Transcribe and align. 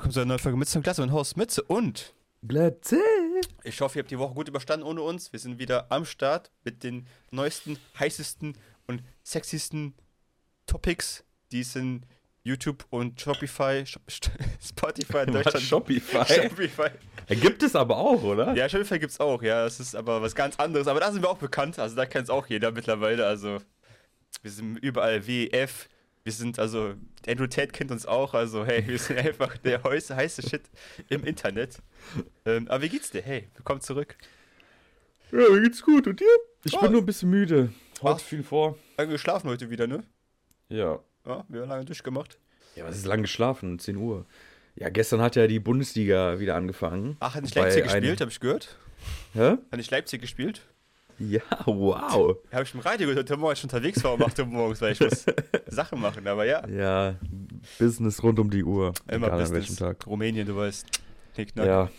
willkommen 0.00 0.14
zu 0.14 0.20
einer 0.20 0.28
neuen 0.28 0.38
Folge 0.38 0.56
mit 0.56 0.66
zum 0.66 0.82
Klasse 0.82 1.02
und 1.02 1.12
Haus 1.12 1.36
Mütze 1.36 1.62
und 1.62 2.14
Glatze. 2.42 2.98
ich 3.64 3.82
hoffe, 3.82 3.98
ihr 3.98 4.02
habt 4.02 4.10
die 4.10 4.18
Woche 4.18 4.32
gut 4.32 4.48
überstanden 4.48 4.86
ohne 4.86 5.02
uns. 5.02 5.30
Wir 5.30 5.38
sind 5.38 5.58
wieder 5.58 5.92
am 5.92 6.06
Start 6.06 6.50
mit 6.64 6.82
den 6.82 7.06
neuesten, 7.30 7.76
heißesten 7.98 8.56
und 8.86 9.02
sexiesten 9.22 9.92
Topics, 10.64 11.22
die 11.52 11.60
es 11.60 11.76
in 11.76 12.06
YouTube 12.44 12.86
und 12.88 13.20
Shopify, 13.20 13.84
Shop, 13.84 14.00
Spotify 14.64 15.24
in 15.26 15.34
Was, 15.34 15.44
Deutschland 15.44 15.66
Shopify? 15.66 16.24
Shopify. 16.48 16.90
Ja, 17.28 17.36
gibt 17.36 17.62
es 17.62 17.76
aber 17.76 17.98
auch, 17.98 18.22
oder? 18.22 18.54
Ja, 18.54 18.70
Shopify 18.70 18.98
gibt's 18.98 19.20
auch, 19.20 19.42
ja. 19.42 19.64
Das 19.64 19.80
ist 19.80 19.94
aber 19.94 20.22
was 20.22 20.34
ganz 20.34 20.58
anderes. 20.58 20.86
Aber 20.86 21.00
da 21.00 21.12
sind 21.12 21.20
wir 21.20 21.28
auch 21.28 21.36
bekannt. 21.36 21.78
Also 21.78 21.94
da 21.94 22.06
kennt 22.06 22.24
es 22.24 22.30
auch 22.30 22.46
jeder 22.46 22.72
mittlerweile. 22.72 23.26
Also 23.26 23.58
wir 24.40 24.50
sind 24.50 24.78
überall 24.78 25.26
WF. 25.26 25.90
Wir 26.30 26.34
sind 26.36 26.60
also, 26.60 26.94
Andrew 27.26 27.48
Tate 27.48 27.72
kennt 27.72 27.90
uns 27.90 28.06
auch. 28.06 28.34
Also 28.34 28.64
hey, 28.64 28.86
wir 28.86 29.00
sind 29.00 29.18
einfach 29.18 29.58
der 29.58 29.82
heiße, 29.82 30.14
heiße 30.14 30.42
Shit 30.48 30.62
im 31.08 31.24
Internet. 31.24 31.78
Ähm, 32.46 32.68
aber 32.68 32.82
wie 32.84 32.88
geht's 32.88 33.10
dir? 33.10 33.20
Hey, 33.20 33.48
willkommen 33.56 33.80
zurück. 33.80 34.16
Ja, 35.32 35.38
mir 35.50 35.60
geht's 35.62 35.82
gut. 35.82 36.06
Und 36.06 36.20
dir? 36.20 36.28
Ich 36.62 36.76
Oh. 36.76 36.82
bin 36.82 36.92
nur 36.92 37.02
ein 37.02 37.06
bisschen 37.06 37.30
müde. 37.30 37.72
Heute 38.00 38.20
Ach. 38.20 38.24
viel 38.24 38.44
vor. 38.44 38.78
Lange 38.96 39.10
geschlafen 39.10 39.48
heute 39.50 39.70
wieder, 39.70 39.88
ne? 39.88 40.04
Ja. 40.68 41.00
Ja, 41.26 41.44
wir 41.48 41.62
haben 41.62 41.68
lange 41.68 41.84
durchgemacht. 41.84 42.38
Ja, 42.76 42.84
was 42.84 42.96
ist 42.96 43.06
lang 43.06 43.22
geschlafen? 43.22 43.80
10 43.80 43.96
Uhr. 43.96 44.24
Ja, 44.76 44.88
gestern 44.88 45.20
hat 45.22 45.34
ja 45.34 45.48
die 45.48 45.58
Bundesliga 45.58 46.38
wieder 46.38 46.54
angefangen. 46.54 47.16
Ach, 47.18 47.34
hat 47.34 47.42
nicht 47.42 47.56
Leipzig 47.56 47.82
gespielt, 47.82 48.20
habe 48.20 48.30
ich 48.30 48.38
gehört. 48.38 48.78
Hä? 49.32 49.56
Hat 49.72 49.76
nicht 49.76 49.90
Leipzig 49.90 50.20
gespielt? 50.20 50.62
Ja, 51.20 51.40
wow. 51.66 52.38
Habe 52.50 52.62
ich 52.64 52.72
im 52.74 52.80
Radio 52.80 53.08
gehört, 53.08 53.28
heute 53.30 53.38
Morgen 53.38 53.52
ich 53.52 53.62
unterwegs 53.62 54.02
war 54.02 54.14
um 54.14 54.22
8 54.22 54.38
Uhr 54.38 54.46
morgens, 54.46 54.80
weil 54.80 54.92
ich 54.92 55.00
muss 55.00 55.26
Sachen 55.66 56.00
machen. 56.00 56.26
Aber 56.26 56.46
ja, 56.46 56.66
Ja, 56.66 57.14
Business 57.78 58.22
rund 58.22 58.38
um 58.38 58.48
die 58.48 58.64
Uhr. 58.64 58.94
immer 59.06 59.26
egal 59.26 59.32
an 59.32 59.38
Business. 59.40 59.68
welchem 59.70 59.76
Tag. 59.76 60.06
Rumänien, 60.06 60.46
du 60.46 60.56
weißt. 60.56 60.86
Knickknack. 61.34 61.66
Ja, 61.66 61.90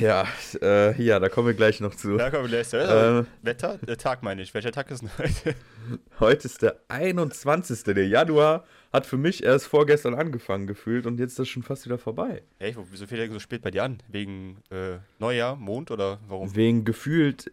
ja, 0.00 0.26
äh, 0.60 1.00
ja, 1.02 1.18
da 1.20 1.28
kommen 1.28 1.46
wir 1.46 1.54
gleich 1.54 1.80
noch 1.80 1.94
zu. 1.94 2.16
Da 2.16 2.30
kommen 2.30 2.50
wir 2.50 2.60
gleich. 2.62 2.70
Ja, 2.72 3.20
Ähm. 3.20 3.26
Wetter? 3.42 3.78
Der 3.78 3.96
Tag 3.96 4.22
meine 4.22 4.42
ich. 4.42 4.52
Welcher 4.52 4.72
Tag 4.72 4.90
ist 4.90 5.02
denn 5.02 5.10
heute? 5.18 5.54
Heute 6.20 6.46
ist 6.46 6.60
der 6.60 6.76
21. 6.88 7.82
Der 7.84 8.06
Januar 8.08 8.64
hat 8.92 9.06
für 9.06 9.16
mich 9.16 9.42
erst 9.42 9.66
vorgestern 9.68 10.14
angefangen 10.14 10.66
gefühlt 10.66 11.06
und 11.06 11.18
jetzt 11.18 11.30
ist 11.30 11.38
das 11.38 11.48
schon 11.48 11.62
fast 11.62 11.86
wieder 11.86 11.96
vorbei. 11.96 12.42
Hey, 12.58 12.76
wieso 12.90 13.06
fängt 13.06 13.20
der 13.22 13.30
so 13.32 13.38
spät 13.38 13.62
bei 13.62 13.70
dir 13.70 13.84
an? 13.84 13.98
Wegen 14.08 14.58
äh, 14.70 14.98
Neujahr, 15.18 15.56
Mond 15.56 15.90
oder 15.90 16.18
warum? 16.28 16.54
Wegen 16.54 16.84
gefühlt, 16.84 17.48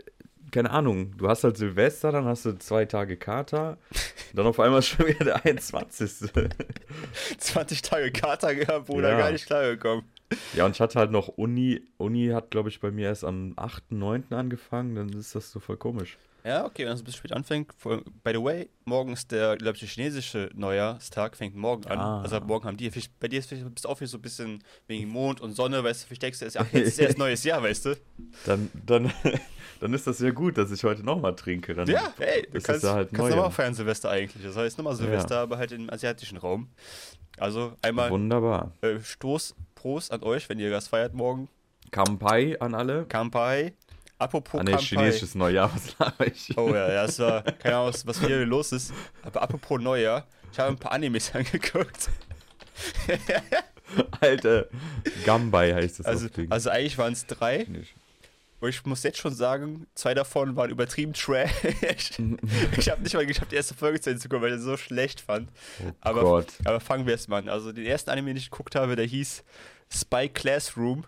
keine 0.56 0.72
Ahnung, 0.72 1.16
du 1.18 1.28
hast 1.28 1.44
halt 1.44 1.58
Silvester, 1.58 2.12
dann 2.12 2.26
hast 2.26 2.46
du 2.46 2.58
zwei 2.58 2.86
Tage 2.86 3.18
Kater, 3.18 3.78
dann 4.34 4.48
auf 4.48 4.60
einmal 4.60 4.82
schon 4.82 5.06
wieder 5.08 5.24
der 5.26 5.46
21. 5.46 6.32
20 7.38 7.82
Tage 7.84 8.12
Kater 8.12 8.56
gehabt, 8.56 8.86
Bruder, 8.88 9.12
Ja. 9.12 9.18
gar 9.18 9.32
nicht 9.32 9.46
klargekommen. 9.46 10.06
ja, 10.56 10.66
und 10.66 10.72
ich 10.72 10.82
hatte 10.82 10.98
halt 10.98 11.12
noch 11.12 11.28
Uni. 11.28 11.82
Uni 11.98 12.30
hat, 12.30 12.52
glaube 12.52 12.70
ich, 12.70 12.80
bei 12.80 12.90
mir 12.90 13.08
erst 13.10 13.24
am 13.24 13.54
8., 13.58 13.92
9. 13.92 14.24
angefangen, 14.32 14.96
dann 14.96 15.10
ist 15.10 15.36
das 15.36 15.52
so 15.52 15.60
voll 15.60 15.78
komisch. 15.78 16.18
Ja, 16.46 16.64
okay, 16.64 16.84
wenn 16.84 16.92
das 16.92 17.02
ein 17.02 17.06
bisschen 17.06 17.18
spät 17.18 17.34
anfängt. 17.34 17.74
By 17.84 18.32
the 18.32 18.44
way, 18.44 18.70
morgen 18.84 19.14
ist 19.14 19.32
der, 19.32 19.58
glaube 19.58 19.74
ich, 19.74 19.80
der 19.80 19.90
chinesische 19.90 20.52
Neujahrstag, 20.54 21.36
fängt 21.36 21.56
morgen 21.56 21.88
an. 21.88 21.98
Ah. 21.98 22.22
Also 22.22 22.40
morgen 22.40 22.68
haben 22.68 22.78
die, 22.78 22.92
bei 23.20 23.28
dir 23.28 23.40
ist 23.40 23.52
du 23.52 23.90
auch 23.90 24.00
wieder 24.00 24.08
so 24.08 24.20
ein 24.20 24.22
bisschen 24.22 24.64
wegen 24.86 25.10
Mond 25.10 25.42
und 25.42 25.54
Sonne, 25.54 25.84
weißt 25.84 26.04
du, 26.04 26.08
vielleicht 26.08 26.22
denkst 26.22 26.40
du, 26.40 26.60
ach, 26.60 26.68
jetzt 26.72 26.88
ist 26.90 27.00
erst 27.00 27.18
neues 27.18 27.44
Jahr, 27.44 27.64
weißt 27.64 27.86
du? 27.86 27.98
Dann, 28.46 28.70
dann, 28.86 29.12
dann 29.80 29.94
ist 29.96 30.06
das 30.06 30.20
ja 30.20 30.30
gut, 30.30 30.60
dass 30.60 30.70
ich 30.70 30.84
heute 30.84 31.04
nochmal 31.04 31.36
trinke. 31.36 31.74
Dann 31.74 31.88
Ja, 31.88 32.14
hey, 32.20 32.48
du 32.52 32.58
ist 32.58 32.64
kannst, 32.68 32.84
es 32.84 32.90
ja 32.90 32.96
halt 32.96 33.12
kannst 33.12 33.32
nochmal 33.32 33.50
feiern 33.50 33.74
Silvester 33.74 34.12
eigentlich. 34.12 34.46
Das 34.46 34.56
heißt 34.56 34.78
nochmal 34.78 34.96
Silvester, 34.96 35.40
aber 35.40 35.58
halt 35.58 35.72
im 35.72 35.90
asiatischen 35.90 36.38
Raum. 36.38 36.70
Also 37.40 37.74
einmal 37.82 38.12
Wunderbar. 38.12 38.72
äh, 38.82 39.00
Stoß, 39.00 39.56
Prost 39.74 40.12
an 40.12 40.22
euch, 40.22 40.48
wenn 40.48 40.60
ihr 40.60 40.70
das 40.70 40.90
feiert 40.90 41.16
morgen. 41.16 41.50
Kampai 41.90 42.60
an 42.60 42.76
alle. 42.76 43.06
Kampai. 43.06 43.74
Apropos 44.18 44.60
Ah, 44.62 44.64
ne, 44.64 44.72
Kampai. 44.72 44.86
chinesisches 44.86 45.36
Neujahr, 45.36 45.70
was 45.74 45.98
laber 46.00 46.28
ich? 46.28 46.58
Oh 46.58 46.70
ja, 46.74 46.90
ja, 46.92 47.06
das 47.06 47.20
war, 47.20 47.42
keine 47.44 47.76
Ahnung, 47.78 47.94
was 48.06 48.20
hier 48.22 48.46
los 48.46 48.72
ist. 48.72 48.94
Aber 49.24 49.42
apropos 49.42 49.82
Neujahr, 49.82 50.26
ich 50.52 50.60
habe 50.60 50.70
ein 50.70 50.78
paar 50.78 50.94
Animes 50.94 51.32
angeguckt. 51.36 52.10
Alter, 54.20 54.68
Gambai 55.26 55.74
heißt 55.74 56.00
das 56.00 56.06
Also, 56.06 56.28
also 56.50 56.70
eigentlich 56.70 56.98
waren 56.98 57.14
es 57.14 57.26
drei. 57.26 57.66
Und 58.62 58.70
ich 58.70 58.86
muss 58.86 59.04
jetzt 59.04 59.18
schon 59.20 59.34
sagen, 59.34 59.86
zwei 59.96 60.14
davon 60.14 60.56
waren 60.56 60.70
übertrieben 60.72 61.14
trash. 61.14 61.52
ich 62.78 62.90
habe 62.90 63.02
nicht 63.04 63.14
mal 63.14 63.26
geschafft, 63.26 63.52
die 63.52 63.56
erste 63.58 63.76
Folge 63.76 64.00
zu 64.00 64.14
gucken, 64.30 64.42
weil 64.42 64.50
ich 64.52 64.56
das 64.56 64.64
so 64.64 64.78
schlecht 64.78 65.22
fand. 65.22 65.50
Oh 65.86 65.92
Aber, 66.02 66.22
Gott. 66.22 66.48
aber 66.64 66.80
fangen 66.80 67.06
wir 67.06 67.14
erst 67.14 67.30
mal 67.30 67.40
an. 67.40 67.50
Also 67.50 67.72
den 67.72 67.86
ersten 67.86 68.10
Anime, 68.10 68.30
den 68.30 68.38
ich 68.38 68.50
geguckt 68.50 68.76
habe, 68.76 68.96
der 68.96 69.06
hieß 69.06 69.44
Spy 69.94 70.30
Classroom. 70.30 71.04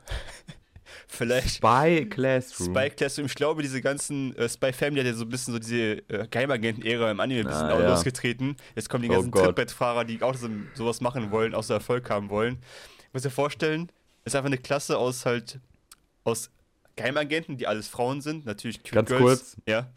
Vielleicht. 1.07 1.55
Spy 1.57 2.05
Classroom. 2.09 2.75
Spy 2.75 2.89
Classroom, 2.89 3.25
ich 3.27 3.35
glaube, 3.35 3.61
diese 3.61 3.81
ganzen 3.81 4.35
äh, 4.37 4.47
Spy 4.49 4.73
Family 4.73 5.01
hat 5.01 5.07
ja 5.07 5.13
so 5.13 5.25
ein 5.25 5.29
bisschen 5.29 5.53
so 5.53 5.59
diese 5.59 5.97
äh, 6.09 6.27
Geheimagenten-Ära 6.29 7.11
im 7.11 7.19
Anime 7.19 7.41
ein 7.41 7.45
bisschen 7.47 7.65
Ah, 7.67 7.73
auch 7.73 7.79
ja. 7.79 7.89
losgetreten. 7.89 8.55
Jetzt 8.75 8.89
kommen 8.89 9.03
die 9.03 9.09
Oh 9.09 9.13
ganzen 9.13 9.31
Gott. 9.31 9.43
Trittbrettfahrer, 9.45 10.05
die 10.05 10.21
auch 10.21 10.35
so, 10.35 10.49
sowas 10.73 11.01
machen 11.01 11.31
wollen, 11.31 11.53
außer 11.55 11.75
Erfolg 11.75 12.09
haben 12.09 12.29
wollen. 12.29 12.57
Ich 13.07 13.13
muss 13.13 13.23
dir 13.23 13.29
vorstellen, 13.29 13.89
es 14.23 14.33
ist 14.33 14.35
einfach 14.35 14.47
eine 14.47 14.57
Klasse 14.57 14.97
aus 14.97 15.25
halt, 15.25 15.59
aus 16.23 16.49
Geheimagenten, 16.95 17.57
die 17.57 17.67
alles 17.67 17.87
Frauen 17.87 18.21
sind, 18.21 18.45
natürlich 18.45 18.79
Cute 18.83 18.91
Ganz 18.93 19.09
Girls. 19.09 19.21
kurz. 19.21 19.57
Ja. 19.67 19.87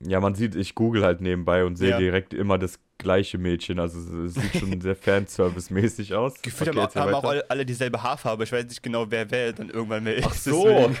Ja, 0.00 0.20
man 0.20 0.34
sieht, 0.34 0.54
ich 0.54 0.74
google 0.74 1.04
halt 1.04 1.20
nebenbei 1.20 1.64
und 1.64 1.76
sehe 1.76 1.90
Ja. 1.90 1.98
direkt 1.98 2.34
immer 2.34 2.58
das 2.58 2.78
gleiche 2.98 3.38
Mädchen. 3.38 3.78
Also 3.78 3.98
es 4.24 4.34
sieht 4.34 4.56
schon 4.58 4.80
sehr 4.80 4.96
Fanservice-mäßig 4.96 6.14
aus. 6.14 6.34
Gefühlt 6.42 6.70
Okay, 6.70 6.80
haben, 6.80 6.94
haben 7.00 7.14
auch 7.14 7.24
alle, 7.24 7.50
alle 7.50 7.66
dieselbe 7.66 8.02
Haarfarbe. 8.02 8.44
Ich 8.44 8.52
weiß 8.52 8.64
nicht 8.66 8.82
genau, 8.82 9.10
wer 9.10 9.30
wer 9.30 9.52
dann 9.52 9.70
irgendwann 9.70 10.04
mehr 10.04 10.16
ist. 10.16 10.26
Ach 10.28 10.34
so. 10.34 10.90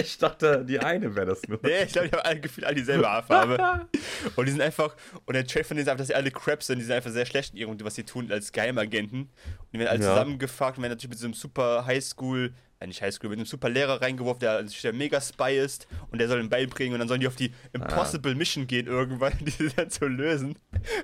Ich 0.00 0.18
dachte, 0.18 0.64
die 0.64 0.80
eine 0.80 1.14
wäre 1.14 1.26
das 1.26 1.46
nur. 1.46 1.60
Nee, 1.62 1.84
ich 1.86 1.92
glaube, 1.92 2.08
die 2.08 2.16
haben 2.16 2.24
alle 2.26 2.40
gefühlt 2.40 2.66
alle 2.66 2.74
dieselbe 2.74 3.08
Haarfarbe. 3.08 3.86
und 4.34 4.44
die 4.46 4.50
sind 4.50 4.60
einfach, 4.60 4.96
und 5.24 5.34
der 5.34 5.46
Trade 5.46 5.64
von 5.64 5.76
denen 5.76 5.86
ist 5.86 5.88
einfach, 5.88 5.98
dass 6.00 6.08
sie 6.08 6.16
alle 6.16 6.32
Craps 6.32 6.66
sind, 6.66 6.80
die 6.80 6.84
sind 6.84 6.94
einfach 6.96 7.12
sehr 7.12 7.24
schlecht 7.24 7.52
in 7.54 7.60
ihrem, 7.60 7.76
was 7.80 7.94
sie 7.94 8.02
tun 8.02 8.32
als 8.32 8.50
Geheimagenten. 8.50 9.20
Und 9.20 9.30
die 9.72 9.78
werden 9.78 9.90
alle 9.90 10.02
Ja. 10.02 10.08
zusammengefragt 10.10 10.78
und 10.78 10.82
werden 10.82 10.90
natürlich 10.94 11.10
mit 11.10 11.18
so 11.20 11.26
einem 11.26 11.34
super 11.34 11.86
Highschool, 11.86 12.52
nicht 12.86 13.02
Highschool, 13.02 13.30
mit 13.30 13.38
einem 13.38 13.46
super 13.46 13.68
Lehrer 13.68 14.00
reingeworfen, 14.00 14.40
der, 14.40 14.62
der 14.62 14.92
mega 14.92 15.20
Spy 15.20 15.58
ist 15.58 15.86
und 16.10 16.18
der 16.18 16.28
soll 16.28 16.38
den 16.38 16.48
beibringen 16.48 16.94
und 16.94 16.98
dann 16.98 17.08
sollen 17.08 17.20
die 17.20 17.26
auf 17.26 17.36
die 17.36 17.52
Impossible 17.72 18.34
Mission 18.34 18.66
gehen 18.66 18.86
irgendwann, 18.86 19.32
die 19.40 19.68
dann 19.74 19.90
zu 19.90 20.06
lösen. 20.06 20.56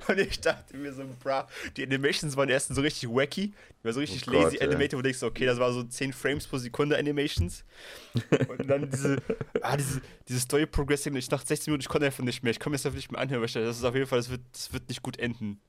Und 0.08 0.18
ich 0.18 0.40
dachte 0.40 0.76
mir 0.76 0.92
so, 0.92 1.04
bra, 1.22 1.48
die 1.76 1.84
Animations 1.84 2.36
waren 2.36 2.48
erst 2.48 2.74
so 2.74 2.80
richtig 2.80 3.08
wacky, 3.08 3.48
die 3.80 3.84
waren 3.84 3.94
so 3.94 4.00
richtig 4.00 4.26
Oh 4.28 4.32
Gott, 4.32 4.44
lazy 4.44 4.56
ey. 4.58 4.66
animated, 4.66 4.94
wo 4.94 4.96
du 4.98 5.02
denkst, 5.04 5.22
okay, 5.22 5.46
das 5.46 5.58
war 5.58 5.72
so 5.72 5.82
10 5.82 6.12
Frames 6.12 6.46
pro 6.46 6.58
Sekunde 6.58 6.98
Animations. 6.98 7.64
Und 8.48 8.68
dann 8.68 8.90
diese, 8.90 9.16
ah, 9.62 9.76
diese, 9.76 10.00
diese 10.28 10.40
Story 10.40 10.66
Progressing, 10.66 11.14
ich 11.16 11.30
nach 11.30 11.44
16 11.44 11.70
Minuten, 11.70 11.82
ich 11.82 11.88
konnte 11.88 12.06
einfach 12.06 12.24
nicht 12.24 12.42
mehr. 12.42 12.50
Ich 12.50 12.60
komme 12.60 12.76
jetzt 12.76 12.84
einfach 12.84 12.96
nicht 12.96 13.10
mehr 13.10 13.20
anhören, 13.20 13.40
weil 13.40 13.46
ich 13.46 13.52
dachte, 13.52 13.66
das 13.66 13.78
ist 13.78 13.84
auf 13.84 13.94
jeden 13.94 14.06
Fall, 14.06 14.18
das 14.18 14.30
wird, 14.30 14.42
das 14.52 14.72
wird 14.72 14.88
nicht 14.88 15.02
gut 15.02 15.18
enden. 15.18 15.60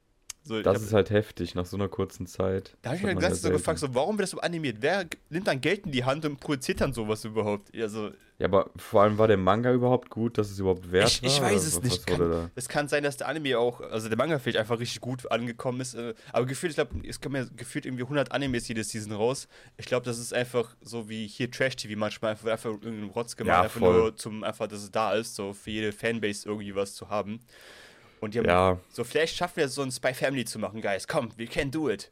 So, 0.44 0.60
Das 0.64 0.76
hab- 0.78 0.82
ist 0.82 0.94
halt 0.94 1.12
heftig 1.12 1.54
nach 1.54 1.68
so 1.68 1.78
einer 1.78 1.88
kurzen 1.88 2.26
Zeit. 2.26 2.76
da 2.82 2.90
habe 2.90 2.98
ich 2.98 3.04
Das 3.04 3.14
mir 3.14 3.22
ganz 3.22 3.36
so 3.38 3.42
selten. 3.44 3.58
gefragt, 3.58 3.78
so, 3.80 3.94
warum 3.94 4.18
wird 4.18 4.24
das 4.24 4.32
so 4.32 4.40
animiert? 4.40 4.78
Wer 4.80 5.06
nimmt 5.30 5.46
dann 5.46 5.62
Geld 5.62 5.86
in 5.86 5.92
die 5.92 6.04
Hand 6.04 6.26
und 6.26 6.40
produziert 6.40 6.82
dann 6.82 6.94
sowas 6.94 7.24
überhaupt? 7.26 7.70
Also, 7.78 8.10
Ja, 8.40 8.48
aber 8.48 8.72
vor 8.76 9.04
allem 9.04 9.20
war 9.20 9.28
der 9.28 9.38
Manga 9.38 9.72
überhaupt 9.72 10.10
gut, 10.10 10.40
dass 10.40 10.50
es 10.50 10.58
überhaupt 10.58 10.92
wert 10.92 11.08
ich, 11.10 11.22
war? 11.22 11.30
ich 11.30 11.42
weiß 11.56 11.64
es 11.64 11.76
was- 11.76 11.84
nicht. 11.84 11.98
Was 12.00 12.06
Kann, 12.08 12.32
da? 12.32 12.50
es 12.56 12.68
kann 12.68 12.88
sein, 12.88 13.04
dass 13.04 13.18
der 13.18 13.28
Anime 13.28 13.60
auch, 13.60 13.82
also 13.82 14.10
der 14.10 14.18
Manga 14.18 14.40
vielleicht 14.40 14.58
einfach 14.58 14.80
richtig 14.80 15.00
gut 15.00 15.32
angekommen 15.32 15.80
ist. 15.80 15.94
äh, 15.94 16.16
Aber 16.34 16.48
gefühlt, 16.48 16.72
ich 16.72 16.76
glaube, 16.78 17.08
es 17.08 17.22
kommen 17.22 17.36
ja 17.36 17.46
gefühlt 17.56 17.86
irgendwie 17.86 18.04
100 18.04 18.32
Animes 18.32 18.68
jede 18.68 18.84
Season 18.84 19.12
raus. 19.14 19.48
Ich 19.78 19.86
glaube, 19.86 20.06
das 20.08 20.18
ist 20.18 20.34
einfach 20.34 20.76
so 20.82 21.08
wie 21.08 21.28
hier 21.28 21.52
Trash-TV 21.52 21.96
manchmal, 22.00 22.32
einfach, 22.32 22.50
einfach 22.50 22.72
irgendein 22.72 23.10
Rotz 23.12 23.36
gemacht, 23.36 23.54
Ja, 23.58 23.62
einfach 23.62 23.80
nur 23.80 24.16
zum, 24.18 24.44
einfach, 24.44 24.66
dass 24.66 24.82
es 24.82 24.90
da 24.90 25.14
ist, 25.14 25.36
so 25.36 25.54
für 25.54 25.70
jede 25.70 25.92
Fanbase 25.92 26.50
irgendwie 26.50 26.74
was 26.74 26.96
zu 26.96 27.10
haben. 27.10 27.42
Und 28.22 28.34
die 28.34 28.40
haben 28.40 28.46
Ja, 28.46 28.80
so, 28.94 29.04
vielleicht 29.04 29.36
schaffen 29.36 29.58
wir 29.58 29.68
so 29.68 29.82
ein 29.82 29.92
Spy 29.92 30.14
Family 30.14 30.46
zu 30.46 30.60
machen, 30.60 30.80
Guys. 30.82 31.08
Komm, 31.08 31.30
we 31.38 31.48
can 31.48 31.70
do 31.70 31.90
it. 31.90 32.12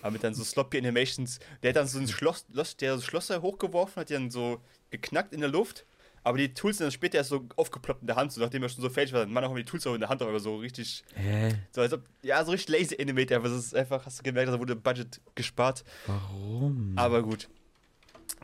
Aber 0.00 0.10
mit 0.12 0.24
dann 0.24 0.34
so 0.34 0.42
sloppy 0.42 0.78
Animations. 0.78 1.38
Der 1.62 1.70
hat 1.70 1.76
dann 1.76 1.86
so 1.86 1.98
ein 1.98 2.08
Schloss, 2.08 2.46
der 2.80 2.96
so 2.96 3.02
Schlosser 3.02 3.42
hochgeworfen, 3.42 4.00
hat 4.00 4.08
die 4.08 4.14
dann 4.14 4.30
so 4.30 4.60
geknackt 4.90 5.32
in 5.32 5.40
der 5.40 5.50
Luft. 5.50 5.86
Aber 6.24 6.38
die 6.38 6.54
Tools 6.54 6.78
sind 6.78 6.86
dann 6.86 6.92
später 6.92 7.18
erst 7.18 7.30
so 7.30 7.44
aufgeploppt 7.56 8.00
in 8.00 8.06
der 8.06 8.16
Hand, 8.16 8.32
so 8.32 8.40
nachdem 8.40 8.62
er 8.62 8.68
schon 8.68 8.82
so 8.82 8.88
fertig 8.88 9.12
war. 9.12 9.20
Dann 9.20 9.32
Mann 9.32 9.44
auch 9.44 9.54
die 9.54 9.64
Tools 9.64 9.86
auch 9.86 9.94
in 9.94 10.00
der 10.00 10.08
Hand, 10.08 10.22
aber 10.22 10.38
so 10.38 10.56
richtig, 10.56 11.02
hä? 11.14 11.50
so 11.72 11.80
als 11.80 11.92
ob, 11.92 12.02
ja, 12.22 12.44
so 12.44 12.52
richtig 12.52 12.78
lazy 12.78 12.96
animated. 13.00 13.32
Aber 13.32 13.48
das 13.48 13.58
ist 13.58 13.74
einfach, 13.74 14.06
hast 14.06 14.20
du 14.20 14.22
gemerkt, 14.22 14.50
da 14.50 14.58
wurde 14.58 14.76
Budget 14.76 15.20
gespart. 15.34 15.84
Warum? 16.06 16.92
Aber 16.96 17.22
gut. 17.22 17.48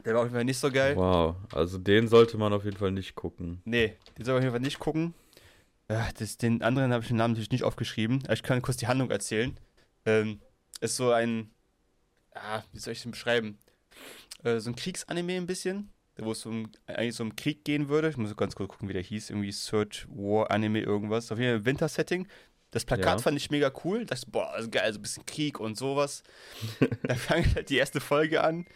Der 0.04 0.14
war 0.14 0.20
auf 0.20 0.26
jeden 0.26 0.34
Fall 0.34 0.44
nicht 0.44 0.58
so 0.58 0.70
geil. 0.70 0.96
Wow, 0.96 1.36
also 1.52 1.78
den 1.78 2.08
sollte 2.08 2.36
man 2.36 2.52
auf 2.52 2.64
jeden 2.64 2.76
Fall 2.76 2.92
nicht 2.92 3.14
gucken. 3.14 3.60
Nee, 3.64 3.96
den 4.16 4.24
soll 4.24 4.34
man 4.34 4.40
auf 4.40 4.44
jeden 4.44 4.54
Fall 4.54 4.60
nicht 4.60 4.78
gucken. 4.78 5.14
Ja, 5.90 6.08
das, 6.18 6.36
den 6.36 6.62
anderen 6.62 6.92
habe 6.92 7.02
ich 7.02 7.08
den 7.08 7.16
Namen 7.16 7.32
natürlich 7.32 7.50
nicht 7.50 7.64
aufgeschrieben. 7.64 8.22
Ich 8.30 8.42
kann 8.42 8.60
kurz 8.60 8.76
die 8.76 8.88
Handlung 8.88 9.10
erzählen. 9.10 9.58
Ähm, 10.04 10.40
ist 10.80 10.96
so 10.96 11.12
ein, 11.12 11.50
ah, 12.34 12.62
wie 12.72 12.78
soll 12.78 12.92
ich 12.92 13.02
den 13.02 13.12
beschreiben? 13.12 13.58
Äh, 14.44 14.60
so 14.60 14.70
ein 14.70 14.76
Kriegsanime 14.76 15.36
ein 15.36 15.46
bisschen, 15.46 15.90
wo 16.18 16.32
es 16.32 16.44
um, 16.44 16.70
eigentlich 16.86 17.14
so 17.16 17.24
um 17.24 17.34
Krieg 17.36 17.64
gehen 17.64 17.88
würde. 17.88 18.10
Ich 18.10 18.16
muss 18.18 18.36
ganz 18.36 18.54
kurz 18.54 18.70
gucken, 18.70 18.88
wie 18.88 18.92
der 18.92 19.02
hieß. 19.02 19.30
Irgendwie 19.30 19.50
Search 19.52 20.06
War 20.10 20.50
Anime 20.50 20.80
irgendwas. 20.80 21.32
Auf 21.32 21.38
jeden 21.38 21.58
Fall 21.58 21.64
Winter-Setting. 21.64 22.28
Das 22.70 22.84
Plakat 22.84 23.06
Ja. 23.06 23.18
fand 23.18 23.36
ich 23.38 23.50
mega 23.50 23.72
cool. 23.84 24.04
Dachte, 24.04 24.24
ich, 24.26 24.30
boah, 24.32 24.50
also 24.52 24.68
geil, 24.68 24.92
so 24.92 24.98
ein 24.98 25.02
bisschen 25.02 25.24
Krieg 25.24 25.58
und 25.58 25.78
sowas. 25.78 26.22
dann 27.02 27.16
fang 27.16 27.44
halt 27.54 27.70
die 27.70 27.76
erste 27.76 28.00
Folge 28.00 28.44
an. 28.44 28.66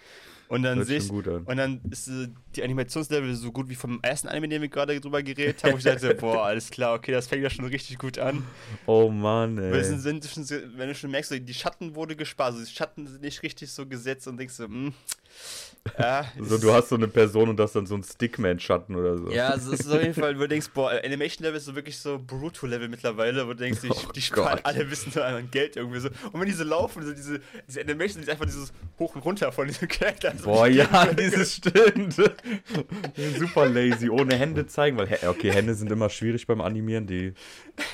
Und 0.53 0.65
dann 0.65 0.85
sehe 0.85 0.99
ich, 0.99 1.11
und 1.11 1.57
dann 1.57 1.81
ist 1.91 2.11
die 2.57 2.63
Animationslevel 2.63 3.35
so 3.35 3.51
gut 3.51 3.71
wie 3.71 3.75
vom 3.75 4.01
ersten 4.03 4.29
Anime, 4.29 4.51
den 4.51 4.61
wir 4.61 4.69
gerade 4.69 5.01
drüber 5.01 5.23
geredet 5.23 5.65
haben. 5.65 5.73
Wo 5.73 5.79
ich 5.79 5.85
dachte, 5.85 6.15
boah, 6.21 6.45
alles 6.45 6.69
klar, 6.69 6.93
okay, 6.93 7.11
das 7.11 7.27
fängt 7.27 7.43
ja 7.43 7.49
schon 7.49 7.65
richtig 7.65 7.97
gut 7.97 8.19
an. 8.19 8.45
Oh 8.85 9.09
Mann, 9.09 9.57
ey. 9.57 9.83
sind, 9.83 10.23
sind 10.23 10.51
wenn 10.77 10.89
du 10.89 10.95
schon 10.95 11.11
merkst, 11.11 11.31
so, 11.31 11.39
die 11.39 11.55
Schatten 11.55 11.95
wurde 11.95 12.17
gespart, 12.17 12.53
also 12.53 12.63
die 12.67 12.71
Schatten 12.71 13.07
sind 13.07 13.23
nicht 13.23 13.43
richtig 13.43 13.73
so 13.73 13.87
gesetzt 13.87 14.29
und 14.29 14.37
denkst 14.37 14.53
so, 14.53 14.65
hm. 14.65 14.93
Ja, 15.99 16.27
So, 16.41 16.59
du 16.59 16.73
hast 16.73 16.91
so 16.91 16.95
eine 16.95 17.09
Person 17.09 17.49
und 17.49 17.57
das 17.59 17.73
dann 17.73 17.87
so 17.87 17.97
ein 17.97 18.05
Stickman-Schatten 18.05 18.95
oder 18.95 19.19
so. 19.19 19.31
Ja, 19.33 19.49
also 19.49 19.73
es 19.73 19.81
ist 19.81 19.91
auf 19.91 20.01
jeden 20.01 20.15
Fall, 20.15 20.37
wo 20.37 20.43
du 20.43 20.49
denkst, 20.49 20.69
boah, 20.73 20.93
Animation 21.05 21.45
Level 21.45 21.59
ist 21.59 21.65
so 21.65 21.75
wirklich 21.75 21.99
so 21.99 22.21
Bruto-Level 22.25 22.89
mittlerweile, 22.89 23.45
wo 23.47 23.51
du 23.51 23.57
denkst, 23.57 23.81
die, 23.83 23.91
Oh 23.91 24.13
die 24.15 24.23
sparen 24.23 24.57
Gott. 24.57 24.61
alle 24.65 24.89
wissen 24.91 25.11
nur 25.13 25.25
an 25.25 25.51
Geld 25.51 25.77
irgendwie 25.77 25.99
so. 25.99 26.09
Und 26.31 26.41
wenn 26.41 26.47
diese 26.47 26.63
laufen, 26.63 27.05
so 27.05 27.13
diese, 27.13 27.41
diese 27.67 27.81
Animation 27.81 28.23
ist 28.23 28.29
einfach 28.29 28.45
dieses 28.45 28.73
Hoch 29.01 29.17
und 29.17 29.25
Runter 29.25 29.51
von 29.51 29.67
diesem 29.67 29.89
Charakter. 29.89 30.31
Also 30.31 30.45
Boah, 30.45 30.67
ja, 30.69 31.07
dieses 31.15 31.57
stimmt. 31.57 32.15
Super 33.39 33.67
lazy, 33.67 34.09
ohne 34.09 34.37
Hände 34.37 34.67
zeigen, 34.67 34.97
weil, 34.99 35.09
okay, 35.27 35.51
Hände 35.51 35.75
sind 35.75 35.91
immer 35.91 36.11
schwierig 36.11 36.47
beim 36.47 36.61
Animieren, 36.61 37.09
die, 37.09 37.35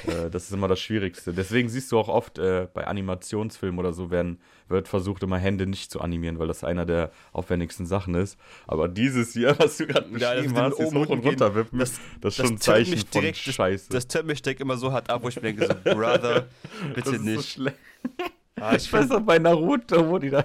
äh, 0.06 0.28
das 0.30 0.44
ist 0.44 0.52
immer 0.52 0.68
das 0.68 0.80
Schwierigste. 0.80 1.32
Deswegen 1.32 1.70
siehst 1.70 1.90
du 1.90 1.98
auch 1.98 2.08
oft 2.08 2.38
äh, 2.38 2.68
bei 2.72 2.86
Animationsfilmen 2.86 3.78
oder 3.78 3.94
so 3.94 4.10
werden, 4.10 4.40
wird 4.68 4.86
versucht, 4.88 5.22
immer 5.22 5.38
Hände 5.38 5.66
nicht 5.66 5.90
zu 5.90 6.02
animieren, 6.02 6.38
weil 6.38 6.46
das 6.46 6.62
einer 6.62 6.84
der 6.84 7.10
aufwendigsten 7.32 7.86
Sachen 7.86 8.14
ist. 8.14 8.36
Aber 8.66 8.88
dieses 8.88 9.32
hier, 9.32 9.54
was 9.58 9.76
du 9.76 9.86
gerade 9.86 10.08
Ja, 10.18 10.34
das 10.34 10.44
beschrieben 10.44 10.54
mit 10.54 10.62
hast, 10.62 10.78
dieses 10.78 10.92
oben 10.92 10.98
Hoch- 11.04 11.08
und 11.10 11.20
gehen, 11.20 11.28
Runterwippen, 11.30 11.78
das- 11.78 11.92
das, 11.92 11.98
ist 11.98 12.22
das 12.22 12.34
schon 12.36 12.46
ein 12.56 12.60
Zeichen 12.60 12.90
mich 12.92 13.00
von 13.00 13.20
direkt- 13.20 13.38
Scheiße. 13.38 13.88
Das 13.90 14.06
turnt 14.08 14.26
mich 14.26 14.42
direkt 14.42 14.60
immer 14.60 14.76
so 14.76 14.92
hart 14.92 15.10
ab, 15.10 15.22
wo 15.22 15.28
ich 15.28 15.36
mir 15.36 15.42
denke, 15.54 15.66
so, 15.66 15.74
Brother, 15.94 16.48
bitte 16.94 17.10
Das 17.10 17.12
ist 17.12 17.18
so 17.24 17.24
nicht. 17.30 17.48
schlecht. 17.50 17.76
Ah, 18.60 18.74
ich 18.74 18.86
Ich 18.86 18.92
weiß 18.92 19.08
noch 19.10 19.20
bei 19.20 19.38
Naruto, 19.38 20.08
wo 20.08 20.18
die 20.18 20.30
da 20.30 20.44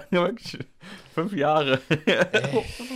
fünf 1.14 1.32
Jahre. 1.32 1.80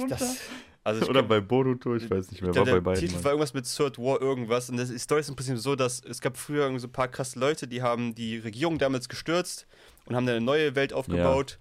das, 0.08 0.38
also 0.84 1.06
Oder 1.08 1.22
bei 1.22 1.40
Boruto, 1.40 1.96
ich 1.96 2.08
weiß 2.10 2.30
nicht 2.30 2.40
mehr, 2.40 2.54
war 2.54 2.64
der, 2.64 2.70
bei 2.70 2.76
der 2.76 2.80
beiden. 2.80 3.00
Titel 3.00 3.14
mal. 3.16 3.24
war 3.24 3.30
irgendwas 3.32 3.52
mit 3.52 3.64
Third 3.66 3.98
War 3.98 4.20
irgendwas. 4.20 4.70
Und 4.70 4.76
das, 4.76 4.90
die 4.90 4.98
Story 4.98 5.20
ist 5.20 5.28
im 5.28 5.36
Prinzip 5.36 5.58
so, 5.58 5.74
dass 5.76 6.00
es 6.08 6.20
gab 6.20 6.36
früher 6.36 6.66
so 6.78 6.86
ein 6.86 6.92
paar 6.92 7.08
krasse 7.08 7.38
Leute, 7.38 7.66
die 7.66 7.82
haben 7.82 8.14
die 8.14 8.38
Regierung 8.38 8.78
damals 8.78 9.08
gestürzt 9.08 9.66
und 10.06 10.14
haben 10.16 10.24
dann 10.24 10.36
eine 10.36 10.44
neue 10.44 10.74
Welt 10.76 10.92
aufgebaut. 10.92 11.58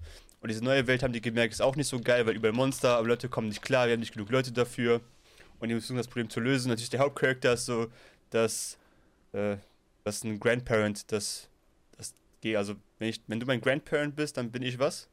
Und 0.47 0.51
diese 0.51 0.63
neue 0.63 0.87
Welt 0.87 1.03
haben 1.03 1.11
die 1.11 1.19
gemerkt, 1.19 1.53
ist 1.53 1.61
auch 1.61 1.75
nicht 1.75 1.89
so 1.89 1.99
geil, 1.99 2.25
weil 2.25 2.37
überall 2.37 2.53
Monster, 2.53 2.95
aber 2.95 3.09
Leute 3.09 3.27
kommen 3.27 3.49
nicht 3.49 3.61
klar, 3.61 3.87
wir 3.87 3.91
haben 3.91 3.99
nicht 3.99 4.13
genug 4.13 4.31
Leute 4.31 4.53
dafür. 4.53 5.01
Und 5.59 5.67
die 5.67 5.75
versuchen 5.75 5.97
das 5.97 6.07
Problem 6.07 6.29
zu 6.29 6.39
lösen. 6.39 6.69
Natürlich 6.69 6.89
der 6.89 7.01
Hauptcharakter 7.01 7.51
ist 7.51 7.65
so, 7.65 7.87
dass, 8.29 8.77
äh, 9.33 9.57
dass 10.05 10.23
ein 10.23 10.39
Grandparent, 10.39 11.11
das, 11.11 11.49
das 11.97 12.15
geht, 12.39 12.55
also 12.55 12.75
wenn, 12.97 13.09
ich, 13.09 13.19
wenn 13.27 13.41
du 13.41 13.45
mein 13.45 13.59
Grandparent 13.59 14.15
bist, 14.15 14.37
dann 14.37 14.49
bin 14.49 14.61
ich 14.61 14.79
was? 14.79 15.09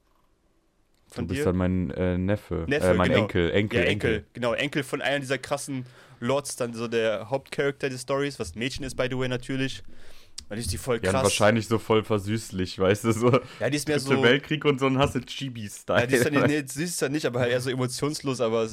Du 1.16 1.26
bist 1.26 1.44
dann 1.44 1.56
mein 1.56 1.90
äh, 1.90 2.16
Neffe. 2.16 2.64
Neffe, 2.68 2.90
äh, 2.90 2.94
mein 2.94 3.08
genau. 3.08 3.22
Enkel, 3.22 3.50
Enkel, 3.50 3.80
Ja, 3.80 3.86
Enkel. 3.86 4.14
Enkel, 4.14 4.26
genau, 4.34 4.52
Enkel 4.52 4.84
von 4.84 5.02
einer 5.02 5.18
dieser 5.18 5.38
krassen 5.38 5.84
Lords, 6.20 6.54
dann 6.54 6.74
so 6.74 6.86
der 6.86 7.28
Hauptcharakter 7.28 7.88
des 7.88 8.02
Stories, 8.02 8.38
was 8.38 8.54
ein 8.54 8.60
Mädchen 8.60 8.84
ist, 8.84 8.94
by 8.94 9.08
the 9.10 9.18
way, 9.18 9.26
natürlich. 9.26 9.82
Weil 10.48 10.56
die 10.58 10.62
ist 10.62 10.72
die 10.72 10.78
voll 10.78 11.00
Ja, 11.02 11.10
krass. 11.10 11.22
wahrscheinlich 11.24 11.66
so 11.68 11.78
voll 11.78 12.04
versüßlich, 12.04 12.78
weißt 12.78 13.04
du, 13.04 13.12
so 13.12 13.40
ja, 13.60 13.70
die 13.70 13.76
ist 13.76 13.88
mehr 13.88 13.98
so. 13.98 14.22
Weltkrieg 14.22 14.64
und 14.66 14.78
so 14.78 14.86
ein 14.86 14.98
hast 14.98 15.14
du 15.14 15.20
Chibi-Style. 15.20 16.00
Ja, 16.00 16.06
die 16.06 16.14
ist, 16.16 16.26
dann, 16.26 16.34
nee, 16.46 16.62
sie 16.66 16.84
ist 16.84 17.00
dann 17.00 17.12
nicht, 17.12 17.24
aber 17.24 17.40
halt 17.40 17.50
eher 17.52 17.60
so 17.62 17.70
emotionslos, 17.70 18.40
aber 18.42 18.68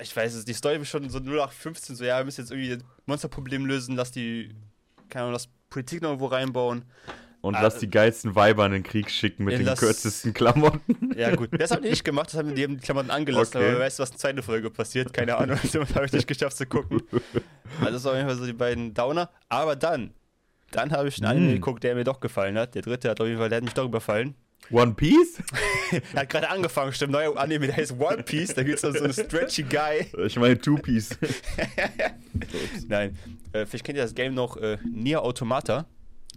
ich 0.00 0.16
weiß 0.16 0.34
es, 0.34 0.44
die 0.44 0.52
Story 0.52 0.76
ist 0.78 0.88
schon 0.88 1.08
so 1.10 1.18
0815, 1.18 1.94
so 1.96 2.04
ja, 2.04 2.18
wir 2.18 2.24
müssen 2.24 2.40
jetzt 2.40 2.50
irgendwie 2.50 2.70
das 2.70 2.78
Monsterproblem 3.06 3.66
lösen, 3.66 3.94
lass 3.94 4.10
die, 4.10 4.50
keine 5.08 5.22
Ahnung, 5.24 5.34
lass 5.34 5.48
Politik 5.70 6.02
noch 6.02 6.08
irgendwo 6.10 6.26
reinbauen. 6.26 6.84
und 7.40 7.54
Ah, 7.54 7.62
lass 7.62 7.78
die 7.78 7.88
geilsten 7.88 8.34
Weiber 8.34 8.66
in 8.66 8.72
den 8.72 8.82
Krieg 8.82 9.08
schicken 9.08 9.44
mit 9.44 9.52
Ja, 9.52 9.58
den 9.58 9.66
lass- 9.66 9.78
kürzesten 9.78 10.34
Klamotten. 10.34 10.82
Ja, 11.16 11.34
gut. 11.36 11.50
Das 11.52 11.70
haben 11.70 11.82
die 11.82 11.90
nicht 11.90 12.04
gemacht, 12.04 12.28
das 12.32 12.34
haben 12.38 12.48
die, 12.48 12.54
die 12.56 12.64
haben 12.64 12.76
die 12.78 12.82
Klamotten 12.82 13.10
angelassen, 13.10 13.58
Okay. 13.58 13.66
aber 13.68 13.78
wer 13.78 13.84
weiß, 13.86 14.00
was 14.00 14.08
in 14.10 14.14
der 14.14 14.20
zweiten 14.20 14.42
Folge 14.42 14.70
passiert, 14.70 15.12
keine 15.12 15.36
Ahnung, 15.36 15.56
das 15.72 15.74
habe 15.94 16.06
ich 16.06 16.12
nicht 16.12 16.26
geschafft 16.26 16.56
zu 16.56 16.66
gucken. 16.66 17.00
Also, 17.80 17.92
das 17.92 18.04
war 18.04 18.10
auf 18.12 18.16
jeden 18.18 18.28
Fall 18.28 18.36
so 18.38 18.44
die 18.46 18.52
beiden 18.52 18.92
Downer. 18.92 19.30
Aber 19.48 19.76
dann, 19.76 20.12
dann 20.72 20.92
habe 20.92 21.08
ich 21.08 21.16
einen 21.22 21.26
Anime 21.30 21.52
Mm. 21.52 21.54
geguckt, 21.54 21.84
der 21.84 21.94
mir 21.94 22.04
doch 22.04 22.20
gefallen 22.20 22.58
hat. 22.58 22.74
Der 22.74 22.82
dritte 22.82 23.08
hat 23.10 23.20
auf 23.20 23.26
jeden 23.26 23.38
Fall, 23.38 23.48
der 23.48 23.56
hat 23.58 23.64
mich 23.64 23.74
doch 23.74 23.84
überfallen. 23.84 24.34
One 24.70 24.94
Piece? 24.94 25.42
Er 26.14 26.22
hat 26.22 26.30
gerade 26.30 26.48
angefangen, 26.48 26.92
stimmt, 26.92 27.12
neuer 27.12 27.36
Anime, 27.36 27.66
der 27.66 27.76
heißt 27.76 27.92
One 27.98 28.22
Piece, 28.22 28.54
da 28.54 28.62
gibt 28.62 28.76
es 28.76 28.80
so 28.80 28.88
einen 28.88 29.12
stretchy 29.12 29.62
Guy. 29.64 30.06
Ich 30.26 30.36
meine 30.36 30.58
Two 30.58 30.76
Piece. 30.76 31.10
Nein, 32.88 33.16
äh, 33.52 33.66
vielleicht 33.66 33.84
kennt 33.84 33.96
ihr 33.98 34.02
das 34.04 34.14
Game 34.14 34.34
noch, 34.34 34.56
äh, 34.56 34.78
Nier 34.90 35.22
Automata. 35.22 35.86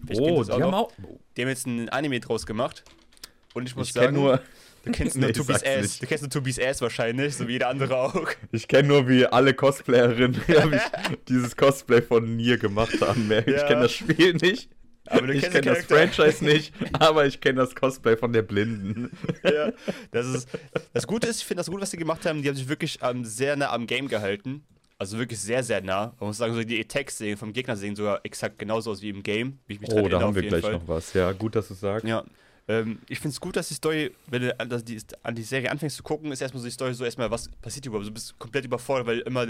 Vielleicht 0.06 0.22
Oh, 0.22 0.40
das 0.40 0.48
die 0.48 0.54
auch 0.54 0.62
haben 0.62 0.74
auch. 0.74 0.92
Die 1.38 1.42
haben 1.42 1.50
jetzt 1.50 1.66
ein 1.68 1.90
Anime 1.90 2.20
draus 2.20 2.46
gemacht. 2.46 2.84
Und 3.54 3.68
ich 3.68 3.76
muss 3.76 3.88
Ich 3.88 3.94
sagen, 3.94 4.16
nur, 4.16 4.42
du 4.86 4.92
kennst 4.92 5.16
nur 5.18 5.28
Nee, 5.28 5.34
Tubis 5.34 5.60
sag's 5.60 5.64
Ass. 5.68 5.82
nicht. 5.82 6.02
Du 6.04 6.08
kennst 6.08 6.24
nur 6.24 6.30
Tubis 6.30 6.60
Ass 6.60 6.82
wahrscheinlich, 6.82 7.36
so 7.36 7.48
wie 7.48 7.54
jeder 7.54 7.70
andere 7.70 7.98
auch. 7.98 8.30
ich 8.52 8.68
kenn 8.68 8.88
nur, 8.88 9.08
wie 9.10 9.26
alle 9.26 9.54
Cosplayerinnen 9.54 10.40
dieses 11.28 11.56
Cosplay 11.58 12.02
von 12.02 12.36
Nier 12.36 12.58
gemacht 12.58 13.00
haben. 13.02 13.30
Ich 13.46 13.48
Ja. 13.54 13.68
kenne 13.68 13.82
das 13.82 13.92
Spiel 13.94 14.34
nicht. 14.36 14.70
Aber 15.08 15.28
du 15.28 15.34
ich 15.34 15.44
kenne 15.44 15.62
das. 15.62 15.86
Franchise 15.86 16.44
nicht, 16.46 16.74
aber 16.94 17.28
ich 17.28 17.40
kenne 17.40 17.60
das 17.60 17.76
Cosplay 17.76 18.18
von 18.18 18.34
der 18.34 18.42
Blinden. 18.42 19.12
ja, 19.44 19.72
das 20.12 20.26
ist. 20.26 20.50
Das 20.94 21.06
Gute 21.06 21.28
ist, 21.28 21.40
ich 21.42 21.46
finde 21.46 21.60
das 21.60 21.70
gut, 21.70 21.80
was 21.80 21.92
sie 21.92 21.98
gemacht 21.98 22.26
haben. 22.26 22.42
Die 22.42 22.48
haben 22.50 22.56
sich 22.56 22.68
wirklich 22.68 22.98
ähm, 23.04 23.24
sehr 23.24 23.56
nah 23.56 23.72
am 23.72 23.86
Game 23.86 24.08
gehalten. 24.08 24.64
Also 24.98 25.20
wirklich 25.20 25.40
sehr, 25.40 25.62
sehr 25.62 25.82
nah. 25.82 26.16
Man 26.20 26.30
muss 26.30 26.38
sagen, 26.38 26.56
so 26.56 26.64
die 26.64 26.80
Attacks 26.80 27.18
sehen 27.20 27.38
vom 27.38 27.54
Gegner 27.54 27.76
sehen 27.76 27.96
sogar 27.96 28.22
exakt 28.24 28.58
genauso 28.58 28.90
aus 28.92 29.02
wie 29.04 29.10
im 29.10 29.22
Game. 29.22 29.60
Wie 29.68 29.78
Oh, 29.92 30.08
da 30.08 30.22
haben 30.22 30.34
wir 30.34 30.42
gleich 30.42 30.62
Fall. 30.62 30.72
noch 30.74 30.88
was. 30.88 31.14
Ja, 31.14 31.34
gut, 31.34 31.56
dass 31.56 31.68
du 31.68 31.74
sagst. 31.76 32.08
Ja. 32.08 32.24
Ähm, 32.68 33.00
ich 33.08 33.20
finde 33.20 33.34
es 33.34 33.40
gut, 33.40 33.56
dass 33.56 33.68
die 33.68 33.74
Story, 33.76 34.16
wenn 34.28 34.42
du 34.42 34.60
an, 34.60 34.70
die, 34.86 35.02
an 35.24 35.36
die 35.36 35.44
Serie 35.44 35.72
anfängst 35.72 35.98
zu 35.98 36.04
gucken, 36.04 36.32
ist 36.32 36.42
erstmal 36.42 36.62
so 36.62 36.68
die 36.68 36.72
Story 36.74 36.94
so 36.94 37.06
erstmal, 37.06 37.30
was 37.30 37.50
passiert 37.62 37.86
überhaupt. 37.86 38.08
Du 38.08 38.12
bist 38.14 38.38
komplett 38.40 38.66
überfordert, 38.66 39.08
weil 39.08 39.20
immer 39.20 39.48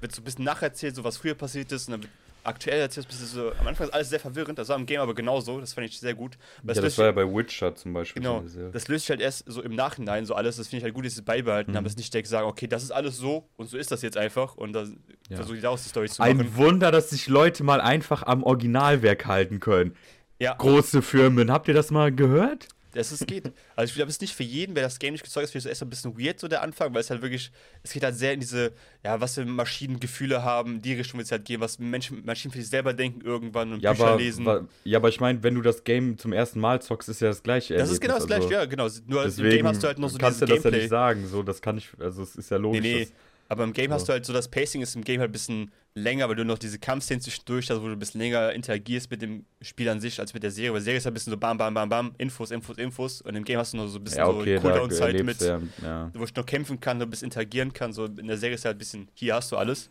wird 0.00 0.14
so 0.14 0.20
ein 0.20 0.24
bisschen 0.24 0.44
nacherzählt, 0.44 0.94
so 0.94 1.02
was 1.02 1.16
früher 1.16 1.34
passiert 1.34 1.72
ist 1.72 1.88
und 1.88 1.92
dann 1.92 2.02
wird 2.02 2.12
aktuell 2.44 2.80
erzählt, 2.80 3.08
bist 3.08 3.20
du 3.20 3.26
so, 3.26 3.52
am 3.58 3.66
Anfang 3.66 3.88
ist 3.88 3.92
alles 3.92 4.08
sehr 4.10 4.20
verwirrend, 4.20 4.58
das 4.58 4.68
war 4.68 4.76
im 4.76 4.86
Game 4.86 5.00
aber 5.00 5.14
genauso, 5.14 5.60
das 5.60 5.74
fand 5.74 5.88
ich 5.88 5.98
sehr 5.98 6.14
gut. 6.14 6.38
Weil 6.62 6.74
Ja, 6.76 6.82
das 6.82 6.84
löst 6.84 6.98
war 6.98 7.06
ja 7.06 7.12
bei 7.12 7.26
Witcher 7.26 7.74
zum 7.74 7.92
Beispiel. 7.92 8.22
Genau, 8.22 8.42
das 8.72 8.88
löst 8.88 9.04
sich 9.06 9.10
halt 9.10 9.20
erst 9.20 9.44
so 9.46 9.60
im 9.62 9.74
Nachhinein 9.74 10.24
so 10.24 10.34
alles. 10.34 10.56
Das 10.56 10.68
finde 10.68 10.78
ich 10.78 10.84
halt 10.84 10.94
gut, 10.94 11.04
dass 11.04 11.14
sie 11.14 11.20
es 11.20 11.24
beibehalten 11.24 11.76
haben, 11.76 11.84
dass 11.84 11.96
nicht 11.96 12.12
direkt 12.12 12.28
sagen, 12.28 12.46
okay, 12.46 12.66
das 12.66 12.82
ist 12.84 12.90
alles 12.90 13.16
so 13.16 13.48
und 13.56 13.68
so 13.68 13.76
ist 13.76 13.90
das 13.90 14.02
jetzt 14.02 14.16
einfach 14.16 14.54
und 14.56 14.72
dann 14.72 15.02
Ja. 15.28 15.36
versuche 15.36 15.56
ich 15.56 15.62
daraus 15.62 15.82
die 15.82 15.88
Story 15.88 16.08
zu 16.08 16.22
machen. 16.22 16.40
Ein 16.40 16.56
Wunder, 16.56 16.90
dass 16.90 17.10
sich 17.10 17.26
Leute 17.28 17.64
mal 17.64 17.80
einfach 17.80 18.22
am 18.22 18.42
Originalwerk 18.44 19.26
halten 19.26 19.60
können. 19.60 19.94
Ja, 20.38 20.54
Große 20.54 21.02
Firmen, 21.02 21.50
habt 21.50 21.68
ihr 21.68 21.74
das 21.74 21.90
mal 21.90 22.12
gehört? 22.12 22.68
das 22.94 23.12
ist, 23.12 23.26
geht. 23.26 23.44
Also 23.76 23.90
ich 23.90 23.94
glaube, 23.94 24.08
es 24.08 24.16
ist 24.16 24.22
nicht 24.22 24.34
für 24.34 24.42
jeden, 24.42 24.74
wer 24.74 24.82
das 24.82 24.98
Game 24.98 25.12
nicht 25.12 25.22
gezeugt 25.22 25.44
ist, 25.44 25.50
finde 25.52 25.58
ich 25.58 25.64
so 25.64 25.68
erst 25.68 25.82
ein 25.82 25.90
bisschen 25.90 26.18
weird, 26.18 26.40
so 26.40 26.48
der 26.48 26.62
Anfang, 26.62 26.92
weil 26.94 27.02
es 27.02 27.10
halt 27.10 27.20
wirklich, 27.22 27.52
es 27.82 27.92
geht 27.92 28.02
halt 28.02 28.16
sehr 28.16 28.32
in 28.32 28.40
diese, 28.40 28.72
ja, 29.04 29.20
was 29.20 29.34
für 29.34 29.44
Maschinen 29.44 30.00
Gefühle 30.00 30.42
haben, 30.42 30.80
die 30.80 30.94
Richtung 30.94 31.18
wird 31.18 31.26
es 31.26 31.30
halt 31.32 31.44
gehen, 31.44 31.60
was 31.60 31.78
Menschen, 31.78 32.24
Maschinen 32.24 32.50
für 32.50 32.58
sich 32.58 32.70
selber 32.70 32.94
denken 32.94 33.20
irgendwann 33.20 33.74
und 33.74 33.82
Ja, 33.82 33.92
Bücher 33.92 34.06
aber, 34.06 34.16
lesen. 34.16 34.46
wa- 34.46 34.66
ja, 34.84 34.98
aber 34.98 35.10
ich 35.10 35.20
meine, 35.20 35.42
wenn 35.42 35.54
du 35.54 35.60
das 35.60 35.84
Game 35.84 36.16
zum 36.16 36.32
ersten 36.32 36.60
Mal 36.60 36.80
zockst, 36.80 37.08
ist 37.10 37.20
ja 37.20 37.28
das 37.28 37.42
gleiche. 37.42 37.76
das 37.76 37.90
ist 37.90 38.00
genau 38.00 38.14
das 38.14 38.24
Erlebnis, 38.24 38.48
gleiche, 38.48 38.60
also 38.60 38.78
ja, 38.80 38.86
genau. 38.86 39.06
Nur 39.06 39.22
im 39.22 39.28
Deswegen 39.28 39.50
Game 39.50 39.66
hast 39.66 39.82
du 39.82 39.86
halt 39.86 39.98
noch 39.98 40.08
so 40.08 40.18
kannst 40.18 40.40
dieses 40.40 40.48
du 40.48 40.54
das 40.56 40.64
ja 40.64 40.70
nicht 40.70 40.88
sagen. 40.88 41.26
So, 41.26 41.42
das 41.42 41.60
kann 41.60 41.76
ich, 41.78 41.90
also 42.00 42.22
es 42.22 42.36
ist 42.36 42.50
ja 42.50 42.56
logisch. 42.56 42.80
Nee, 42.80 42.94
nee. 43.04 43.08
Aber 43.50 43.64
im 43.64 43.72
Game 43.72 43.88
So. 43.90 43.94
hast 43.94 44.08
du 44.08 44.12
halt 44.12 44.26
so, 44.26 44.32
das 44.34 44.48
Pacing 44.48 44.82
ist 44.82 44.94
im 44.94 45.02
Game 45.02 45.20
halt 45.20 45.30
ein 45.30 45.32
bisschen 45.32 45.72
länger, 45.94 46.28
weil 46.28 46.36
du 46.36 46.44
noch 46.44 46.58
diese 46.58 46.78
Kampfszenen 46.78 47.20
zwischendurch 47.22 47.70
hast, 47.70 47.80
wo 47.80 47.86
du 47.86 47.92
ein 47.92 47.98
bisschen 47.98 48.20
länger 48.20 48.52
interagierst 48.52 49.10
mit 49.10 49.22
dem 49.22 49.46
Spiel 49.62 49.88
an 49.88 50.00
sich 50.00 50.20
als 50.20 50.34
mit 50.34 50.42
der 50.42 50.50
Serie. 50.50 50.74
Weil 50.74 50.82
Serie 50.82 50.98
ist 50.98 51.06
halt 51.06 51.12
ein 51.12 51.14
bisschen 51.14 51.30
so 51.32 51.38
bam, 51.38 51.56
bam, 51.56 51.72
bam, 51.72 51.88
bam, 51.88 52.14
Infos, 52.18 52.50
Infos, 52.50 52.76
Infos. 52.76 53.22
Und 53.22 53.34
im 53.36 53.44
Game 53.44 53.58
hast 53.58 53.72
du 53.72 53.78
noch 53.78 53.88
so 53.88 53.98
ein 53.98 54.04
bisschen 54.04 54.18
ja, 54.18 54.28
okay, 54.28 54.56
so 54.56 54.62
Cooldown-Zeit 54.62 55.14
erlebst 55.16 55.40
mit, 55.40 55.48
ja, 55.48 55.60
ja. 55.82 56.10
wo 56.14 56.24
ich 56.24 56.34
noch 56.34 56.44
kämpfen 56.44 56.78
kann, 56.78 56.98
noch 56.98 57.06
ein 57.06 57.10
bisschen 57.10 57.26
interagieren 57.26 57.72
kann. 57.72 57.92
So 57.94 58.04
in 58.04 58.26
der 58.26 58.36
Serie 58.36 58.54
ist 58.56 58.64
halt 58.66 58.76
ein 58.76 58.78
bisschen, 58.78 59.08
hier 59.14 59.34
hast 59.34 59.50
du 59.50 59.56
alles. 59.56 59.90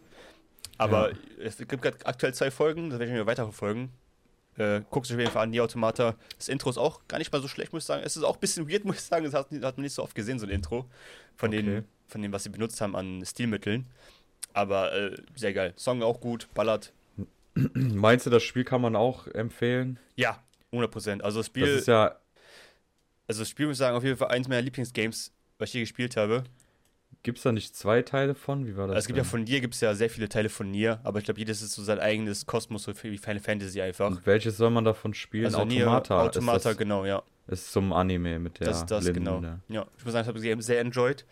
Aber 0.77 1.11
es 1.43 1.57
gibt 1.57 1.81
gerade 1.81 1.97
aktuell 2.05 2.33
zwei 2.35 2.51
Folgen, 2.51 2.91
da 2.91 2.99
werde 2.99 3.11
ich 3.11 3.17
mir 3.17 3.25
weitere 3.25 3.51
Folgen. 3.51 3.91
Äh, 4.57 4.81
guckt 4.89 5.07
euch 5.07 5.13
auf 5.13 5.19
jeden 5.19 5.31
Fall 5.31 5.43
an, 5.43 5.51
die 5.51 5.61
Automata. 5.61 6.15
Das 6.37 6.47
Intro 6.47 6.69
ist 6.69 6.77
auch 6.77 7.01
gar 7.07 7.17
nicht 7.19 7.31
mal 7.31 7.41
so 7.41 7.47
schlecht, 7.47 7.73
muss 7.73 7.83
ich 7.83 7.87
sagen. 7.87 8.03
Es 8.05 8.17
ist 8.17 8.23
auch 8.23 8.35
ein 8.35 8.39
bisschen 8.39 8.69
weird, 8.69 8.85
muss 8.85 8.95
ich 8.97 9.01
sagen. 9.01 9.23
Das 9.25 9.33
hat, 9.33 9.51
hat 9.51 9.77
man 9.77 9.83
nicht 9.83 9.93
so 9.93 10.03
oft 10.03 10.15
gesehen, 10.15 10.39
so 10.39 10.45
ein 10.45 10.51
Intro. 10.51 10.85
Von, 11.35 11.49
Okay. 11.49 11.61
den, 11.63 11.85
von 12.07 12.21
dem, 12.21 12.31
was 12.31 12.43
sie 12.43 12.49
benutzt 12.49 12.81
haben 12.81 12.95
an 12.95 13.25
Stilmitteln. 13.25 13.87
Aber 14.53 14.93
äh, 14.93 15.15
sehr 15.35 15.53
geil. 15.53 15.73
Song 15.75 16.01
auch 16.01 16.19
gut, 16.19 16.47
ballert. 16.53 16.93
Meinst 17.73 18.25
du, 18.25 18.29
das 18.29 18.43
Spiel 18.43 18.63
kann 18.63 18.81
man 18.81 18.95
auch 18.95 19.27
empfehlen? 19.27 19.99
Ja, 20.15 20.41
100%. 20.71 21.21
Also 21.21 21.39
das 21.39 21.47
Spiel, 21.47 21.65
Das 21.65 21.81
ist 21.81 21.87
ja, 21.87 22.15
also 23.27 23.41
das 23.41 23.49
Spiel 23.49 23.67
muss 23.67 23.75
ich 23.75 23.79
sagen, 23.79 23.97
auf 23.97 24.03
jeden 24.03 24.17
Fall 24.17 24.29
eins 24.29 24.47
meiner 24.47 24.61
Lieblingsgames, 24.61 25.31
was 25.57 25.69
ich 25.69 25.73
je 25.73 25.79
gespielt 25.81 26.15
habe. 26.15 26.43
gibt 27.23 27.39
es 27.39 27.43
da 27.43 27.51
nicht 27.51 27.75
zwei 27.75 28.01
Teile 28.01 28.35
von? 28.35 28.65
Wie 28.67 28.77
war 28.77 28.87
das? 28.87 28.95
Also 28.95 28.99
es 28.99 29.07
gibt 29.07 29.17
ja 29.17 29.23
denn? 29.23 29.29
von 29.29 29.43
Nier 29.43 29.59
gibt 29.59 29.73
es 29.73 29.81
ja 29.81 29.93
sehr 29.95 30.09
viele 30.09 30.29
Teile 30.29 30.49
von 30.49 30.71
Nier, 30.71 30.99
aber 31.03 31.19
ich 31.19 31.25
glaube, 31.25 31.39
jedes 31.39 31.61
ist 31.61 31.73
so 31.73 31.83
sein 31.83 31.99
eigenes 31.99 32.45
Kosmos, 32.45 32.83
so 32.83 32.93
wie 33.03 33.17
Final 33.17 33.39
Fantasy 33.39 33.81
einfach. 33.81 34.07
Und 34.07 34.25
welches 34.25 34.57
soll 34.57 34.69
man 34.69 34.85
davon 34.85 35.13
spielen? 35.13 35.45
Also 35.45 35.65
Nier, 35.65 35.87
Automata. 35.87 36.21
Automata, 36.21 36.57
ist, 36.57 36.65
das, 36.65 36.77
genau, 36.77 37.05
ja. 37.05 37.21
ist 37.47 37.71
zum 37.71 37.91
Anime 37.91 38.39
mit 38.39 38.59
der 38.59 38.67
das 38.67 38.79
ist 38.79 38.91
das, 38.91 39.03
Blinden, 39.03 39.25
genau. 39.25 39.41
ja. 39.41 39.59
Ja, 39.67 39.87
ich 39.97 40.05
muss 40.05 40.13
sagen, 40.13 40.23
ich 40.23 40.27
habe 40.27 40.39
das 40.39 40.43
Game 40.43 40.61
sehr 40.61 40.79
enjoyed. 40.79 41.25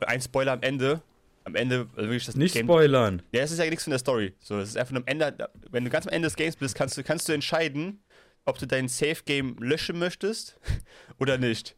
Ein 0.00 0.20
Spoiler 0.20 0.52
am 0.52 0.62
Ende. 0.62 1.00
Am 1.44 1.54
Ende, 1.54 1.86
also 1.94 2.08
wirklich 2.08 2.26
das 2.26 2.34
Nicht 2.36 2.54
Game. 2.54 2.66
spoilern. 2.66 3.22
Ja, 3.32 3.42
es 3.42 3.52
ist 3.52 3.58
ja 3.58 3.66
nichts 3.66 3.84
von 3.84 3.92
der 3.92 4.00
Story. 4.00 4.34
So, 4.40 4.58
es 4.58 4.70
ist 4.70 4.76
einfach 4.76 4.96
am 4.96 5.04
Ende, 5.06 5.48
wenn 5.70 5.84
du 5.84 5.90
ganz 5.90 6.06
am 6.06 6.12
Ende 6.12 6.26
des 6.26 6.34
Games 6.36 6.56
bist, 6.56 6.74
kannst 6.74 6.96
du, 6.98 7.04
kannst 7.04 7.28
du 7.28 7.32
entscheiden, 7.32 8.02
ob 8.44 8.58
du 8.58 8.66
dein 8.66 8.88
Safe-Game 8.88 9.56
löschen 9.60 9.98
möchtest 9.98 10.58
oder 11.20 11.38
nicht. 11.38 11.76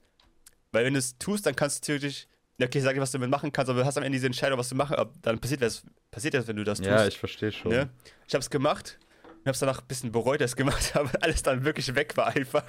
Weil 0.73 0.87
wenn 0.87 0.95
du 0.95 0.99
es 0.99 1.19
tust, 1.19 1.45
dann 1.45 1.55
kannst 1.55 1.83
du 1.83 1.87
theoretisch, 1.87 2.27
ja, 2.59 2.67
okay, 2.67 2.79
ich 2.79 2.85
sag 2.85 2.95
dir, 2.95 3.01
was 3.01 3.13
du 3.13 3.19
damit 3.19 3.31
machen 3.31 3.53
kannst, 3.53 3.69
aber 3.69 3.81
du 3.81 3.87
hast 3.87 3.99
am 3.99 4.03
Ende 4.05 4.17
diese 4.17 4.27
Entscheidung, 4.27 4.59
was 4.59 4.71
du 4.71 4.75
machen, 4.75 4.97
aber 4.97 5.13
dann 5.21 5.39
passiert 5.39 5.61
das, 5.61 5.83
passiert 6.11 6.33
das, 6.35 6.47
wenn 6.49 6.57
du 6.57 6.65
das 6.65 6.79
tust. 6.79 6.91
Ja, 6.91 7.07
ich 7.07 7.19
verstehe 7.19 7.53
schon. 7.53 7.71
Ne? 7.71 7.91
Ich 8.27 8.35
hab's 8.35 8.49
gemacht 8.49 8.99
und 9.41 9.47
hab's 9.47 9.59
danach 9.61 9.81
ein 9.81 9.87
bisschen 9.87 10.13
bereut, 10.13 10.41
dass 10.41 10.53
ich 10.53 10.57
gemacht 10.57 10.95
habe, 10.95 11.13
weil 11.13 11.21
alles 11.23 11.43
dann 11.43 11.65
wirklich 11.65 11.95
weg 11.95 12.17
war 12.17 12.29
einfach. 12.29 12.65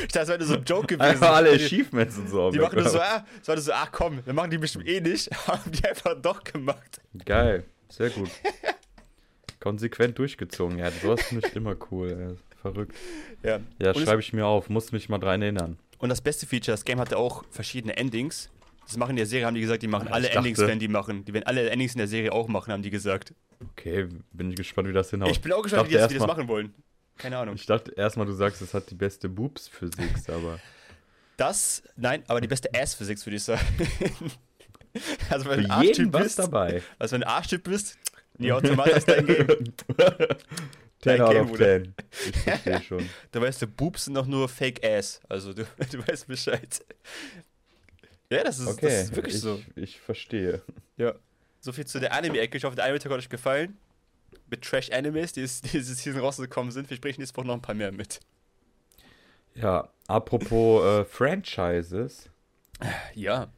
Ich 0.00 0.08
dachte, 0.08 0.20
es 0.20 0.28
wäre 0.28 0.44
so 0.44 0.54
ein 0.54 0.64
Joke 0.64 0.86
gewesen. 0.86 1.02
Einfach 1.10 1.34
alle 1.34 1.50
Achievements 1.50 2.16
und 2.16 2.28
so. 2.28 2.50
die 2.50 2.58
machen 2.58 2.78
nur 2.78 2.88
so, 2.88 3.00
ah, 3.00 3.24
es 3.40 3.48
war 3.48 3.58
so, 3.58 3.72
ah 3.72 3.88
komm, 3.90 4.24
wir 4.24 4.32
machen 4.32 4.50
die 4.50 4.58
bestimmt 4.58 4.86
eh 4.86 5.00
nicht, 5.00 5.30
haben 5.46 5.70
die 5.70 5.84
einfach 5.86 6.14
doch 6.20 6.42
gemacht. 6.42 7.00
Geil, 7.24 7.64
sehr 7.88 8.10
gut. 8.10 8.30
Konsequent 9.60 10.18
durchgezogen, 10.18 10.78
ja, 10.78 10.90
sowas 10.90 11.22
finde 11.22 11.48
ich 11.48 11.56
immer 11.56 11.76
cool, 11.90 12.10
ja. 12.10 12.60
verrückt. 12.60 12.94
Ja, 13.42 13.60
Ja, 13.78 13.94
schreibe 13.94 14.20
ich 14.20 14.32
mir 14.32 14.46
auf, 14.46 14.68
muss 14.68 14.92
mich 14.92 15.08
mal 15.08 15.18
dran 15.18 15.42
erinnern. 15.42 15.78
Und 15.98 16.10
das 16.10 16.20
beste 16.20 16.46
Feature, 16.46 16.74
das 16.74 16.84
Game 16.84 17.00
hatte 17.00 17.16
auch 17.16 17.44
verschiedene 17.50 17.96
Endings. 17.96 18.50
Das 18.86 18.96
machen 18.96 19.10
in 19.10 19.16
der 19.16 19.26
Serie, 19.26 19.46
haben 19.46 19.54
die 19.54 19.60
gesagt, 19.60 19.82
die 19.82 19.88
machen 19.88 20.08
Ja, 20.08 20.14
alle 20.14 20.28
Endings, 20.30 20.58
werden 20.58 20.78
die 20.78 20.88
machen. 20.88 21.24
Die 21.24 21.32
werden 21.32 21.44
alle 21.46 21.68
Endings 21.70 21.92
in 21.92 21.98
der 21.98 22.08
Serie 22.08 22.32
auch 22.32 22.48
machen, 22.48 22.72
haben 22.72 22.82
die 22.82 22.90
gesagt. 22.90 23.34
Okay, 23.70 24.08
bin 24.32 24.50
ich 24.50 24.56
gespannt, 24.56 24.88
wie 24.88 24.92
das 24.92 25.10
hinhaut. 25.10 25.30
ich 25.30 25.40
bin 25.40 25.52
auch 25.52 25.62
gespannt, 25.62 25.86
wie 25.86 25.92
die 25.92 25.94
das, 25.94 26.10
wie 26.10 26.14
die 26.14 26.18
das 26.18 26.26
machen 26.26 26.48
wollen. 26.48 26.74
Keine 27.16 27.38
Ahnung. 27.38 27.54
Ich 27.54 27.64
dachte 27.66 27.92
erstmal, 27.92 28.26
du 28.26 28.32
sagst, 28.32 28.60
es 28.60 28.74
hat 28.74 28.90
die 28.90 28.94
beste 28.94 29.28
Boobs-Physik, 29.28 30.28
aber 30.28 30.58
Das, 31.36 31.82
nein, 31.96 32.22
aber 32.26 32.40
die 32.40 32.48
beste 32.48 32.68
Ass-Physics, 32.74 33.24
würde 33.24 33.36
ich 33.36 33.42
sagen. 33.44 33.62
also, 35.30 35.48
wenn 35.48 35.60
du 35.60 35.64
ein 35.66 35.70
Arschtyp 35.70 36.12
bist, 36.12 36.38
dabei. 36.38 36.82
also 36.98 37.12
wenn 37.14 37.20
du 37.22 37.26
ein 37.28 37.32
Arschtyp 37.32 37.62
bist, 37.64 37.96
nie 38.38 38.52
automatisch 38.52 39.04
dein 39.04 39.26
Game. 39.26 39.46
10 41.04 41.20
out 41.20 41.30
Game, 41.32 41.42
of 41.44 41.50
Bruder. 41.50 41.82
10. 41.82 41.94
Ich 42.10 42.36
verstehe 42.42 42.82
schon. 42.88 43.10
Da 43.30 43.40
weißt 43.40 43.62
du, 43.62 43.66
Boobs 43.66 44.06
sind 44.06 44.14
doch 44.14 44.26
nur 44.26 44.48
Fake 44.48 44.84
Ass. 44.84 45.20
Also, 45.28 45.52
du, 45.52 45.64
du 45.92 46.06
weißt 46.06 46.26
Bescheid. 46.26 46.84
Ja, 48.30 48.42
das 48.44 48.58
ist, 48.58 48.66
Okay, 48.66 48.86
das 48.86 49.02
ist 49.04 49.16
wirklich 49.16 49.34
ich, 49.36 49.40
so. 49.40 49.60
ich 49.76 50.00
verstehe. 50.00 50.62
Ja. 50.96 51.14
So 51.60 51.72
viel 51.72 51.86
zu 51.86 52.00
der 52.00 52.12
Anime-Ecke. 52.12 52.56
Ich 52.58 52.64
hoffe, 52.64 52.76
der 52.76 52.84
Anime-Tag 52.84 53.12
hat 53.12 53.18
euch 53.18 53.28
gefallen. 53.28 53.76
Mit 54.50 54.62
Trash-Animes, 54.62 55.32
die 55.32 55.42
ist- 55.42 55.64
die 55.66 55.70
diese 55.78 55.94
Season 55.94 56.20
rausgekommen 56.20 56.72
sind. 56.72 56.90
Wir 56.90 56.96
sprechen 56.96 57.20
nächste 57.20 57.36
Woche 57.36 57.46
noch 57.46 57.54
ein 57.54 57.62
paar 57.62 57.74
mehr 57.74 57.92
mit. 57.92 58.20
Ja, 59.54 59.88
apropos 60.08 60.84
äh, 60.84 61.04
Franchises. 61.04 62.28
Ja. 63.14 63.48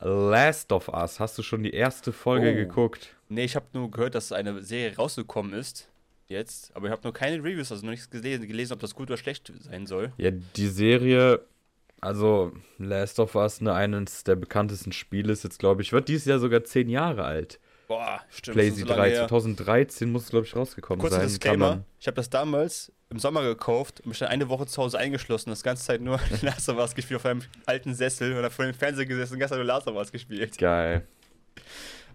Last 0.00 0.72
of 0.72 0.88
Us, 0.88 1.20
hast 1.20 1.38
du 1.38 1.42
schon 1.42 1.62
die 1.62 1.72
erste 1.72 2.12
Folge 2.12 2.50
Oh. 2.50 2.54
geguckt? 2.54 3.14
Nee, 3.28 3.44
ich 3.44 3.56
habe 3.56 3.66
nur 3.72 3.90
gehört, 3.90 4.14
dass 4.14 4.32
eine 4.32 4.62
Serie 4.62 4.96
rausgekommen 4.96 5.52
ist. 5.52 5.88
Jetzt. 6.26 6.74
Aber 6.76 6.86
ich 6.86 6.92
habe 6.92 7.02
nur 7.04 7.12
keine 7.14 7.38
Reviews, 7.42 7.72
also 7.72 7.84
noch 7.86 7.92
nichts 7.92 8.10
gelesen, 8.10 8.46
gelesen, 8.46 8.74
ob 8.74 8.80
das 8.80 8.94
gut 8.94 9.08
oder 9.10 9.16
schlecht 9.16 9.50
sein 9.60 9.86
soll. 9.86 10.12
Ja, 10.18 10.30
die 10.30 10.68
Serie, 10.68 11.40
also 12.00 12.52
Last 12.78 13.18
of 13.18 13.34
Us, 13.34 13.60
ne, 13.60 13.72
eines 13.74 14.24
der 14.24 14.36
bekanntesten 14.36 14.92
Spiele 14.92 15.32
ist 15.32 15.44
jetzt, 15.44 15.58
glaube 15.58 15.82
ich, 15.82 15.92
wird 15.92 16.08
dieses 16.08 16.26
Jahr 16.26 16.38
sogar 16.38 16.64
zehn 16.64 16.88
Jahre 16.88 17.24
alt. 17.24 17.60
Boah, 17.88 18.20
stimmt. 18.28 18.58
Ist 18.58 18.76
so 18.78 18.86
lange 18.86 19.00
3, 19.00 19.10
her. 19.10 19.28
2013 19.28 20.12
muss 20.12 20.24
es, 20.24 20.30
glaube 20.30 20.46
ich, 20.46 20.54
rausgekommen 20.54 21.00
Kurzer 21.00 21.16
sein. 21.16 21.20
Kann 21.20 21.28
Disclaimer. 21.28 21.84
Ich 21.98 22.06
habe 22.06 22.16
das 22.16 22.28
damals 22.28 22.92
im 23.10 23.18
Sommer 23.18 23.42
gekauft 23.42 24.00
und 24.00 24.08
mich 24.08 24.18
dann 24.18 24.28
eine 24.28 24.48
Woche 24.50 24.66
zu 24.66 24.82
Hause 24.82 24.98
eingeschlossen. 24.98 25.50
Das 25.50 25.62
ganze 25.62 25.84
Zeit 25.84 26.02
nur 26.02 26.20
Last 26.42 26.68
of 26.68 26.76
Us 26.76 26.94
gespielt 26.94 27.20
auf 27.20 27.26
einem 27.26 27.42
alten 27.66 27.94
Sessel 27.94 28.36
oder 28.36 28.50
vor 28.50 28.66
dem 28.66 28.74
Fernseher 28.74 29.06
gesessen 29.06 29.34
und 29.34 29.38
ganz 29.40 29.52
nur 29.52 29.64
Last 29.64 29.88
of 29.88 29.96
Us 29.96 30.12
gespielt. 30.12 30.58
Geil. 30.58 31.06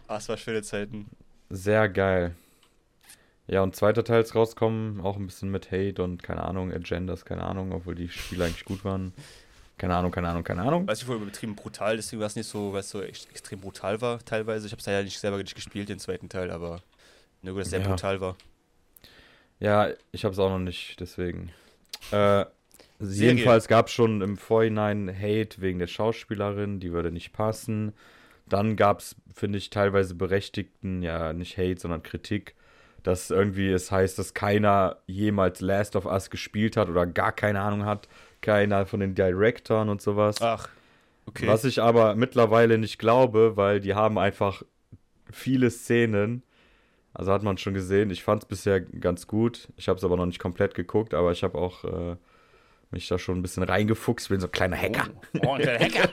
Ah, 0.08 0.18
es 0.18 0.30
war 0.30 0.38
schöne 0.38 0.62
Zeiten. 0.62 1.08
Sehr 1.50 1.90
geil. 1.90 2.36
Ja, 3.48 3.62
und 3.62 3.76
zweiter 3.76 4.04
Teil 4.04 4.22
ist 4.22 4.36
rauskommen, 4.36 5.02
auch 5.02 5.18
ein 5.18 5.26
bisschen 5.26 5.50
mit 5.50 5.72
Hate 5.72 6.02
und 6.02 6.24
keine 6.24 6.44
Ahnung, 6.44 6.72
Agendas, 6.72 7.26
keine 7.26 7.44
Ahnung, 7.44 7.74
obwohl 7.74 7.96
die 7.96 8.08
Spiele 8.08 8.46
eigentlich 8.46 8.64
gut 8.64 8.86
waren. 8.86 9.14
Keine 9.78 9.96
Ahnung, 9.96 10.12
keine 10.12 10.30
Ahnung, 10.30 10.44
keine 10.44 10.62
Ahnung. 10.62 10.88
Weiß 10.88 11.02
ich 11.02 11.08
wohl 11.08 11.18
übertrieben 11.18 11.56
brutal, 11.56 11.96
deswegen 11.98 12.20
war 12.20 12.28
es 12.28 12.36
nicht 12.36 12.48
so, 12.48 12.72
weil 12.74 12.82
es 12.82 12.90
so 12.90 13.02
extrem 13.02 13.60
brutal 13.60 14.00
war 14.02 14.24
teilweise. 14.24 14.68
Ich 14.68 14.72
habe 14.72 14.80
es 14.80 14.86
ja 14.86 15.02
nicht 15.02 15.20
selber 15.20 15.38
nicht 15.38 15.56
gespielt, 15.56 15.90
den 15.90 16.00
zweiten 16.00 16.30
Teil, 16.30 16.52
aber 16.52 16.82
nur 17.42 17.54
gut, 17.54 17.62
dass 17.62 17.68
es 17.68 17.72
sehr 17.72 17.82
Ja. 17.82 17.90
brutal 17.90 18.22
war. 18.22 18.38
Ja, 19.60 19.90
ich 20.12 20.24
habe 20.26 20.34
es 20.34 20.40
auch 20.40 20.50
noch 20.50 20.60
nicht, 20.60 21.00
deswegen. 21.00 21.52
Äh, 22.12 22.46
jedenfalls 23.00 23.68
gab 23.68 23.88
es 23.88 23.94
schon 23.94 24.22
im 24.22 24.38
Vorhinein 24.38 25.10
Hate 25.10 25.62
wegen 25.62 25.80
der 25.80 25.88
Schauspielerin, 25.88 26.80
die 26.80 26.92
würde 26.92 27.12
nicht 27.12 27.34
passen. 27.34 27.94
Dann 28.48 28.76
gab 28.76 29.00
es, 29.00 29.16
finde 29.34 29.58
ich, 29.58 29.70
teilweise 29.70 30.16
berechtigten, 30.16 31.02
ja, 31.02 31.34
nicht 31.34 31.58
Hate, 31.58 31.80
sondern 31.80 32.04
Kritik, 32.04 32.56
dass 33.02 33.32
irgendwie 33.32 33.70
es 33.70 33.92
heißt, 33.92 34.20
dass 34.20 34.34
keiner 34.34 34.98
jemals 35.08 35.62
Last 35.62 35.96
of 35.96 36.06
Us 36.06 36.30
gespielt 36.30 36.78
hat 36.78 36.90
oder 36.90 37.06
gar 37.06 37.32
keine 37.32 37.62
Ahnung 37.62 37.86
hat. 37.86 38.08
Keiner 38.44 38.86
von 38.86 39.00
den 39.00 39.16
Directoren 39.16 39.90
und 39.90 40.02
sowas. 40.02 40.42
Ach, 40.42 40.70
okay. 41.26 41.48
Was 41.48 41.64
ich 41.64 41.82
aber 41.82 42.14
mittlerweile 42.14 42.78
nicht 42.78 43.00
glaube, 43.00 43.58
weil 43.58 43.80
die 43.80 43.96
haben 43.96 44.20
einfach 44.20 44.62
viele 45.32 45.72
Szenen. 45.72 46.44
Also 47.14 47.32
hat 47.32 47.44
man 47.44 47.58
schon 47.58 47.74
gesehen. 47.74 48.10
Ich 48.10 48.24
fand 48.24 48.44
es 48.44 48.48
bisher 48.48 48.82
ganz 48.82 49.28
gut. 49.28 49.70
Ich 49.78 49.88
habe 49.88 49.98
es 49.98 50.04
aber 50.04 50.18
noch 50.18 50.26
nicht 50.26 50.40
komplett 50.40 50.76
geguckt, 50.76 51.14
aber 51.14 51.32
ich 51.32 51.44
habe 51.44 51.58
auch 51.58 51.84
äh, 51.84 52.16
mich 52.92 53.08
da 53.08 53.18
schon 53.18 53.38
ein 53.40 53.42
bisschen 53.42 53.64
reingefuchst. 53.64 54.30
Bin 54.30 54.40
so 54.40 54.48
ein 54.48 54.52
kleiner 54.52 54.78
Hacker. 54.78 55.08
Oh, 55.36 55.48
oh 55.48 55.52
ein 55.54 55.62
kleiner 55.62 55.80
Hacker. 55.80 56.10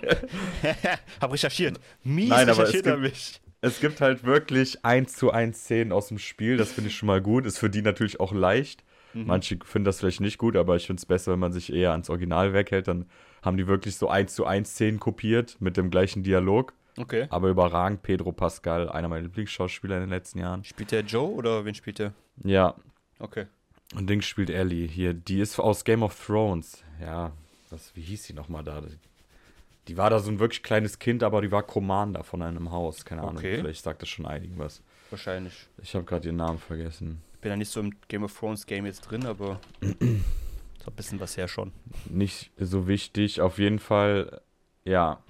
hab 1.20 1.32
recherchiert. 1.32 1.80
Mies 2.04 2.28
Nein, 2.28 2.48
aber 2.48 2.62
es 2.62 2.74
recherchiert 2.74 3.02
gibt-. 3.02 3.40
Es 3.62 3.80
gibt 3.80 4.00
halt 4.00 4.24
wirklich 4.24 4.84
eins 4.84 5.14
zu 5.16 5.32
eins 5.32 5.64
Szenen 5.64 5.92
aus 5.92 6.08
dem 6.08 6.18
Spiel. 6.18 6.56
Das 6.56 6.72
finde 6.72 6.88
ich 6.88 6.96
schon 6.96 7.08
mal 7.08 7.20
gut. 7.20 7.44
Ist 7.44 7.58
für 7.58 7.70
die 7.70 7.82
natürlich 7.82 8.20
auch 8.20 8.32
leicht. 8.32 8.84
Mhm. 9.14 9.26
Manche 9.26 9.58
finden 9.64 9.84
das 9.86 10.00
vielleicht 10.00 10.20
nicht 10.20 10.38
gut, 10.38 10.56
aber 10.56 10.76
ich 10.76 10.86
finde 10.86 11.00
es 11.00 11.06
besser, 11.06 11.32
wenn 11.32 11.38
man 11.38 11.52
sich 11.52 11.72
eher 11.72 11.92
ans 11.92 12.10
Original 12.10 12.52
weghält. 12.52 12.88
Dann 12.88 13.06
haben 13.42 13.56
die 13.56 13.66
wirklich 13.66 13.96
so 13.96 14.08
eins 14.08 14.34
zu 14.34 14.44
eins 14.46 14.70
Szenen 14.70 15.00
kopiert 15.00 15.56
mit 15.60 15.76
dem 15.76 15.90
gleichen 15.90 16.22
Dialog. 16.22 16.72
Okay. 16.98 17.26
Aber 17.30 17.48
überragend, 17.48 18.02
Pedro 18.02 18.32
Pascal, 18.32 18.88
einer 18.88 19.08
meiner 19.08 19.22
Lieblingsschauspieler 19.22 19.96
in 19.96 20.02
den 20.02 20.10
letzten 20.10 20.38
Jahren. 20.40 20.64
Spielt 20.64 20.90
der 20.92 21.00
Joe 21.02 21.30
oder 21.30 21.64
wen 21.64 21.74
spielt 21.74 21.98
der? 21.98 22.12
Ja, 22.44 22.74
Okay. 23.18 23.46
und 23.94 24.08
Ding 24.10 24.20
spielt 24.22 24.50
Ellie 24.50 24.86
hier. 24.86 25.14
Die 25.14 25.40
ist 25.40 25.58
aus 25.58 25.84
Game 25.84 26.02
of 26.02 26.18
Thrones. 26.26 26.82
Ja, 27.00 27.32
was, 27.70 27.94
wie 27.96 28.02
hieß 28.02 28.24
sie 28.24 28.32
nochmal 28.34 28.64
da? 28.64 28.82
Die 29.88 29.96
war 29.96 30.10
da 30.10 30.18
so 30.18 30.30
ein 30.30 30.38
wirklich 30.40 30.62
kleines 30.62 30.98
Kind, 30.98 31.22
aber 31.22 31.40
die 31.40 31.50
war 31.50 31.62
Commander 31.62 32.22
von 32.24 32.42
einem 32.42 32.70
Haus. 32.70 33.04
Keine 33.04 33.22
Ahnung, 33.22 33.38
Okay. 33.38 33.56
vielleicht 33.56 33.82
sagt 33.82 34.02
das 34.02 34.08
schon 34.08 34.26
einigen 34.26 34.58
was. 34.58 34.82
Wahrscheinlich. 35.10 35.66
Ich 35.82 35.94
habe 35.94 36.04
gerade 36.04 36.26
ihren 36.28 36.36
Namen 36.36 36.58
vergessen. 36.58 37.22
Ich 37.40 37.42
bin 37.42 37.52
ja 37.52 37.56
nicht 37.56 37.70
so 37.70 37.80
im 37.80 37.94
Game 38.08 38.22
of 38.22 38.38
Thrones 38.38 38.66
Game 38.66 38.84
jetzt 38.84 39.00
drin, 39.00 39.24
aber 39.24 39.60
so 39.80 39.86
ein 39.88 40.94
bisschen 40.94 41.20
was 41.20 41.38
her 41.38 41.48
schon. 41.48 41.72
Nicht 42.10 42.50
so 42.58 42.86
wichtig. 42.86 43.40
Auf 43.40 43.58
jeden 43.58 43.78
Fall, 43.78 44.42
ja. 44.84 45.22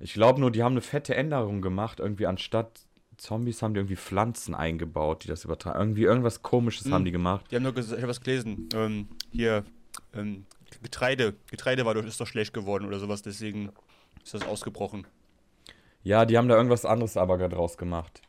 Ich 0.00 0.14
glaube 0.14 0.40
nur, 0.40 0.50
die 0.50 0.62
haben 0.62 0.72
eine 0.72 0.80
fette 0.80 1.14
Änderung 1.14 1.60
gemacht. 1.60 2.00
Irgendwie 2.00 2.26
anstatt 2.26 2.86
Zombies 3.18 3.60
haben 3.60 3.74
die 3.74 3.80
irgendwie 3.80 3.96
Pflanzen 3.96 4.54
eingebaut, 4.54 5.24
die 5.24 5.28
das 5.28 5.44
übertragen. 5.44 5.78
Irgendwie 5.78 6.04
irgendwas 6.04 6.40
komisches 6.40 6.86
Hm. 6.86 6.94
haben 6.94 7.04
die 7.04 7.12
gemacht. 7.12 7.44
Die 7.50 7.56
haben 7.56 7.62
nur 7.62 7.74
gesagt, 7.74 7.98
ich 7.98 8.02
habe 8.02 8.08
was 8.10 8.22
gelesen. 8.22 8.70
Ähm, 8.74 9.08
hier, 9.30 9.66
ähm, 10.14 10.46
Getreide. 10.82 11.34
Getreide 11.50 11.84
war 11.84 11.92
doch, 11.92 12.06
ist 12.06 12.22
doch 12.22 12.26
schlecht 12.26 12.54
geworden 12.54 12.86
oder 12.86 12.98
sowas, 12.98 13.20
deswegen 13.20 13.70
ist 14.24 14.32
das 14.32 14.46
ausgebrochen. 14.46 15.06
Ja, 16.04 16.24
die 16.24 16.38
haben 16.38 16.48
da 16.48 16.56
irgendwas 16.56 16.86
anderes 16.86 17.18
aber 17.18 17.36
gerade 17.36 17.54
draus 17.54 17.76
gemacht. 17.76 18.22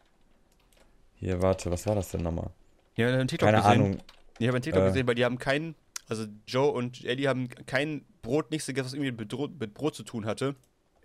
Hier, 1.15 1.41
warte, 1.41 1.71
was 1.71 1.87
war 1.87 1.95
das 1.95 2.11
denn 2.11 2.21
nochmal? 2.21 2.49
Ja, 2.95 3.09
ich 3.09 3.13
einen 3.15 3.27
TikTok 3.27 3.47
Keine 3.47 3.57
gesehen. 3.61 3.71
Ahnung. 3.71 3.97
Ich 4.39 4.47
habe 4.47 4.57
einen 4.57 4.63
TikTok 4.63 4.83
Äh. 4.83 4.87
gesehen, 4.87 5.07
weil 5.07 5.15
die 5.15 5.25
haben 5.25 5.37
keinen, 5.37 5.75
also 6.07 6.25
Joe 6.47 6.71
und 6.71 7.03
Eddie 7.05 7.27
haben 7.27 7.47
kein 7.65 8.05
Brot, 8.21 8.51
nichts 8.51 8.67
gegessen, 8.67 8.85
was 8.87 8.93
irgendwie 8.93 9.11
mit, 9.11 9.73
Brot 9.73 9.95
zu 9.95 10.03
tun 10.03 10.25
hatte 10.25 10.55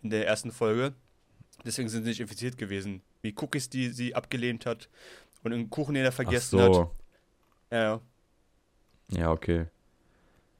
in 0.03 0.11
der 0.11 0.27
ersten 0.27 0.51
Folge. 0.53 0.95
Deswegen 1.65 1.89
sind 1.89 2.05
sie 2.05 2.11
nicht 2.11 2.21
infiziert 2.21 2.57
gewesen. 2.57 3.03
Wie 3.23 3.35
Cookies, 3.39 3.69
die 3.69 3.89
sie 3.91 4.15
abgelehnt 4.15 4.65
hat 4.67 4.89
und 5.43 5.53
einen 5.53 5.69
Kuchen, 5.71 5.95
den 5.95 6.05
er 6.05 6.11
Ach 6.11 6.15
vergessen 6.15 6.61
hat. 6.61 6.75
so. 6.75 6.91
Ja, 7.71 7.83
ja, 7.83 8.01
Ja, 9.11 9.31
okay. 9.31 9.67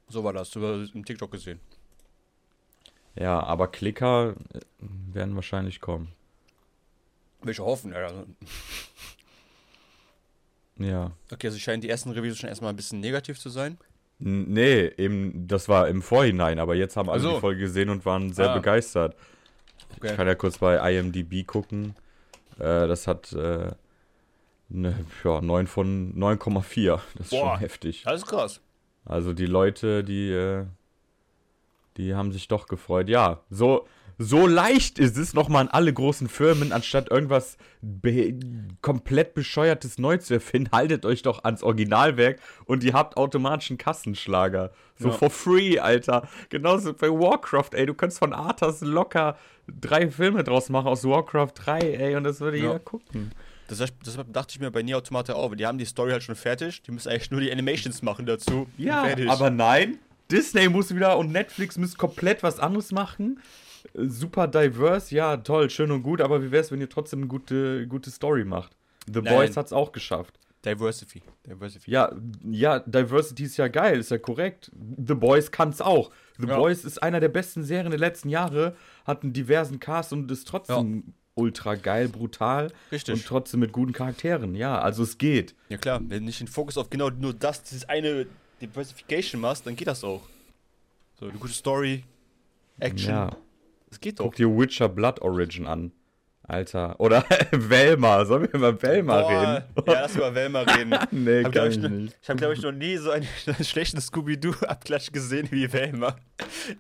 so 0.09 0.23
war 0.25 0.33
das. 0.33 0.51
Du 0.51 0.65
hast 0.67 0.95
im 0.95 1.05
TikTok 1.05 1.31
gesehen. 1.33 1.59
Ja, 3.17 3.41
aber 3.43 3.69
Klicker 3.69 4.35
äh, 4.53 4.61
werden 5.13 5.35
wahrscheinlich 5.35 5.81
kommen. 5.81 6.13
Welche 7.43 7.65
hoffen, 7.65 7.93
ja. 7.93 8.25
Also- 10.81 10.91
Ja. 10.93 11.11
Okay, 11.33 11.47
also 11.49 11.59
scheinen 11.59 11.81
die 11.83 11.89
ersten 11.89 12.11
Reviews 12.11 12.39
schon 12.39 12.49
erstmal 12.49 12.71
ein 12.73 12.77
bisschen 12.77 13.01
negativ 13.01 13.39
zu 13.39 13.49
sein. 13.51 13.79
Nee, 14.19 14.93
eben, 14.99 15.47
das 15.49 15.69
war 15.69 15.89
im 15.89 16.03
Vorhinein, 16.03 16.59
aber 16.59 16.75
jetzt 16.75 16.97
haben 16.97 17.09
alle 17.09 17.21
Ach 17.21 17.25
so. 17.25 17.35
die 17.35 17.41
Folge 17.41 17.61
gesehen 17.61 17.89
und 17.89 18.05
waren 18.05 18.33
sehr 18.33 18.51
Ah. 18.51 18.55
begeistert. 18.55 19.17
Okay. 19.97 20.11
Ich 20.11 20.17
kann 20.17 20.27
ja 20.27 20.35
kurz 20.35 20.59
bei 20.59 20.77
IMDb 20.93 21.47
gucken. 21.47 21.95
Äh, 22.59 22.87
das 22.87 23.07
hat 23.07 23.33
äh, 23.33 23.71
ne, 24.69 25.05
ja, 25.25 25.41
9 25.41 25.67
von 25.67 26.13
9,4. 26.15 27.01
Das 27.15 27.27
ist 27.27 27.31
Boah. 27.31 27.53
schon 27.53 27.59
heftig. 27.61 28.07
Alles 28.07 28.27
krass. 28.27 28.61
Also 29.07 29.33
die 29.33 29.47
Leute, 29.47 30.05
die, 30.05 30.31
äh, 30.31 30.67
die 31.97 32.15
haben 32.15 32.31
sich 32.33 32.47
doch 32.49 32.67
gefreut. 32.67 33.09
Ja, 33.09 33.41
so, 33.49 33.87
so 34.23 34.47
leicht 34.47 34.99
ist 34.99 35.17
es, 35.17 35.33
nochmal 35.33 35.62
an 35.62 35.69
alle 35.69 35.93
großen 35.95 36.29
Firmen, 36.29 36.73
anstatt 36.73 37.11
irgendwas 37.11 37.57
be 37.81 38.35
komplett 38.83 39.33
bescheuertes 39.33 39.97
neu 39.97 40.19
zu 40.19 40.35
erfinden, 40.35 40.71
haltet 40.73 41.07
euch 41.07 41.23
doch 41.23 41.43
ans 41.45 41.62
Originalwerk 41.62 42.39
und 42.67 42.85
ihr 42.85 42.93
habt 42.93 43.17
automatisch 43.17 43.71
einen 43.71 43.79
Kassenschlager. 43.79 44.73
So 44.99 45.09
Ja. 45.09 45.15
for 45.15 45.31
free, 45.31 45.79
Alter. 45.79 46.29
Genauso 46.50 46.93
bei 46.93 47.09
Warcraft, 47.09 47.71
ey. 47.73 47.87
Du 47.87 47.95
kannst 47.95 48.19
von 48.19 48.35
Arthas 48.35 48.83
locker 48.83 49.39
drei 49.81 50.11
Filme 50.11 50.45
draus 50.45 50.69
machen 50.69 50.89
aus 50.89 51.03
Warcraft 51.05 51.53
3, 51.55 51.79
ey, 51.81 52.17
und 52.17 52.25
das 52.25 52.41
würde 52.41 52.59
Ja. 52.59 52.65
jeder 52.65 52.79
gucken. 52.81 53.31
Das, 53.69 53.79
deshalb 54.05 54.33
dachte 54.35 54.53
ich 54.53 54.61
mir 54.61 54.71
bei 54.71 54.83
Nier 54.83 54.99
Automata 54.99 55.33
auch, 55.33 55.55
die 55.55 55.65
haben 55.65 55.79
die 55.79 55.85
Story 55.87 56.11
halt 56.11 56.23
schon 56.25 56.35
fertig, 56.35 56.83
die 56.83 56.91
müssen 56.91 57.09
eigentlich 57.09 57.31
nur 57.31 57.41
die 57.41 57.50
Animations 57.50 58.03
machen 58.03 58.27
dazu. 58.27 58.67
Ja, 58.77 59.07
aber 59.29 59.49
nein. 59.49 59.97
Disney 60.31 60.69
muss 60.69 60.95
wieder 60.95 61.17
und 61.17 61.33
Netflix 61.33 61.79
müssen 61.79 61.97
komplett 61.97 62.43
was 62.43 62.59
anderes 62.61 62.93
machen. 62.93 63.41
Super 63.95 64.49
diverse, 64.49 65.15
ja, 65.15 65.37
toll, 65.39 65.71
schön 65.71 65.91
und 65.91 66.03
gut, 66.03 66.21
aber 66.21 66.43
wie 66.43 66.51
wäre 66.51 66.63
es, 66.63 66.71
wenn 66.73 66.81
ihr 66.81 66.89
trotzdem 66.89 67.21
eine 67.21 67.29
gute, 67.29 67.87
gute 67.87 68.11
Story 68.11 68.45
macht? 68.45 68.77
The 69.07 69.21
Nein. 69.23 69.35
Boys 69.35 69.57
hat's 69.57 69.73
auch 69.73 69.93
geschafft. 69.93 70.39
Diversity. 70.65 71.23
Diversity. 71.47 71.91
Ja, 71.91 72.13
ja, 72.45 72.81
Diversity 72.81 73.45
ist 73.45 73.57
ja 73.57 73.69
geil, 73.69 73.99
ist 73.99 74.11
ja 74.11 74.19
korrekt. 74.19 74.71
The 75.07 75.15
Boys 75.15 75.51
kann's 75.51 75.81
auch. 75.81 76.11
The 76.39 76.47
Ja. 76.47 76.57
Boys 76.59 76.85
ist 76.85 77.03
einer 77.03 77.19
der 77.21 77.31
besten 77.31 77.65
Serien 77.65 77.91
der 77.91 77.99
letzten 77.99 78.29
Jahre, 78.29 78.77
hat 79.07 79.23
einen 79.23 79.33
diversen 79.33 79.81
Cast 79.81 80.13
und 80.13 80.31
ist 80.31 80.47
trotzdem 80.47 81.15
ultra 81.35 81.77
geil, 81.77 82.09
brutal 82.09 82.71
Richtig. 82.93 83.15
und 83.15 83.25
trotzdem 83.25 83.61
mit 83.61 83.73
guten 83.73 83.93
Charakteren. 83.93 84.55
Ja, 84.55 84.79
also 84.79 85.03
es 85.03 85.17
geht. 85.17 85.55
Ja 85.71 85.79
klar, 85.79 86.01
wenn 86.03 86.19
du 86.21 86.25
nicht 86.27 86.41
den 86.41 86.49
Fokus 86.49 86.77
auf 86.77 86.91
genau 86.91 87.09
nur 87.09 87.33
das, 87.33 87.63
dieses 87.63 87.89
eine 87.89 88.27
Diversification 88.61 89.41
machst, 89.41 89.67
dann 89.67 89.77
geht 89.77 89.89
das 89.89 90.05
auch. 90.05 90.21
So, 91.19 91.27
eine 91.27 91.39
gute 91.39 91.55
Story, 91.55 92.05
Action, 92.79 93.11
Ja. 93.11 93.37
Das 93.90 94.00
geht 94.00 94.18
doch. 94.20 94.25
Guck 94.25 94.37
dir 94.37 94.49
Witcher 94.49 94.88
Blood 94.88 95.20
Origin 95.20 95.66
an. 95.66 95.92
Alter. 96.42 96.99
Oder 96.99 97.25
Velma. 97.52 98.25
Sollen 98.25 98.42
wir 98.42 98.54
über 98.54 98.82
Velma 98.82 99.20
reden? 99.20 99.64
Ja, 99.87 99.92
lass 99.92 100.16
über 100.16 100.35
Velma 100.35 100.62
reden. 100.62 100.94
nee, 101.12 101.44
Hab, 101.44 101.52
kann 101.52 101.70
ich, 101.70 101.76
ich 101.76 101.88
nicht. 101.88 102.16
ich 102.20 102.28
habe, 102.28 102.38
glaube 102.40 102.54
ich, 102.54 102.62
noch 102.62 102.73
nie 102.73 102.97
so 102.97 103.11
einen 103.12 103.28
schlechten 103.62 104.00
Scooby-Doo-Abklatsch 104.00 105.12
gesehen 105.12 105.47
wie 105.52 105.73
Velma. 105.73 106.16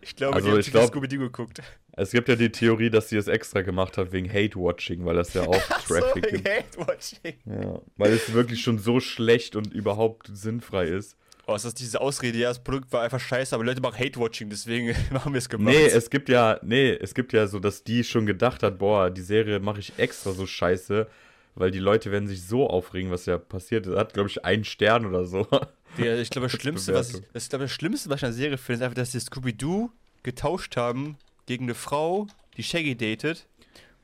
Ich 0.00 0.16
glaube, 0.16 0.36
Also, 0.36 0.48
die 0.48 0.52
hat 0.54 0.66
ich 0.66 0.72
glaub- 0.72 0.88
Scooby-Doo 0.88 1.18
geguckt. 1.18 1.62
Es 1.92 2.10
gibt 2.10 2.28
ja 2.28 2.34
die 2.36 2.50
Theorie, 2.50 2.90
dass 2.90 3.10
sie 3.10 3.16
es 3.16 3.28
extra 3.28 3.62
gemacht 3.62 3.96
hat 3.98 4.10
wegen 4.10 4.28
Hate-Watching, 4.32 5.04
weil 5.04 5.16
das 5.16 5.34
ja 5.34 5.42
auch 5.42 5.60
Traffic 5.86 6.24
so, 6.24 6.30
gibt. 6.36 6.48
Hate-Watching. 6.48 7.34
Ja, 7.44 7.80
weil 7.96 8.12
es 8.12 8.32
wirklich 8.32 8.62
schon 8.62 8.78
so 8.78 8.98
schlecht 9.00 9.54
und 9.54 9.72
überhaupt 9.72 10.30
sinnfrei 10.32 10.86
ist. 10.86 11.16
Oh, 11.50 11.56
ist 11.56 11.64
das 11.64 11.74
diese 11.74 12.00
Ausrede, 12.00 12.38
ja, 12.38 12.48
das 12.48 12.62
Produkt 12.62 12.92
war 12.92 13.02
einfach 13.02 13.18
scheiße, 13.18 13.52
aber 13.56 13.64
Leute 13.64 13.80
machen 13.80 13.98
Hate-Watching, 13.98 14.50
deswegen 14.50 14.94
haben 15.12 15.34
wir 15.34 15.38
es 15.38 15.48
gemacht. 15.48 15.74
Nee, 15.74 15.86
es 15.86 16.08
gibt 16.08 16.28
ja, 16.28 16.60
nee, 16.62 16.92
es 16.92 17.12
gibt 17.12 17.32
ja 17.32 17.48
so, 17.48 17.58
dass 17.58 17.82
die 17.82 18.04
schon 18.04 18.24
gedacht 18.24 18.62
hat, 18.62 18.78
boah, 18.78 19.10
die 19.10 19.20
Serie 19.20 19.58
mache 19.58 19.80
ich 19.80 19.92
extra 19.98 20.30
so 20.30 20.46
scheiße, 20.46 21.08
weil 21.56 21.72
die 21.72 21.80
Leute 21.80 22.12
werden 22.12 22.28
sich 22.28 22.46
so 22.46 22.70
aufregen, 22.70 23.10
was 23.10 23.26
ja 23.26 23.36
passiert 23.36 23.88
ist. 23.88 23.96
Hat, 23.96 24.14
glaube 24.14 24.28
ich, 24.28 24.44
einen 24.44 24.62
Stern 24.62 25.06
oder 25.06 25.24
so. 25.24 25.46
Ja, 25.98 26.16
ich 26.16 26.30
glaube, 26.30 26.46
das 26.46 26.52
Schlimmste, 26.60 26.94
was 26.94 27.08
ich, 27.08 27.14
Bewertung. 27.14 27.32
das, 27.32 27.48
glaube, 27.48 27.64
das 27.64 27.72
Schlimmste, 27.72 28.10
was 28.10 28.18
ich 28.18 28.24
an 28.24 28.30
der 28.30 28.36
Serie 28.36 28.58
finde, 28.58 28.76
ist 28.76 28.82
einfach, 28.82 28.94
dass 28.94 29.10
die 29.10 29.18
Scooby-Doo 29.18 29.90
getauscht 30.22 30.76
haben 30.76 31.16
gegen 31.46 31.64
eine 31.64 31.74
Frau, 31.74 32.28
die 32.56 32.62
Shaggy 32.62 32.94
datet. 32.94 33.48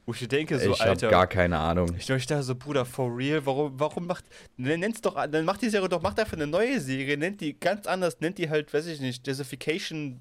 Wo 0.06 0.12
ich 0.12 0.26
denke, 0.28 0.56
so, 0.60 0.70
ich 0.70 0.80
habe 0.80 0.90
Alter. 0.90 1.08
gar 1.08 1.26
keine 1.26 1.58
Ahnung. 1.58 1.92
ich 1.98 2.06
glaube, 2.06 2.20
ich 2.20 2.26
dachte 2.26 2.44
so, 2.44 2.54
Bruder, 2.54 2.84
for 2.84 3.14
real, 3.14 3.44
warum, 3.44 3.78
warum 3.78 4.06
macht, 4.06 4.24
ne, 4.56 4.78
nennt's 4.78 5.00
doch, 5.00 5.14
dann 5.26 5.44
macht 5.44 5.62
die 5.62 5.68
Serie 5.68 5.88
doch, 5.88 6.00
macht 6.00 6.20
einfach 6.20 6.34
eine 6.34 6.46
neue 6.46 6.80
Serie, 6.80 7.16
nennt 7.16 7.40
die 7.40 7.58
ganz 7.58 7.88
anders, 7.88 8.20
nennt 8.20 8.38
die 8.38 8.48
halt, 8.48 8.72
weiß 8.72 8.86
ich 8.86 9.00
nicht, 9.00 9.26
Desertification 9.26 10.20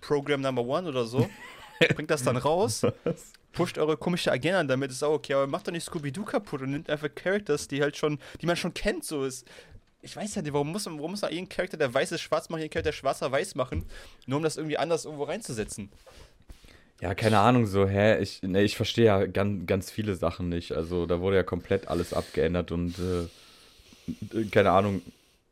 Program 0.00 0.40
Number 0.40 0.62
One 0.62 0.88
oder 0.88 1.04
so, 1.04 1.28
bringt 1.96 2.12
das 2.12 2.22
dann 2.22 2.36
raus, 2.36 2.86
pusht 3.50 3.76
eure 3.76 3.96
komische 3.96 4.30
Agenda 4.30 4.62
damit, 4.62 4.92
ist 4.92 5.02
auch 5.02 5.14
okay, 5.14 5.34
aber 5.34 5.48
macht 5.48 5.66
doch 5.66 5.72
nicht 5.72 5.84
Scooby-Doo 5.84 6.24
kaputt 6.24 6.62
und 6.62 6.70
nimmt 6.70 6.88
einfach 6.88 7.08
Characters, 7.12 7.66
die 7.66 7.82
halt 7.82 7.96
schon, 7.96 8.20
die 8.40 8.46
man 8.46 8.54
schon 8.54 8.72
kennt, 8.72 9.04
so 9.04 9.24
ist. 9.24 9.48
Ich 10.00 10.14
weiß 10.14 10.36
ja 10.36 10.42
nicht, 10.42 10.52
warum 10.52 10.70
muss 10.70 10.84
man, 10.84 10.98
warum 10.98 11.10
muss 11.10 11.22
man 11.22 11.32
jeden 11.32 11.48
Charakter, 11.48 11.76
der 11.76 11.92
weiß 11.92 12.12
ist, 12.12 12.20
schwarz 12.20 12.50
machen, 12.50 12.60
jeden 12.60 12.70
Charakter, 12.70 12.90
der 12.90 12.96
schwarzer 12.96 13.32
weiß 13.32 13.56
machen, 13.56 13.86
nur 14.26 14.36
um 14.36 14.44
das 14.44 14.58
irgendwie 14.58 14.78
anders 14.78 15.06
irgendwo 15.06 15.24
reinzusetzen. 15.24 15.90
Ja, 17.00 17.14
keine 17.14 17.40
Ahnung, 17.40 17.66
so, 17.66 17.86
hä, 17.86 18.18
ich, 18.22 18.42
ne, 18.42 18.62
ich 18.62 18.76
verstehe 18.76 19.06
ja 19.06 19.26
ganz, 19.26 19.66
ganz 19.66 19.90
viele 19.90 20.14
Sachen 20.14 20.48
nicht. 20.48 20.72
Also, 20.72 21.06
da 21.06 21.20
wurde 21.20 21.36
ja 21.36 21.42
komplett 21.42 21.88
alles 21.88 22.12
abgeändert 22.12 22.72
und, 22.72 22.98
äh, 22.98 23.28
keine 24.50 24.70
Ahnung, 24.70 25.02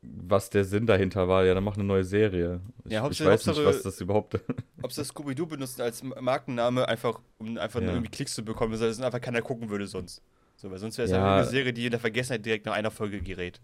was 0.03 0.51
der 0.51 0.64
Sinn 0.64 0.87
dahinter 0.87 1.29
war. 1.29 1.45
Ja, 1.45 1.55
dann 1.55 1.64
mach 1.64 1.75
eine 1.77 1.85
neue 1.85 2.05
Serie. 2.05 2.61
Ich, 2.85 2.93
Ja, 2.93 3.09
ich 3.11 3.25
weiß 3.25 3.47
nicht, 3.47 3.64
was 3.64 3.83
das 3.83 4.01
überhaupt. 4.01 4.35
Ob 4.83 4.93
sie 4.93 5.01
das 5.01 5.09
Scooby-Doo 5.09 5.47
benutzen 5.47 5.81
als 5.83 6.03
Markenname, 6.03 6.88
einfach, 6.88 7.21
um 7.38 7.57
einfach 7.57 7.81
nur 7.81 7.90
Ja. 7.90 7.95
irgendwie 7.97 8.11
Klicks 8.11 8.35
zu 8.35 8.45
bekommen, 8.45 8.79
weil 8.81 8.88
es 8.88 9.01
einfach 9.01 9.21
keiner 9.21 9.40
gucken 9.43 9.71
würde 9.71 9.87
sonst. 9.87 10.23
So, 10.57 10.71
weil 10.71 10.79
sonst 10.79 10.99
wäre 10.99 11.07
es 11.07 11.12
Ja. 11.12 11.37
eine 11.37 11.45
Serie, 11.45 11.73
die 11.73 11.85
in 11.87 11.93
der 11.93 12.01
Vergessenheit 12.01 12.45
direkt 12.45 12.67
nach 12.67 12.73
einer 12.75 12.90
Folge 12.90 13.21
gerät. 13.21 13.61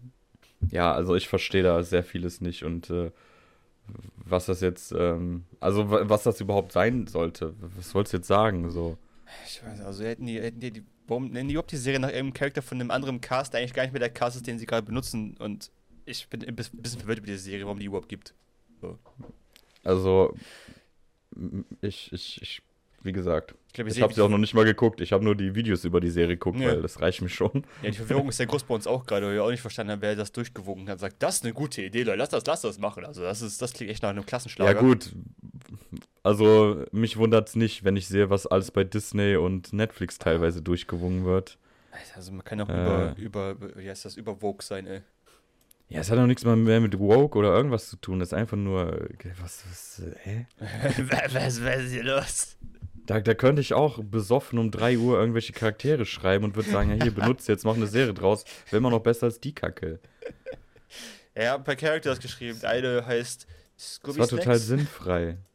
Ja, 0.71 0.93
also 0.93 1.15
ich 1.15 1.27
verstehe 1.27 1.63
da 1.63 1.81
sehr 1.83 2.03
vieles 2.03 2.41
nicht 2.41 2.63
und 2.63 2.89
äh, 2.89 3.11
was 4.25 4.45
das 4.45 4.61
jetzt, 4.61 4.91
ähm, 4.97 5.43
also 5.59 5.89
wa- 5.89 6.03
was 6.07 6.23
das 6.23 6.39
überhaupt 6.41 6.71
sein 6.71 7.07
sollte. 7.07 7.53
Was 7.75 7.89
sollst 7.91 8.13
du 8.13 8.17
jetzt 8.17 8.27
sagen? 8.27 8.69
So. 8.71 8.97
Ich 9.45 9.63
weiß, 9.63 9.81
also 9.81 10.03
hätten 10.03 10.25
die, 10.25 10.39
hätten 10.41 10.59
die, 10.59 10.71
die 10.71 10.83
warum 11.07 11.29
nennen 11.31 11.47
die 11.49 11.53
überhaupt 11.55 11.71
die 11.71 11.77
Serie 11.77 11.99
nach 11.99 12.09
irgendeinem 12.09 12.33
Charakter 12.33 12.61
von 12.61 12.79
einem 12.79 12.91
anderen 12.91 13.19
Cast, 13.21 13.53
der 13.53 13.59
eigentlich 13.61 13.73
gar 13.73 13.83
nicht 13.83 13.93
mehr 13.93 13.99
der 13.99 14.09
Cast 14.11 14.35
ist, 14.37 14.47
den 14.47 14.59
sie 14.59 14.65
gerade 14.65 14.85
benutzen 14.85 15.35
und 15.37 15.71
ich 16.05 16.27
bin 16.29 16.43
ein 16.43 16.55
bis- 16.55 16.69
bisschen 16.71 16.99
verwirrt 16.99 17.19
über 17.19 17.27
diese 17.27 17.39
Serie, 17.39 17.65
warum 17.65 17.79
die 17.79 17.85
überhaupt 17.85 18.09
gibt. 18.09 18.33
Also 19.83 20.35
m- 21.35 21.65
ich, 21.81 22.11
ich, 22.13 22.41
ich, 22.41 22.61
wie 23.03 23.11
gesagt, 23.11 23.55
Ich 23.73 23.79
ich 23.79 24.01
habe 24.01 24.13
sie 24.13 24.21
auch 24.21 24.29
noch 24.29 24.37
nicht 24.37 24.53
mal 24.53 24.65
geguckt. 24.65 24.99
Ich 25.01 25.11
habe 25.13 25.23
nur 25.23 25.35
die 25.35 25.55
Videos 25.55 25.85
über 25.85 26.01
die 26.01 26.09
Serie 26.09 26.35
geguckt, 26.35 26.59
Ja. 26.59 26.69
weil 26.69 26.81
das 26.81 26.99
reicht 27.01 27.21
mir 27.21 27.29
schon. 27.29 27.63
Ja, 27.81 27.89
die 27.91 27.97
Verwirrung 27.97 28.27
ist 28.29 28.37
sehr 28.37 28.45
groß 28.47 28.63
bei 28.63 28.73
uns 28.75 28.87
auch 28.87 29.05
gerade, 29.05 29.25
weil 29.27 29.33
wir 29.35 29.43
auch 29.43 29.51
nicht 29.51 29.61
verstanden 29.61 29.91
haben, 29.93 30.01
wer 30.01 30.15
das 30.15 30.31
durchgewogen 30.31 30.89
hat. 30.89 30.99
Sagt, 30.99 31.21
das 31.23 31.35
ist 31.35 31.43
eine 31.45 31.53
gute 31.53 31.81
Idee, 31.81 32.03
Leute, 32.03 32.17
lass 32.17 32.29
das, 32.29 32.45
lass 32.45 32.61
das 32.61 32.77
machen. 32.79 33.05
Also 33.05 33.21
das 33.21 33.41
ist, 33.41 33.61
das 33.61 33.73
klingt 33.73 33.91
echt 33.91 34.03
nach 34.03 34.09
einem 34.09 34.25
Klassenschlager. 34.25 34.73
Ja 34.73 34.79
gut, 34.81 35.11
also 36.23 36.83
mich 36.91 37.17
wundert's 37.17 37.55
nicht, 37.55 37.83
wenn 37.83 37.95
ich 37.95 38.07
sehe, 38.07 38.29
was 38.29 38.45
alles 38.47 38.71
bei 38.71 38.83
Disney 38.83 39.35
und 39.37 39.71
Netflix 39.73 40.17
teilweise 40.17 40.61
durchgewungen 40.61 41.25
wird. 41.25 41.57
Also 42.15 42.31
man 42.31 42.43
kann 42.43 42.61
auch 42.61 42.69
Äh. 42.69 43.13
über, 43.21 43.51
über, 43.51 43.75
wie 43.77 43.89
heißt 43.89 44.05
das, 44.05 44.15
über 44.17 44.35
Vogue 44.35 44.61
sein, 44.61 44.87
ey. 44.87 45.01
Ja, 45.89 46.01
es 46.01 46.11
hat 46.11 46.19
auch 46.19 46.27
nichts 46.27 46.45
mehr 46.45 46.55
mit 46.55 46.99
Woke 46.99 47.35
oder 47.37 47.55
irgendwas 47.55 47.89
zu 47.89 47.97
tun. 47.97 48.19
Das 48.19 48.29
ist 48.29 48.33
einfach 48.33 48.57
nur, 48.57 48.93
äh, 48.93 49.09
was, 49.41 49.63
was, 49.67 49.99
äh, 50.05 50.15
hä? 50.19 50.45
was, 51.33 51.63
was 51.63 51.77
ist 51.83 51.91
hier 51.93 52.03
los? 52.03 52.57
Da, 53.09 53.19
da 53.19 53.33
könnte 53.33 53.59
ich 53.59 53.73
auch 53.73 54.03
besoffen 54.03 54.59
um 54.59 54.69
3 54.69 54.99
Uhr 54.99 55.19
irgendwelche 55.19 55.51
Charaktere 55.51 56.05
schreiben 56.05 56.45
und 56.45 56.55
würde 56.55 56.69
sagen, 56.69 56.91
ja 56.91 57.03
hier, 57.03 57.11
benutzt 57.11 57.47
jetzt, 57.47 57.65
mach 57.65 57.73
eine 57.75 57.87
Serie 57.87 58.13
draus. 58.13 58.45
Wäre 58.65 58.77
immer 58.77 58.91
noch 58.91 58.99
besser 58.99 59.25
als 59.25 59.39
die 59.39 59.51
Kacke. 59.51 59.99
Ja, 61.35 61.41
ich 61.41 61.47
hab 61.47 61.63
per 61.65 61.75
Characters 61.75 62.19
geschrieben. 62.19 62.59
Eine 62.61 63.03
heißt 63.03 63.47
Das 63.77 63.95
Scooby 63.95 64.19
war 64.19 64.27
total 64.27 64.43
Snacks. 64.57 64.67
sinnfrei. 64.67 65.37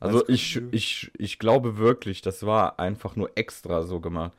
Also 0.00 0.28
ich, 0.28 0.60
ich, 0.70 1.10
ich 1.16 1.38
glaube 1.38 1.78
wirklich, 1.78 2.20
das 2.20 2.44
war 2.44 2.78
einfach 2.78 3.16
nur 3.16 3.30
extra 3.36 3.84
so 3.84 4.00
gemacht. 4.00 4.36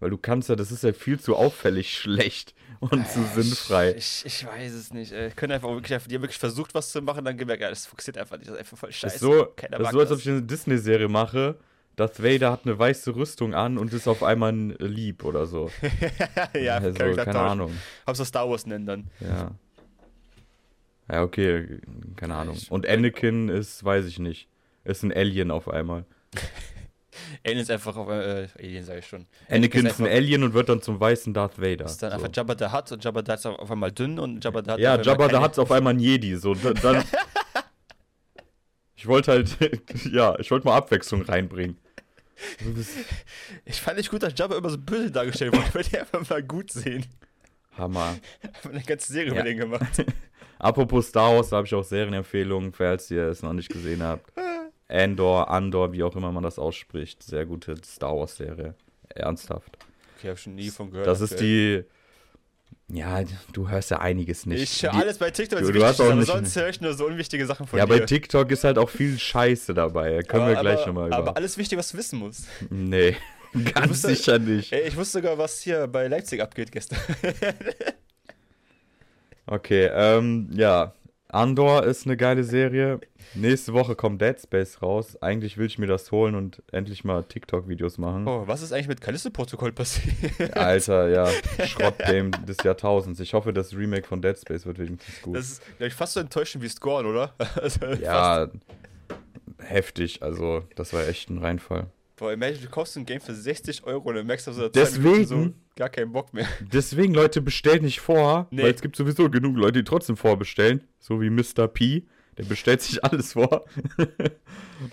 Weil 0.00 0.10
du 0.10 0.18
kannst 0.18 0.50
ja, 0.50 0.56
das 0.56 0.70
ist 0.70 0.84
ja 0.84 0.92
viel 0.92 1.18
zu 1.18 1.34
auffällig 1.34 1.96
schlecht 1.96 2.54
und 2.80 3.08
zu 3.08 3.22
sinnfrei. 3.34 3.94
Ich, 3.96 4.22
ich 4.24 4.46
weiß 4.46 4.72
es 4.72 4.92
nicht. 4.92 5.12
Ey. 5.12 5.30
Können 5.30 5.52
einfach 5.52 5.68
wirklich, 5.70 6.02
die 6.04 6.14
haben 6.14 6.22
wirklich 6.22 6.38
versucht, 6.38 6.74
was 6.74 6.90
zu 6.90 7.02
machen, 7.02 7.24
dann 7.24 7.36
gemerkt, 7.36 7.62
ja, 7.62 7.70
das 7.70 7.86
funktioniert 7.86 8.18
einfach 8.22 8.36
nicht. 8.38 8.48
Das 8.48 8.54
ist 8.54 8.60
einfach 8.60 8.78
voll 8.78 8.92
scheiße. 8.92 9.14
Ist 9.16 9.20
so, 9.20 9.46
Keiner 9.56 9.78
das 9.78 9.88
ist 9.88 9.92
so 9.92 10.00
als 10.00 10.10
ob 10.12 10.18
ich 10.20 10.28
eine 10.28 10.42
Disney-Serie 10.42 11.08
mache. 11.08 11.56
Darth 11.96 12.22
Vader 12.22 12.52
hat 12.52 12.60
eine 12.64 12.78
weiße 12.78 13.16
Rüstung 13.16 13.54
an 13.54 13.76
und 13.76 13.92
ist 13.92 14.06
auf 14.06 14.22
einmal 14.22 14.52
ein 14.52 14.70
Lieb 14.78 15.24
oder 15.24 15.46
so. 15.46 15.68
ja, 16.54 16.76
also, 16.76 16.92
keine 16.96 17.16
tauschen. 17.16 17.36
Ahnung. 17.36 17.72
Hab's 18.06 18.18
das 18.18 18.28
Star 18.28 18.48
Wars 18.48 18.66
nennen 18.66 18.86
dann. 18.86 19.10
Ja. 19.20 19.50
Ja, 21.10 21.22
okay, 21.22 21.80
keine 22.16 22.36
Ahnung. 22.36 22.54
Ich- 22.56 22.70
Und 22.70 22.86
Anakin 22.86 23.48
ist, 23.48 23.82
weiß 23.82 24.04
ich 24.06 24.18
nicht, 24.20 24.48
ist 24.84 25.02
ein 25.02 25.12
Alien 25.12 25.50
auf 25.50 25.68
einmal. 25.68 26.04
Alien 27.44 27.60
ist 27.60 27.70
einfach 27.70 27.96
auf, 27.96 28.08
äh, 28.08 28.48
Alien 28.58 28.84
sag 28.84 28.98
ich 28.98 29.06
schon. 29.06 29.26
Anakin 29.48 29.86
ist 29.86 30.00
ein 30.00 30.06
Alien 30.06 30.42
und 30.44 30.54
wird 30.54 30.68
dann 30.68 30.82
zum 30.82 30.98
weißen 31.00 31.32
Darth 31.34 31.58
Vader. 31.60 31.84
ist 31.86 32.02
dann 32.02 32.10
so. 32.10 32.16
einfach 32.16 32.30
Jabba 32.34 32.54
the 32.58 32.66
Hutt 32.76 32.92
und 32.92 33.04
Jabba 33.04 33.22
the 33.24 33.32
Hutt 33.32 33.38
ist 33.38 33.46
auf 33.46 33.70
einmal 33.70 33.92
dünn 33.92 34.18
und 34.18 34.42
Jabba 34.44 34.62
the 34.64 34.70
Hutt 34.72 34.78
Ja, 34.80 35.00
Jabba, 35.00 35.24
da 35.26 35.32
keine- 35.32 35.40
hat's 35.44 35.58
auf 35.58 35.70
einmal 35.72 35.94
ein 35.94 36.00
Jedi. 36.00 36.36
So, 36.36 36.54
da- 36.54 36.72
dann. 36.74 37.04
ich 38.96 39.06
wollte 39.06 39.32
halt, 39.32 39.56
ja, 40.12 40.38
ich 40.38 40.50
wollte 40.50 40.66
mal 40.66 40.76
Abwechslung 40.76 41.22
reinbringen. 41.22 41.78
Ich 43.64 43.80
fand 43.80 43.96
nicht 43.96 44.10
gut, 44.10 44.22
dass 44.22 44.32
Jabba 44.36 44.56
immer 44.56 44.70
so 44.70 44.78
böse 44.78 45.10
dargestellt 45.10 45.52
wurde. 45.52 45.64
Ich 45.68 45.74
wollte 45.74 45.90
ihn 45.96 46.00
einfach 46.00 46.28
mal 46.30 46.42
gut 46.42 46.70
sehen. 46.70 47.04
Hammer. 47.76 48.16
Hab 48.64 48.70
eine 48.72 48.82
ganze 48.82 49.12
Serie 49.12 49.28
Ja. 49.28 49.34
über 49.34 49.42
den 49.44 49.58
gemacht. 49.58 50.04
Apropos 50.60 51.06
Star 51.08 51.36
Wars, 51.36 51.50
da 51.50 51.56
habe 51.58 51.66
ich 51.68 51.74
auch 51.74 51.84
Serienempfehlungen, 51.84 52.72
falls 52.72 53.10
ihr 53.12 53.26
es 53.28 53.42
noch 53.42 53.52
nicht 53.52 53.68
gesehen 53.68 54.02
habt. 54.02 54.32
Andor, 54.88 55.50
Andor, 55.50 55.92
wie 55.92 56.02
auch 56.02 56.16
immer 56.16 56.32
man 56.32 56.42
das 56.42 56.58
ausspricht. 56.58 57.22
Sehr 57.22 57.44
gute 57.46 57.76
Star 57.84 58.16
Wars-Serie. 58.16 58.74
Ernsthaft. 59.14 59.76
Okay, 60.18 60.30
hab 60.30 60.38
schon 60.38 60.54
nie 60.54 60.70
von 60.70 60.90
gehört. 60.90 61.06
Das 61.06 61.20
ist 61.20 61.38
die. 61.40 61.84
Ja, 62.90 63.20
du 63.52 63.68
hörst 63.68 63.90
ja 63.90 64.00
einiges 64.00 64.46
nicht. 64.46 64.62
Ich 64.62 64.82
höre 64.82 64.94
alles 64.94 65.18
bei 65.18 65.30
TikTok, 65.30 65.58
Du- 65.60 65.66
was 65.66 65.72
du 65.74 65.84
hast 65.84 66.00
auch 66.00 66.06
aber 66.06 66.14
nicht- 66.14 66.26
sonst 66.26 66.56
höre 66.56 66.70
ich 66.70 66.80
nur 66.80 66.94
so 66.94 67.04
unwichtige 67.06 67.44
Sachen 67.46 67.66
von 67.66 67.78
ja, 67.78 67.84
dir. 67.84 67.98
bei 67.98 68.06
TikTok 68.06 68.50
ist 68.50 68.64
halt 68.64 68.78
auch 68.78 68.88
viel 68.88 69.18
Scheiße 69.18 69.74
dabei. 69.74 70.16
Da 70.16 70.22
können 70.22 70.44
aber, 70.44 70.52
wir 70.54 70.60
gleich 70.62 70.86
nochmal 70.86 71.08
über. 71.08 71.16
Aber 71.16 71.36
alles 71.36 71.58
wichtig, 71.58 71.78
was 71.78 71.90
du 71.90 71.98
wissen 71.98 72.18
musst. 72.18 72.46
nee, 72.70 73.14
ganz 73.74 73.90
wusste- 73.90 74.08
sicher 74.14 74.38
nicht. 74.38 74.72
Ey, 74.72 74.88
ich 74.88 74.96
wusste 74.96 75.18
sogar, 75.18 75.36
was 75.36 75.60
hier 75.60 75.86
bei 75.86 76.08
Leipzig 76.08 76.40
abgeht 76.40 76.72
gestern. 76.72 76.98
Okay, 79.50 79.86
ähm, 79.92 80.50
ja. 80.52 80.92
Andor 81.30 81.84
ist 81.84 82.06
eine 82.06 82.16
geile 82.16 82.42
Serie. 82.42 83.00
Nächste 83.34 83.74
Woche 83.74 83.94
kommt 83.94 84.22
Dead 84.22 84.40
Space 84.40 84.80
raus. 84.80 85.20
Eigentlich 85.20 85.58
will 85.58 85.66
ich 85.66 85.78
mir 85.78 85.86
das 85.86 86.10
holen 86.10 86.34
und 86.34 86.62
endlich 86.72 87.04
mal 87.04 87.22
TikTok-Videos 87.22 87.98
machen. 87.98 88.26
Oh, 88.26 88.44
was 88.46 88.62
ist 88.62 88.72
eigentlich 88.72 88.88
mit 88.88 89.02
Callisto-Protokoll 89.02 89.72
passiert? 89.72 90.56
Alter, 90.56 91.08
ja. 91.08 91.28
Schrottgame 91.66 92.30
des 92.30 92.56
Jahrtausends. 92.64 93.20
Ich 93.20 93.34
hoffe, 93.34 93.52
das 93.52 93.74
Remake 93.74 94.06
von 94.06 94.22
Dead 94.22 94.38
Space 94.38 94.64
wird 94.64 94.78
wenigstens 94.78 95.20
gut. 95.20 95.36
Das 95.36 95.50
ist, 95.50 95.62
glaube 95.76 95.88
ich, 95.88 95.94
fast 95.94 96.14
so 96.14 96.20
enttäuschend 96.20 96.64
wie 96.64 96.68
Scorn, 96.68 97.04
oder? 97.04 97.34
Also, 97.56 97.80
fast. 97.80 98.00
ja, 98.00 98.48
heftig. 99.58 100.22
Also, 100.22 100.64
das 100.76 100.94
war 100.94 101.06
echt 101.06 101.28
ein 101.28 101.38
Reinfall. 101.38 101.88
Boah, 102.18 102.32
imagine, 102.32 102.62
du 102.62 102.68
kaufst 102.68 102.96
ein 102.96 103.06
Game 103.06 103.20
für 103.20 103.34
60 103.34 103.84
Euro 103.84 104.08
und 104.08 104.16
dann 104.16 104.26
merkst 104.26 104.46
du 104.48 104.52
zwei 104.52 104.68
Deswegen- 104.70 105.24
so 105.26 105.50
gar 105.76 105.88
keinen 105.88 106.12
Bock 106.12 106.34
mehr. 106.34 106.46
Deswegen, 106.60 107.14
Leute, 107.14 107.40
bestellt 107.40 107.82
nicht 107.82 108.00
vor, 108.00 108.48
Nee. 108.50 108.62
weil 108.64 108.72
es 108.74 108.80
gibt 108.82 108.96
sowieso 108.96 109.30
genug 109.30 109.56
Leute, 109.56 109.74
die 109.78 109.84
trotzdem 109.84 110.16
vorbestellen. 110.16 110.82
So 110.98 111.20
wie 111.20 111.30
Mr. 111.30 111.68
P. 111.68 112.04
Der 112.36 112.44
bestellt 112.44 112.82
sich 112.82 113.02
alles 113.04 113.32
vor. 113.34 113.64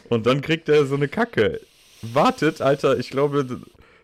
Und 0.10 0.26
dann 0.26 0.42
kriegt 0.42 0.70
er 0.70 0.86
so 0.86 0.96
eine 0.96 1.08
Kacke. 1.08 1.62
Wartet, 2.02 2.62
Alter, 2.62 2.98
ich 3.00 3.10
glaube, 3.10 3.62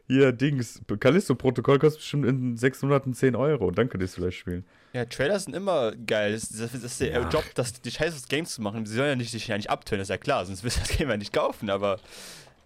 hier 0.07 0.31
Dings, 0.31 0.81
Callisto-Protokoll 0.99 1.79
kostet 1.79 2.01
bestimmt 2.01 2.25
in 2.25 2.57
sechs 2.57 2.81
Monaten 2.81 3.13
10 3.13 3.35
Euro. 3.35 3.67
Und 3.67 3.77
dann 3.77 3.89
könnt 3.89 4.01
ihr 4.01 4.05
es 4.05 4.15
vielleicht 4.15 4.37
spielen. 4.37 4.65
Ja, 4.93 5.05
Trailer 5.05 5.39
sind 5.39 5.55
immer 5.55 5.93
geil. 5.95 6.33
Das, 6.33 6.49
das, 6.49 6.71
das 6.71 6.83
ist 6.83 6.99
der 7.01 7.11
Ja. 7.11 7.29
Job, 7.29 7.45
das, 7.55 7.73
die 7.81 7.91
Scheiße 7.91 8.27
Games 8.27 8.53
zu 8.55 8.61
machen. 8.61 8.85
Sie 8.85 8.95
sollen 8.95 9.09
ja 9.09 9.15
nicht, 9.15 9.31
sich 9.31 9.47
ja 9.47 9.55
nicht 9.55 9.69
abtönen, 9.69 9.99
das 9.99 10.07
ist 10.07 10.09
ja 10.09 10.17
klar, 10.17 10.45
sonst 10.45 10.63
willst 10.63 10.77
du 10.77 10.81
das 10.81 10.97
Game 10.97 11.09
ja 11.09 11.17
nicht 11.17 11.31
kaufen. 11.33 11.69
Aber, 11.69 11.99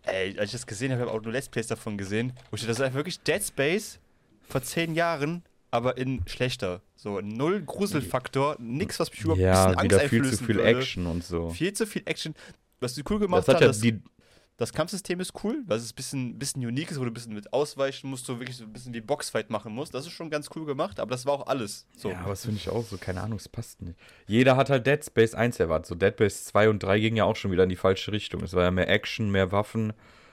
ey, 0.06 0.38
als 0.38 0.48
ich 0.48 0.52
das 0.54 0.68
gesehen 0.68 0.91
habe, 0.91 1.02
habe 1.02 1.12
ich 1.12 1.18
auch 1.18 1.22
nur 1.24 1.34
Let's 1.34 1.50
Plays 1.50 1.68
davon 1.68 1.98
gesehen. 1.98 2.34
Wo 2.52 2.56
dachte, 2.56 2.68
das 2.68 2.78
ist 2.78 2.82
einfach 2.82 2.98
wirklich 2.98 3.20
Dead 3.22 3.44
Space 3.44 4.00
vor 4.48 4.62
10 4.62 4.96
Jahren, 4.96 5.44
aber 5.72 5.98
in 5.98 6.22
schlechter. 6.28 6.82
So, 6.96 7.22
null 7.22 7.62
Gruselfaktor, 7.63 8.56
nix, 8.60 9.00
was 9.00 9.12
mich 9.12 9.22
überhaupt 9.22 9.41
ein 9.41 9.46
Ja, 9.46 9.65
bisschen 9.68 9.80
Angst 9.80 9.84
wieder 9.84 10.10
viel 10.10 10.24
zu 10.34 10.44
viel 10.44 10.56
würde. 10.56 10.80
Action 10.80 11.06
und 11.08 11.24
so. 11.24 11.50
Viel 11.50 11.74
zu 11.74 11.86
viel 11.86 12.04
Action. 12.06 12.34
Was 12.80 12.96
sie 12.96 13.04
cool 13.10 13.20
gemacht 13.20 13.48
Das 13.48 13.56
hat 13.56 13.62
haben, 13.63 13.74
ja 13.74 13.80
die, 13.80 14.02
das 14.58 14.72
Kampfsystem 14.72 15.20
ist 15.20 15.34
cool, 15.44 15.63
weil 15.68 15.78
es 15.78 15.91
ein 15.91 15.96
bisschen, 15.96 16.39
bisschen 16.39 16.65
unique 16.65 16.89
ist, 16.89 16.98
wo 17.00 17.04
du 17.04 17.12
ein 17.12 17.13
bisschen 17.13 17.34
mit 17.34 17.52
ausweichen 17.52 18.10
musst, 18.10 18.26
so 18.26 18.39
wirklich 18.39 18.56
so 18.56 18.63
ein 18.63 18.72
bisschen 18.72 18.94
wie 18.94 19.02
Boxfight 19.02 19.50
machen 19.50 19.74
musst. 19.74 19.94
Das 19.94 20.06
ist 20.06 20.13
schon 20.13 20.30
ganz 20.30 20.50
cool 20.56 20.65
gemacht, 20.65 21.00
aber 21.00 21.12
das 21.12 21.26
war 21.26 21.34
auch 21.34 21.48
alles. 21.48 21.86
So. 21.98 22.10
Ja, 22.12 22.20
aber 22.20 22.30
das 22.30 22.44
finde 22.46 22.58
ich 22.62 22.70
auch 22.70 22.86
so, 22.86 22.98
keine 22.98 23.22
Ahnung, 23.22 23.38
es 23.38 23.50
passt 23.50 23.82
nicht. 23.82 24.00
Jeder 24.28 24.56
hat 24.56 24.70
halt 24.70 24.88
Dead 24.88 25.04
Space 25.04 25.34
1 25.34 25.60
erwartet. 25.60 25.88
So 25.88 25.96
Dead 25.96 26.13
Space 26.13 26.46
2 26.46 26.70
und 26.70 26.82
3 26.84 27.00
gingen 27.00 27.18
ja 27.18 27.26
auch 27.26 27.36
schon 27.36 27.52
wieder 27.52 27.63
in 27.63 27.70
die 27.70 27.76
falsche 27.76 28.12
Richtung. 28.13 28.41
Es 28.44 28.54
war 28.54 28.63
ja 28.63 28.72
mehr 28.72 28.88
Action, 28.89 29.30
mehr 29.30 29.52
Waffen, 29.52 29.91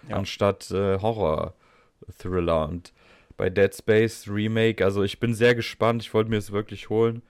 Ja. 0.08 0.16
anstatt 0.16 0.70
äh, 0.70 0.98
Horror-Thriller. 1.00 2.68
Und 2.68 2.92
bei 3.36 3.50
Dead 3.50 3.74
Space 3.74 4.28
Remake, 4.28 4.84
also 4.84 5.02
ich 5.02 5.18
bin 5.20 5.34
sehr 5.34 5.54
gespannt, 5.54 6.02
ich 6.02 6.14
wollte 6.14 6.30
mir 6.30 6.36
es 6.38 6.52
wirklich 6.52 6.90
holen. 6.90 7.22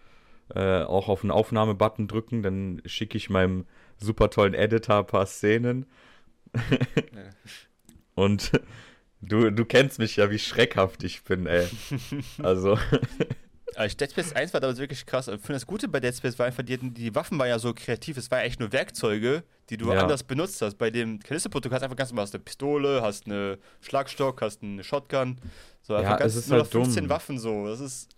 Äh, 0.54 0.82
auch 0.82 1.08
auf 1.08 1.22
den 1.22 1.30
Aufnahmebutton 1.30 2.08
drücken, 2.08 2.42
dann 2.42 2.82
schicke 2.84 3.16
ich 3.16 3.30
meinem 3.30 3.64
super 3.96 4.28
tollen 4.28 4.52
Editor 4.54 4.98
ein 4.98 5.06
paar 5.06 5.24
Szenen. 5.26 5.86
Und 8.14 8.52
du, 9.20 9.50
du 9.50 9.64
kennst 9.64 9.98
mich 9.98 10.16
ja, 10.16 10.30
wie 10.30 10.38
schreckhaft 10.38 11.02
ich 11.04 11.22
bin, 11.24 11.46
ey. 11.46 11.66
Also. 12.42 12.78
Also 13.74 13.96
Dead 13.96 14.10
Space 14.10 14.34
1 14.34 14.52
war 14.52 14.60
damals 14.60 14.78
wirklich 14.78 15.06
krass. 15.06 15.28
Ich 15.28 15.34
finde 15.40 15.54
das 15.54 15.66
Gute 15.66 15.88
bei 15.88 15.98
Dead 15.98 16.14
Space 16.14 16.38
war 16.38 16.44
einfach, 16.44 16.62
die, 16.62 16.76
die 16.76 17.14
Waffen 17.14 17.38
waren 17.38 17.48
ja 17.48 17.58
so 17.58 17.72
kreativ, 17.72 18.18
es 18.18 18.30
waren 18.30 18.40
ja 18.40 18.44
echt 18.44 18.60
nur 18.60 18.70
Werkzeuge, 18.70 19.44
die 19.70 19.78
du 19.78 19.90
Ja. 19.90 20.02
anders 20.02 20.24
benutzt 20.24 20.60
hast. 20.60 20.76
Bei 20.76 20.90
dem 20.90 21.18
Callisto-Protokoll 21.20 21.76
hast 21.76 21.80
du 21.80 21.84
einfach 21.86 21.96
ganz 21.96 22.10
normal 22.10 22.24
hast 22.24 22.34
eine 22.34 22.44
Pistole, 22.44 23.00
hast 23.00 23.24
eine 23.24 23.58
Schlagstock, 23.80 24.42
hast 24.42 24.62
eine 24.62 24.84
Shotgun. 24.84 25.38
So 25.80 25.94
einfach 25.94 26.10
Ja, 26.10 26.16
ganz 26.18 26.34
es 26.34 26.40
ist 26.40 26.48
nur 26.50 26.58
halt 26.58 26.66
noch 26.66 26.82
15 26.82 27.04
dumm. 27.04 27.08
Waffen 27.10 27.38
so. 27.38 27.66
Das 27.66 27.80
ist. 27.80 28.10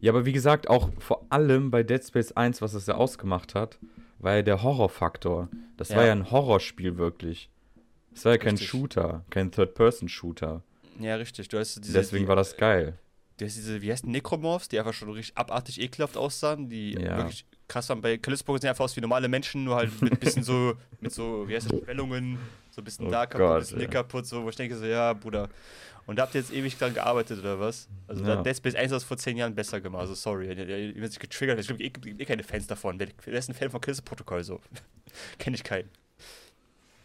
Ja, 0.00 0.12
aber 0.12 0.24
wie 0.24 0.32
gesagt, 0.32 0.70
auch 0.70 0.88
vor 0.98 1.26
allem 1.28 1.70
bei 1.70 1.82
Dead 1.82 2.02
Space 2.02 2.32
1, 2.32 2.62
was 2.62 2.72
es 2.72 2.86
ja 2.86 2.94
ausgemacht 2.94 3.54
hat, 3.54 3.78
war 4.18 4.36
ja 4.36 4.42
der 4.42 4.62
Horrorfaktor. 4.62 5.50
Das 5.76 5.90
Ja. 5.90 5.96
war 5.98 6.06
ja 6.06 6.12
ein 6.12 6.30
Horrorspiel 6.30 6.96
wirklich. 6.96 7.50
Es 8.14 8.24
war 8.24 8.32
ja 8.32 8.38
kein 8.38 8.50
Richtig. 8.52 8.68
Shooter, 8.68 9.24
kein 9.30 9.50
Third-Person-Shooter. 9.50 10.62
Ja, 11.00 11.16
richtig. 11.16 11.48
Du 11.48 11.58
hast 11.58 11.76
diese, 11.84 11.92
Deswegen 11.98 12.24
die, 12.24 12.28
war 12.28 12.36
das 12.36 12.56
geil. 12.56 12.98
Du 13.38 13.44
hast 13.46 13.56
diese, 13.56 13.80
wie 13.82 13.90
heißt 13.90 14.06
Necromorphs, 14.06 14.68
die 14.68 14.78
einfach 14.78 14.92
schon 14.92 15.10
richtig 15.10 15.36
abartig 15.36 15.80
ekelhaft 15.80 16.16
aussahen, 16.16 16.68
die 16.68 16.92
Ja. 16.92 17.16
wirklich 17.16 17.46
krass 17.68 17.88
waren. 17.88 18.02
Bei 18.02 18.18
Callisto 18.18 18.56
sehen 18.58 18.68
einfach 18.68 18.84
aus 18.84 18.94
wie 18.96 19.00
normale 19.00 19.28
Menschen, 19.28 19.64
nur 19.64 19.76
halt 19.76 20.00
mit 20.02 20.20
bisschen 20.20 20.42
so, 20.42 20.74
mit 21.00 21.12
so, 21.12 21.48
wie 21.48 21.54
heißt 21.56 21.72
das, 21.72 21.80
Schwellungen, 21.80 22.38
so 22.70 22.82
ein 22.82 22.84
bisschen 22.84 23.06
Oh 23.06 23.10
da 23.10 23.24
kaputt, 23.26 23.46
Gott, 23.46 23.56
ein 23.56 23.60
bisschen 23.60 23.80
ja. 23.80 23.86
kaputt, 23.88 24.26
so, 24.26 24.44
wo 24.44 24.48
ich 24.50 24.56
denke 24.56 24.76
so, 24.76 24.84
ja, 24.84 25.12
Bruder. 25.14 25.48
Und 26.04 26.16
da 26.18 26.22
habt 26.24 26.34
ihr 26.34 26.40
jetzt 26.40 26.52
ewig 26.52 26.76
dran 26.76 26.92
gearbeitet, 26.94 27.38
oder 27.38 27.58
was? 27.58 27.88
Also 28.08 28.22
Ja. 28.24 28.36
hat 28.36 28.46
Dead 28.46 28.56
Space 28.56 28.74
1 28.74 28.90
das 28.90 29.04
vor 29.04 29.16
10 29.16 29.36
Jahren 29.36 29.54
besser 29.54 29.80
gemacht, 29.80 30.02
also 30.02 30.14
sorry. 30.14 30.48
Ihr, 30.48 30.56
werdet 30.58 31.12
sich 31.12 31.20
getriggert, 31.20 31.58
ich 31.60 31.68
glaube, 31.68 31.82
eh, 31.82 32.24
keine 32.24 32.42
Fans 32.42 32.66
davon. 32.66 32.98
Wer, 32.98 33.08
ist 33.38 33.48
ein 33.48 33.54
Fan 33.54 33.70
von 33.70 33.80
Callisto-Protokoll 33.80 34.44
so? 34.44 34.60
Kenn 35.38 35.54
ich 35.54 35.64
keinen. 35.64 35.88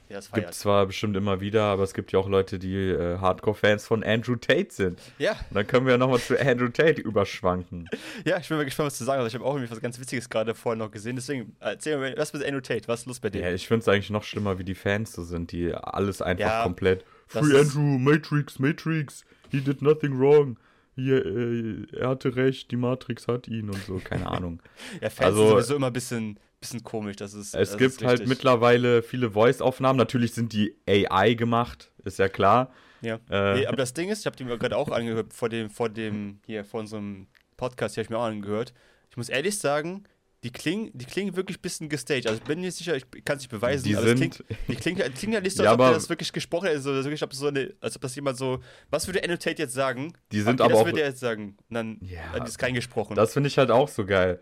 Ja, 0.10 0.15
das 0.17 0.32
Gibt 0.32 0.54
zwar 0.54 0.86
bestimmt 0.86 1.17
immer 1.17 1.41
wieder, 1.41 1.63
aber 1.63 1.84
es 1.84 1.93
gibt 1.93 2.12
ja 2.13 2.20
auch 2.20 2.30
Leute, 2.30 2.60
die 2.60 2.76
äh, 2.76 3.17
Hardcore-Fans 3.17 3.86
von 3.86 4.04
Andrew 4.04 4.36
Tate 4.38 4.67
sind. 4.72 5.00
Ja, 5.20 5.32
Und 5.50 5.56
dann 5.56 5.67
können 5.67 5.86
wir 5.86 5.91
ja 5.93 5.98
nochmal 5.98 6.20
zu 6.20 6.39
Andrew 6.39 6.70
Tate 6.70 7.02
überschwanken. 7.02 7.89
ja, 8.26 8.38
ich 8.38 8.48
bin 8.48 8.58
mal 8.58 8.63
gespannt, 8.63 8.88
was 8.88 8.98
zu 8.98 9.04
sagen. 9.04 9.17
Also 9.20 9.28
ich 9.28 9.34
habe 9.36 9.43
auch 9.43 9.56
irgendwie 9.56 9.72
was 9.72 9.82
ganz 9.82 10.00
Witziges 10.00 10.30
gerade 10.30 10.56
vorhin 10.56 10.80
noch 10.80 10.91
gesehen. 10.91 11.15
Deswegen, 11.17 11.56
erzähl 11.60 11.98
mir, 11.98 12.15
was 12.17 12.32
mit 12.34 12.46
Andrew 12.46 12.62
Tate? 12.62 12.88
Was 12.88 13.02
ist 13.02 13.06
los 13.08 13.20
bei 13.20 13.30
dir? 13.30 13.41
Ja, 13.41 13.52
ich 13.52 13.67
finde 13.67 13.82
es 13.82 13.88
eigentlich 13.89 14.10
noch 14.10 14.24
schlimmer, 14.24 14.58
wie 14.60 14.63
die 14.63 14.76
Fans 14.76 15.12
so 15.13 15.24
sind, 15.24 15.52
die 15.52 15.74
alles 15.74 16.22
einfach 16.22 16.39
Ja, 16.46 16.63
komplett. 16.63 17.04
Free 17.28 17.60
Andrew, 17.60 17.82
Matrix, 18.00 18.60
Matrix, 18.60 19.26
he 19.52 19.60
did 19.60 19.82
nothing 19.82 20.17
wrong. 20.17 20.58
Hier, 20.96 21.24
äh, 21.26 21.86
er 21.96 22.10
hatte 22.10 22.36
recht, 22.36 22.72
die 22.72 22.78
Matrix 22.78 23.28
hat 23.28 23.48
ihn 23.48 23.70
und 23.70 23.84
so, 23.86 24.00
keine 24.04 24.26
Ahnung. 24.32 24.62
Ja, 25.02 25.10
Fans 25.10 25.28
Also- 25.28 25.39
sind 25.41 25.50
sowieso 25.50 25.76
immer 25.76 25.88
ein 25.88 25.93
bisschen, 25.93 26.39
bisschen 26.60 26.84
komisch. 26.84 27.15
Das 27.17 27.34
ist, 27.34 27.54
Es 27.56 27.70
das 27.72 27.78
gibt 27.78 28.02
ist 28.02 28.04
halt 28.06 28.28
mittlerweile 28.28 29.02
viele 29.04 29.32
Voice-Aufnahmen. 29.32 29.98
Natürlich 29.98 30.34
sind 30.34 30.54
die 30.54 30.76
AI 30.88 31.34
gemacht, 31.34 31.91
ist 32.04 32.20
ja 32.20 32.30
klar. 32.30 32.72
Ja. 33.02 33.20
Äh, 33.30 33.60
Nee, 33.60 33.67
aber 33.67 33.78
das 33.78 33.93
Ding 33.93 34.10
ist, 34.10 34.22
ich 34.22 34.26
habe 34.26 34.36
die 34.36 34.43
mir 34.43 34.58
gerade 34.58 34.76
auch 34.76 34.89
angehört, 34.89 35.34
vor 35.34 35.50
dem, 35.50 35.70
vor 35.70 35.89
dem, 35.89 36.39
hier, 36.46 36.65
vor 36.65 36.80
unserem 36.80 37.28
Podcast, 37.56 37.96
hier 37.96 38.02
habe 38.04 38.06
ich 38.06 38.10
mir 38.10 38.17
auch 38.17 38.26
angehört. 38.26 38.74
Ich 39.12 39.17
muss 39.17 39.30
ehrlich 39.30 39.58
sagen, 39.60 40.04
die 40.43 40.52
klingen, 40.52 40.91
die 40.93 41.06
klingen 41.06 41.36
wirklich 41.36 41.58
ein 41.58 41.62
bisschen 41.62 41.89
gestaged. 41.89 42.28
Also 42.28 42.39
ich 42.39 42.43
bin 42.43 42.62
nicht 42.62 42.76
sicher, 42.76 42.96
ich 42.96 43.06
kann 43.26 43.38
es 43.38 43.43
nicht 43.43 43.50
beweisen, 43.52 43.84
die 43.86 43.96
aber 43.96 44.06
es 44.08 44.20
sind. 44.20 44.34
klingt, 44.36 44.43
die 44.67 44.76
klingen, 44.76 45.04
die 45.08 45.12
klingen 45.20 45.34
ja 45.34 45.41
nicht 45.41 45.56
so, 45.58 45.63
Ja, 45.63 45.72
als 45.72 45.80
ob 45.80 45.86
aber- 45.86 45.93
das 45.96 46.10
wirklich 46.10 46.32
gesprochen. 46.32 46.67
So, 46.80 46.91
also 46.91 47.10
wirklich, 47.10 47.24
so 47.32 47.48
eine, 47.48 47.74
als 47.82 47.96
ob 47.96 48.02
das 48.02 48.15
jemand 48.15 48.38
so, 48.38 48.60
was 48.89 49.08
würde 49.08 49.24
Annotate 49.24 49.62
jetzt 49.62 49.74
sagen? 49.74 50.13
Die 50.32 50.41
sind 50.41 50.60
okay, 50.60 50.63
aber 50.63 50.74
das 50.74 50.82
auch- 50.82 50.86
würde 50.86 51.02
er 51.02 51.08
jetzt 51.10 51.20
sagen. 51.20 51.56
Und 51.70 51.74
dann 51.74 51.98
Ja, 52.02 52.22
hat 52.34 52.43
die 52.48 52.50
es 52.50 52.62
reingesprochen. 52.62 53.15
Das 53.15 53.34
finde 53.34 53.48
ich 53.48 53.58
halt 53.60 53.70
auch 53.72 53.88
so 53.89 54.06
geil. 54.06 54.39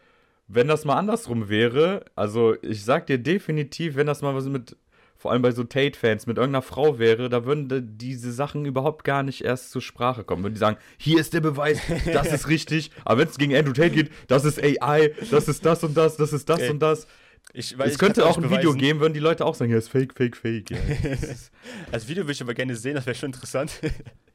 Wenn 0.48 0.68
das 0.68 0.86
mal 0.86 0.96
andersrum 0.96 1.50
wäre, 1.50 2.06
also 2.16 2.56
ich 2.62 2.84
sag 2.84 3.08
dir 3.08 3.18
definitiv, 3.18 3.96
wenn 3.96 4.06
das 4.08 4.22
mal 4.22 4.36
was 4.36 4.46
mit, 4.46 4.78
vor 5.18 5.32
allem 5.32 5.42
bei 5.42 5.52
so 5.52 5.64
Tate-Fans, 5.64 6.28
mit 6.28 6.38
irgendeiner 6.38 6.62
Frau 6.62 7.00
wäre, 7.00 7.30
da 7.30 7.46
würden 7.46 7.98
diese 7.98 8.32
Sachen 8.32 8.64
überhaupt 8.66 9.04
gar 9.04 9.24
nicht 9.24 9.44
erst 9.44 9.72
zur 9.72 9.82
Sprache 9.82 10.24
kommen. 10.24 10.44
Würden 10.44 10.54
die 10.54 10.60
sagen, 10.60 10.78
hier 10.98 11.20
ist 11.20 11.34
der 11.34 11.42
Beweis, 11.42 11.80
das 12.14 12.32
ist 12.32 12.48
richtig. 12.50 12.92
Aber 13.06 13.22
wenn 13.22 13.28
es 13.28 13.38
gegen 13.40 13.56
Andrew 13.56 13.74
Tate 13.74 13.90
geht, 13.90 14.12
das 14.28 14.46
ist 14.46 14.62
AI, 14.62 15.14
das 15.32 15.48
ist 15.48 15.66
das 15.66 15.84
und 15.84 15.98
das, 15.98 16.18
das 16.18 16.32
ist 16.32 16.48
das 16.48 16.60
Ey, 16.62 16.70
und 16.70 16.80
das. 16.80 17.08
ich, 17.54 17.76
Es 17.80 17.98
könnte 17.98 18.24
auch 18.28 18.38
ein 18.38 18.42
nicht 18.44 18.52
Video 18.52 18.70
beweisen. 18.72 18.78
geben, 18.80 19.00
würden 19.00 19.14
die 19.14 19.20
Leute 19.20 19.46
auch 19.46 19.56
sagen, 19.56 19.72
ja, 19.72 19.78
ist 19.80 19.90
fake, 19.90 20.14
fake, 20.14 20.38
fake. 20.38 20.70
Ja. 20.70 20.78
Das 21.92 22.08
Video 22.08 22.24
würde 22.26 22.34
ich 22.34 22.42
aber 22.44 22.54
gerne 22.54 22.76
sehen, 22.76 22.94
das 22.94 23.08
wäre 23.08 23.16
schon 23.16 23.30
interessant. 23.32 23.72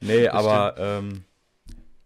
Nee, 0.00 0.26
aber 0.26 0.74
ähm, 0.76 1.22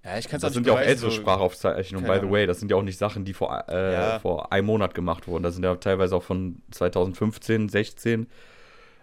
ja, 0.04 0.18
ich 0.18 0.28
kann 0.28 0.36
es 0.36 0.42
das 0.42 0.52
sind 0.54 0.66
ja 0.66 0.74
auch 0.74 0.80
ältere 0.80 1.10
Sprachaufzeichnungen, 1.10 2.06
by 2.06 2.18
the 2.20 2.30
way. 2.30 2.46
Das 2.46 2.60
sind 2.60 2.70
ja 2.70 2.76
auch 2.76 2.82
nicht 2.82 2.98
Sachen, 2.98 3.24
die 3.24 3.32
vor, 3.34 3.64
äh, 3.68 3.92
Ja. 3.92 4.18
vor 4.20 4.52
einem 4.52 4.66
Monat 4.66 4.94
gemacht 4.94 5.26
wurden. 5.28 5.42
Das 5.42 5.54
sind 5.54 5.64
ja 5.64 5.74
teilweise 5.76 6.14
auch 6.16 6.22
von 6.22 6.62
2015, 6.70 7.68
16. 7.68 8.26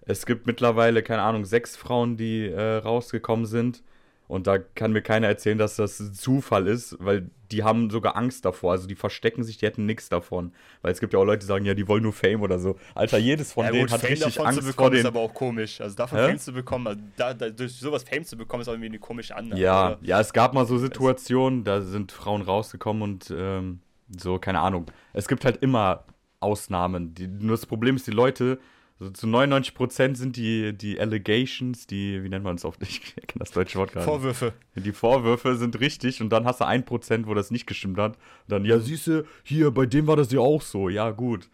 Es 0.06 0.26
gibt 0.26 0.48
mittlerweile, 0.48 1.04
keine 1.04 1.22
Ahnung, 1.22 1.46
sechs 1.46 1.76
Frauen, 1.76 2.18
die 2.18 2.48
äh, 2.48 2.78
rausgekommen 2.78 3.46
sind. 3.46 3.84
Und 4.32 4.48
da 4.48 4.60
kann 4.60 4.94
mir 4.94 5.02
keiner 5.02 5.28
erzählen, 5.28 5.58
dass 5.58 5.76
das 5.76 6.00
ein 6.00 6.14
Zufall 6.14 6.66
ist, 6.68 6.96
weil 7.02 7.30
die 7.52 7.66
haben 7.66 7.90
sogar 7.90 8.16
Angst 8.16 8.46
davor. 8.46 8.72
Also 8.72 8.88
die 8.88 8.96
verstecken 8.96 9.44
sich, 9.44 9.58
die 9.58 9.66
hätten 9.66 9.86
nichts 9.86 10.08
davon. 10.08 10.54
Weil 10.82 10.94
es 10.94 11.02
gibt 11.02 11.12
ja 11.12 11.20
auch 11.20 11.26
Leute, 11.26 11.40
die 11.40 11.48
sagen, 11.48 11.66
ja, 11.66 11.74
die 11.74 11.86
wollen 11.86 12.04
nur 12.04 12.14
Fame 12.14 12.42
oder 12.42 12.58
so. 12.58 12.78
Alter, 12.96 13.18
jedes 13.18 13.52
von 13.52 13.66
ja, 13.66 13.72
denen 13.72 13.88
gut, 13.88 13.92
hat 13.92 14.00
Fame 14.00 14.12
richtig 14.12 14.36
davon 14.36 14.48
Angst 14.48 14.60
zu 14.60 14.64
vor 14.64 14.72
bekommen 14.72 14.96
ist 14.96 15.04
den. 15.04 15.08
aber 15.08 15.20
auch 15.20 15.34
komisch. 15.34 15.82
Also 15.82 15.98
davon 15.98 16.18
Hä? 16.18 16.28
Fame 16.28 16.40
zu 16.40 16.54
bekommen, 16.54 16.88
also 16.88 17.02
da, 17.18 17.34
da, 17.34 17.50
durch 17.50 17.74
sowas 17.74 18.04
Fame 18.04 18.24
zu 18.24 18.38
bekommen, 18.38 18.62
ist 18.62 18.70
auch 18.70 18.74
irgendwie 18.74 18.88
eine 18.88 19.00
komische 19.00 19.36
Annahme. 19.36 19.60
Ja, 19.60 19.88
oder? 19.88 20.00
ja, 20.02 20.22
es 20.22 20.32
gab 20.32 20.54
mal 20.54 20.66
so 20.66 20.78
Situationen, 20.78 21.66
da 21.66 21.82
sind 21.82 22.14
Frauen 22.14 22.42
rausgekommen 22.42 23.04
und 23.04 23.34
ähm, 23.38 23.82
so, 24.18 24.40
keine 24.40 24.62
Ahnung. 24.62 24.86
Es 25.12 25.28
gibt 25.28 25.44
halt 25.44 25.58
immer 25.58 26.06
Ausnahmen. 26.40 27.14
Die, 27.16 27.28
nur 27.28 27.52
das 27.52 27.66
Problem 27.66 27.98
ist, 27.98 28.08
die 28.08 28.12
Leute 28.12 28.60
Also 29.02 29.14
zu 29.14 29.26
99% 29.26 30.16
sind 30.16 30.36
die, 30.36 30.78
die 30.78 31.00
Allegations, 31.00 31.88
die, 31.88 32.24
wie 32.24 32.30
nennt 32.30 32.44
man 32.44 32.56
es 32.58 32.66
oft? 32.66 32.80
Ich 32.88 33.02
kenne 33.16 33.40
das 33.40 33.50
deutsche 33.50 33.80
Wort 33.80 33.94
gerade. 33.94 34.06
Vorwürfe. 34.06 34.54
Die 34.76 34.92
Vorwürfe 34.92 35.56
sind 35.56 35.80
richtig 35.80 36.22
und 36.22 36.30
dann 36.30 36.46
hast 36.46 36.62
du 36.62 36.66
1%, 36.66 37.26
wo 37.26 37.34
das 37.34 37.50
nicht 37.50 37.66
gestimmt 37.66 37.98
hat. 37.98 38.12
Und 38.14 38.20
dann, 38.50 38.64
ja, 38.66 38.78
siehste, 38.78 39.26
hier, 39.44 39.72
bei 39.72 39.88
dem 39.88 40.06
war 40.06 40.18
das 40.18 40.32
ja 40.32 40.40
auch 40.40 40.62
so. 40.62 40.88
Ja, 40.88 41.10
gut. 41.10 41.50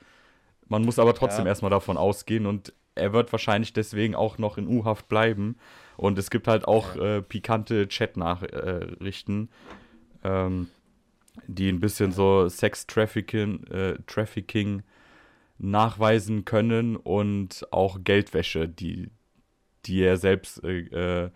Man 0.67 0.83
muss 0.83 0.99
aber 0.99 1.13
trotzdem 1.15 1.45
Ja. 1.45 1.49
erstmal 1.51 1.71
davon 1.71 1.95
ausgehen 1.95 2.45
und 2.45 2.73
er 2.95 3.13
wird 3.13 3.31
wahrscheinlich 3.31 3.71
deswegen 3.71 4.13
auch 4.13 4.37
noch 4.37 4.57
in 4.57 4.67
U-Haft 4.67 5.07
bleiben. 5.07 5.55
Und 5.95 6.19
es 6.19 6.29
gibt 6.29 6.49
halt 6.49 6.67
auch 6.67 6.97
äh, 6.97 7.21
pikante 7.21 7.87
Chat-Nachrichten, 7.87 9.47
ähm, 10.25 10.67
die 11.47 11.69
ein 11.69 11.79
bisschen 11.79 12.11
so 12.11 12.49
Sex-Trafficking 12.49 13.63
äh, 13.67 13.95
Trafficking 14.05 14.83
nachweisen 15.59 16.45
können 16.45 16.95
und 16.95 17.67
auch 17.71 17.99
Geldwäsche, 18.03 18.67
die, 18.69 19.09
die 19.85 20.01
er 20.01 20.17
selbst 20.17 20.63
äh, 20.63 20.79
äh, 21.25 21.31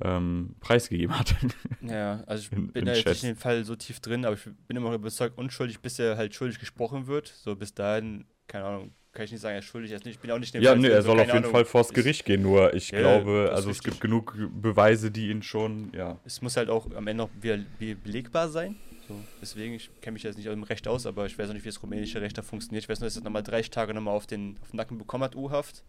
ähm, 0.00 0.56
preisgegeben 0.60 1.18
hat. 1.18 1.34
Ja, 1.82 2.22
also 2.26 2.44
ich 2.44 2.52
In- 2.52 2.68
bin 2.72 2.80
in 2.82 2.86
da 2.86 2.92
jetzt 2.94 3.06
nicht 3.08 3.22
in 3.24 3.28
den 3.30 3.36
Fall 3.36 3.64
so 3.64 3.74
tief 3.76 4.00
drin, 4.00 4.24
aber 4.24 4.36
ich 4.36 4.44
bin 4.68 4.76
immer 4.76 4.88
noch 4.90 4.96
überzeugt 4.96 5.36
unschuldig, 5.36 5.80
bis 5.80 5.98
er 5.98 6.16
halt 6.16 6.34
schuldig 6.34 6.58
gesprochen 6.60 7.06
wird. 7.08 7.26
So 7.28 7.56
bis 7.56 7.74
dahin, 7.74 8.24
keine 8.46 8.64
Ahnung, 8.64 8.92
kann 9.12 9.24
ich 9.24 9.32
nicht 9.32 9.40
sagen, 9.40 9.54
er 9.54 9.58
ist 9.58 9.64
schuldig, 9.66 9.90
er 9.90 9.96
ist 9.98 10.04
nicht, 10.04 10.14
ich 10.14 10.20
bin 10.20 10.30
auch 10.30 10.38
nicht 10.38 10.54
in 10.54 10.60
dem 10.60 10.64
ja, 10.64 10.70
Fall 10.70 10.78
nee, 10.78 10.86
drin, 10.86 10.96
er 10.96 11.02
so, 11.02 11.08
soll 11.08 11.20
auf 11.20 11.26
jeden 11.26 11.38
Ahnung. 11.38 11.50
Fall 11.50 11.64
vors 11.64 11.88
Ich- 11.88 11.94
Gericht 11.94 12.24
gehen, 12.24 12.42
nur 12.42 12.72
ich 12.72 12.90
Ja, 12.92 12.98
glaube, 13.00 13.50
also 13.52 13.68
es 13.70 13.76
richtig. 13.78 13.90
gibt 13.92 14.00
genug 14.00 14.36
Beweise, 14.62 15.10
die 15.10 15.28
ihn 15.28 15.42
schon, 15.42 15.92
ja. 15.92 16.18
Es 16.24 16.40
muss 16.40 16.56
halt 16.56 16.70
auch 16.70 16.86
am 16.94 17.06
Ende 17.08 17.24
noch 17.24 17.30
belegbar 17.40 18.48
sein. 18.48 18.76
So, 19.12 19.20
deswegen, 19.40 19.74
ich 19.74 19.90
kenne 20.00 20.14
mich 20.14 20.22
jetzt 20.22 20.36
nicht 20.36 20.46
im 20.46 20.62
Recht 20.62 20.88
aus, 20.88 21.06
aber 21.06 21.26
ich 21.26 21.38
weiß 21.38 21.48
auch 21.50 21.54
nicht, 21.54 21.64
wie 21.64 21.68
das 21.68 21.82
rumänische 21.82 22.20
Recht 22.20 22.36
da 22.38 22.42
funktioniert. 22.42 22.84
Ich 22.84 22.88
weiß 22.88 23.00
nur, 23.00 23.06
dass 23.08 23.16
er 23.16 23.22
nochmal 23.22 23.42
30 23.42 23.70
Tage 23.70 23.92
nochmal 23.94 24.14
auf 24.14 24.26
den, 24.26 24.58
auf 24.62 24.70
den 24.70 24.76
Nacken 24.76 24.98
bekommen 24.98 25.24
hat, 25.24 25.36
U-Haft. 25.36 25.84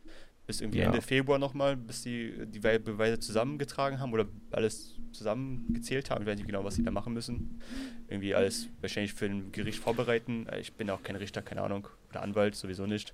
Bis 0.45 0.59
irgendwie 0.59 0.79
Ja. 0.79 0.88
Ende 0.88 1.01
Februar 1.01 1.39
nochmal, 1.39 1.77
bis 1.77 2.01
die 2.03 2.33
die 2.47 2.62
Wei- 2.65 2.77
Beweise 2.77 3.17
zusammengetragen 3.17 4.01
haben 4.01 4.12
oder 4.12 4.25
alles 4.51 4.95
zusammengezählt 5.13 6.09
haben. 6.09 6.23
Ich 6.23 6.27
weiß 6.27 6.36
nicht 6.38 6.47
genau, 6.47 6.65
was 6.65 6.75
sie 6.75 6.83
da 6.83 6.91
machen 6.91 7.13
müssen. 7.13 7.62
Irgendwie 8.09 8.36
alles 8.36 8.67
wahrscheinlich 8.81 9.13
für 9.13 9.25
ein 9.25 9.53
Gericht 9.53 9.79
vorbereiten. 9.79 10.45
Äh, 10.47 10.59
Ich 10.59 10.73
bin 10.73 10.89
auch 10.89 11.01
kein 11.01 11.15
Richter, 11.15 11.41
keine 11.41 11.62
Ahnung. 11.62 11.88
Oder 12.09 12.23
Anwalt, 12.23 12.55
sowieso 12.55 12.86
nicht. 12.86 13.13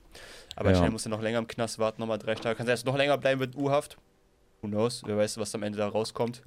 Aber 0.56 0.70
Ja. 0.70 0.76
anscheinend 0.76 0.94
muss 0.94 1.06
er 1.06 1.10
noch 1.10 1.22
länger 1.22 1.38
im 1.38 1.48
Knast 1.48 1.78
warten, 1.78 2.02
nochmal 2.02 2.18
30 2.18 2.42
Tage. 2.42 2.56
Kann 2.56 2.66
sein, 2.66 2.74
dass 2.74 2.84
er 2.84 2.92
noch 2.92 2.98
länger 2.98 3.18
bleiben 3.20 3.40
wird, 3.40 3.56
U-Haft. 3.56 3.98
Who 4.62 4.68
knows? 4.68 5.04
Wer 5.06 5.16
weiß, 5.16 5.38
was 5.38 5.54
am 5.54 5.62
Ende 5.62 5.78
da 5.78 5.88
rauskommt. 5.88 6.42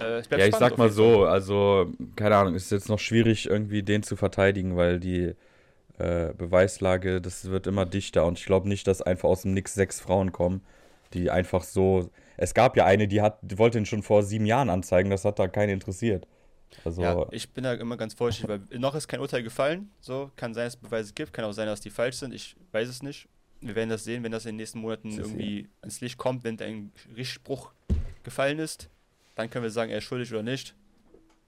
Äh, 0.00 0.22
Ja, 0.30 0.46
ich 0.46 0.56
sag 0.56 0.78
mal 0.78 0.90
so, 0.90 1.24
also, 1.24 1.92
keine 2.16 2.36
Ahnung, 2.36 2.54
ist 2.54 2.70
jetzt 2.70 2.88
noch 2.88 2.98
schwierig, 2.98 3.46
irgendwie 3.46 3.82
den 3.82 4.02
zu 4.02 4.16
verteidigen, 4.16 4.76
weil 4.76 5.00
die 5.00 5.34
äh, 5.98 6.32
Beweislage, 6.34 7.20
das 7.20 7.44
wird 7.50 7.66
immer 7.66 7.86
dichter 7.86 8.26
und 8.26 8.38
ich 8.38 8.46
glaube 8.46 8.68
nicht, 8.68 8.86
dass 8.86 9.02
einfach 9.02 9.28
aus 9.28 9.42
dem 9.42 9.54
Nix 9.54 9.74
sechs 9.74 10.00
Frauen 10.00 10.32
kommen, 10.32 10.62
die 11.12 11.30
einfach 11.30 11.62
so. 11.62 12.10
Es 12.36 12.52
gab 12.54 12.76
ja 12.76 12.84
eine, 12.84 13.06
die 13.06 13.22
hat, 13.22 13.38
die 13.42 13.58
wollte 13.58 13.78
ihn 13.78 13.86
schon 13.86 14.02
vor 14.02 14.22
sieben 14.24 14.46
Jahren 14.46 14.70
anzeigen, 14.70 15.10
das 15.10 15.24
hat 15.24 15.38
da 15.38 15.46
keinen 15.46 15.70
interessiert. 15.70 16.26
Also, 16.84 17.02
Ja, 17.02 17.26
ich 17.30 17.52
bin 17.52 17.62
da 17.62 17.74
immer 17.74 17.96
ganz 17.96 18.14
vorsichtig, 18.14 18.48
weil 18.48 18.78
noch 18.78 18.96
ist 18.96 19.06
kein 19.06 19.20
Urteil 19.20 19.44
gefallen. 19.44 19.90
So, 20.00 20.30
kann 20.34 20.54
sein, 20.54 20.64
dass 20.64 20.74
es 20.74 20.80
Beweise 20.80 21.12
gibt, 21.14 21.32
kann 21.32 21.44
auch 21.44 21.52
sein, 21.52 21.66
dass 21.66 21.80
die 21.80 21.90
falsch 21.90 22.16
sind. 22.16 22.34
Ich 22.34 22.56
weiß 22.72 22.88
es 22.88 23.02
nicht. 23.02 23.28
Wir 23.60 23.76
werden 23.76 23.90
das 23.90 24.04
sehen, 24.04 24.24
wenn 24.24 24.32
das 24.32 24.44
in 24.44 24.50
den 24.50 24.56
nächsten 24.56 24.80
Monaten 24.80 25.10
irgendwie 25.10 25.68
ans 25.80 26.00
Licht 26.00 26.18
kommt, 26.18 26.42
wenn 26.44 26.60
ein 26.60 26.92
Richtspruch 27.16 27.72
gefallen 28.24 28.58
ist. 28.58 28.90
Dann 29.34 29.50
können 29.50 29.62
wir 29.64 29.70
sagen, 29.70 29.90
er 29.90 29.98
ist 29.98 30.04
schuldig 30.04 30.30
oder 30.32 30.42
nicht. 30.42 30.74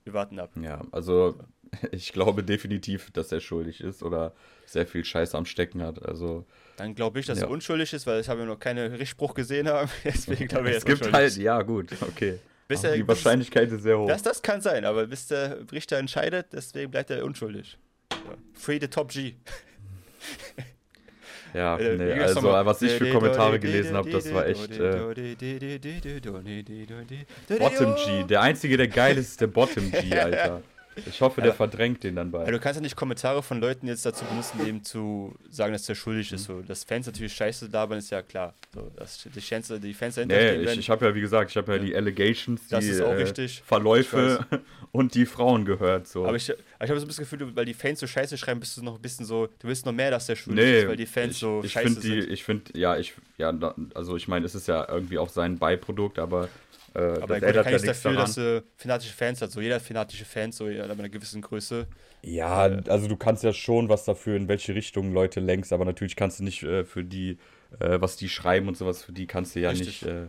Wir 0.04 0.12
warten 0.12 0.38
ab. 0.38 0.50
ja, 0.60 0.82
also 0.92 1.38
ich 1.92 2.12
glaube 2.12 2.42
definitiv, 2.44 3.10
dass 3.12 3.32
er 3.32 3.40
schuldig 3.40 3.80
ist 3.80 4.02
oder 4.02 4.34
sehr 4.66 4.86
viel 4.86 5.04
Scheiße 5.04 5.36
am 5.36 5.46
Stecken 5.46 5.82
hat. 5.82 6.04
Also 6.04 6.44
Dann 6.76 6.94
glaube 6.94 7.18
ich, 7.20 7.26
dass 7.26 7.38
Ja. 7.40 7.46
er 7.46 7.50
unschuldig 7.50 7.92
ist, 7.92 8.06
weil 8.06 8.20
ich 8.20 8.28
habe 8.28 8.40
ja 8.40 8.46
noch 8.46 8.58
keinen 8.58 8.92
Richtspruch 8.94 9.34
gesehen 9.34 9.68
haben. 9.68 9.90
Deswegen 10.04 10.46
glaube 10.48 10.70
ich, 10.70 10.76
es 10.76 10.84
gibt 10.84 11.12
halt, 11.12 11.36
ja 11.36 11.62
gut, 11.62 11.90
okay. 12.02 12.38
Er- 12.68 12.96
die 12.96 13.06
Wahrscheinlichkeit 13.06 13.70
ist 13.70 13.82
sehr 13.82 13.96
hoch. 13.98 14.08
Das, 14.08 14.22
das 14.22 14.42
kann 14.42 14.60
sein, 14.60 14.84
aber 14.84 15.06
bis 15.06 15.28
der 15.28 15.70
Richter 15.70 15.98
entscheidet, 15.98 16.46
deswegen 16.52 16.90
bleibt 16.90 17.10
er 17.10 17.24
unschuldig. 17.24 17.78
Free 18.54 18.78
the 18.80 18.88
top 18.88 19.10
G. 19.12 19.34
ja, 21.56 21.78
Äh, 21.78 21.96
nee, 21.96 22.12
also 22.20 22.42
was 22.42 22.82
ich 22.82 22.92
für 22.92 23.10
Kommentare 23.10 23.58
gelesen 23.58 23.96
habe, 23.96 24.10
das 24.10 24.32
war 24.32 24.46
echt 24.46 24.78
äh, 24.78 25.14
Bottom 27.58 27.94
G. 27.96 28.24
Der 28.24 28.42
einzige, 28.42 28.76
der 28.76 28.88
geil 28.88 29.16
ist, 29.16 29.30
ist 29.30 29.40
der 29.40 29.46
Bottom 29.46 29.90
G, 29.90 30.18
Alter. 30.18 30.62
Ich 31.04 31.20
hoffe, 31.20 31.40
der 31.40 31.50
Ja. 31.50 31.56
verdrängt 31.56 32.02
den 32.04 32.16
dann 32.16 32.28
Ja, 32.32 32.38
bald. 32.38 32.48
du 32.48 32.58
kannst 32.58 32.76
ja 32.76 32.82
nicht 32.82 32.96
Kommentare 32.96 33.42
von 33.42 33.60
Leuten 33.60 33.86
jetzt 33.86 34.06
dazu 34.06 34.24
benutzen, 34.24 34.58
dem 34.64 34.82
zu 34.82 35.34
sagen, 35.50 35.72
dass 35.72 35.84
der 35.84 35.94
schuldig 35.94 36.32
ist. 36.32 36.44
So, 36.44 36.62
dass 36.62 36.84
Fans 36.84 37.06
natürlich 37.06 37.34
scheiße 37.34 37.66
labern, 37.66 37.98
ist 37.98 38.10
ja 38.10 38.22
klar. 38.22 38.54
So, 38.74 38.90
dass 38.96 39.28
die 39.34 39.40
Fans, 39.40 39.72
die 39.82 39.94
Fans 39.94 40.14
dahinter 40.14 40.36
Nee, 40.36 40.62
ich, 40.62 40.78
ich 40.78 40.90
habe 40.90 41.04
ja, 41.06 41.14
wie 41.14 41.20
gesagt, 41.20 41.50
ich 41.50 41.56
habe 41.56 41.72
ja 41.72 41.78
die 41.78 41.94
Allegations, 41.94 42.62
die 42.64 42.70
Das 42.70 42.84
ist 42.86 43.00
auch 43.02 43.12
äh, 43.12 43.16
richtig. 43.16 43.62
Verläufe 43.64 44.46
und 44.92 45.14
die 45.14 45.26
Frauen 45.26 45.64
gehört. 45.64 46.08
So. 46.08 46.24
aber 46.26 46.36
ich, 46.36 46.50
aber 46.50 46.84
ich 46.84 46.90
habe 46.90 47.00
so 47.00 47.06
das 47.06 47.16
Gefühl, 47.18 47.54
weil 47.54 47.64
die 47.66 47.74
Fans 47.74 48.00
so 48.00 48.06
scheiße 48.06 48.38
schreiben, 48.38 48.60
bist 48.60 48.76
du 48.76 48.82
noch 48.82 48.96
ein 48.96 49.02
bisschen 49.02 49.26
so, 49.26 49.46
du 49.46 49.68
willst 49.68 49.84
noch 49.86 49.92
mehr, 49.92 50.10
dass 50.10 50.26
der 50.26 50.36
schuldig 50.36 50.64
nee, 50.64 50.80
ist, 50.80 50.88
weil 50.88 50.96
die 50.96 51.06
Fans 51.06 51.34
ich, 51.34 51.38
so 51.40 51.60
ich 51.62 51.72
scheiße 51.72 52.00
die, 52.00 52.22
sind. 52.22 52.30
Ich 52.30 52.44
finde, 52.44 52.78
ja, 52.78 52.96
ich, 52.96 53.12
ja, 53.38 53.52
also 53.94 54.16
ich 54.16 54.28
meine, 54.28 54.46
es 54.46 54.54
ist 54.54 54.66
ja 54.68 54.86
irgendwie 54.88 55.18
auch 55.18 55.28
sein 55.28 55.58
Beiprodukt, 55.58 56.18
aber, 56.18 56.48
äh, 56.96 57.20
Aber 57.20 57.40
das 57.40 57.42
gut, 57.42 57.60
kann 57.62 57.72
ja 57.74 57.80
nichts 57.80 58.02
dafür, 58.02 58.12
daran. 58.12 58.16
dass 58.16 58.36
er 58.38 58.64
fanatische 58.76 59.12
Fans 59.14 59.42
hat. 59.42 59.50
So 59.52 59.60
jeder 59.60 59.76
hat 59.76 59.82
fanatische 59.82 60.24
Fans, 60.24 60.56
so 60.56 60.66
ab 60.66 60.98
einer 60.98 61.08
gewissen 61.08 61.42
Größe. 61.42 61.88
Ja, 62.22 62.68
Äh, 62.68 62.82
also 62.88 63.08
du 63.08 63.16
kannst 63.16 63.44
ja 63.44 63.52
schon 63.52 63.88
was 63.88 64.04
dafür, 64.04 64.36
in 64.36 64.48
welche 64.48 64.74
Richtung 64.74 65.12
Leute 65.12 65.40
lenkst, 65.40 65.72
aber 65.72 65.84
natürlich 65.84 66.16
kannst 66.16 66.40
du 66.40 66.44
nicht 66.44 66.62
äh, 66.62 66.84
für 66.84 67.04
die, 67.04 67.38
äh, 67.78 68.00
was 68.00 68.16
die 68.16 68.28
schreiben 68.28 68.68
und 68.68 68.76
sowas, 68.76 69.04
für 69.04 69.12
die 69.12 69.26
kannst 69.26 69.54
du 69.54 69.60
ja 69.60 69.70
Richtig. 69.70 70.02
nicht 70.02 70.02
äh, 70.02 70.24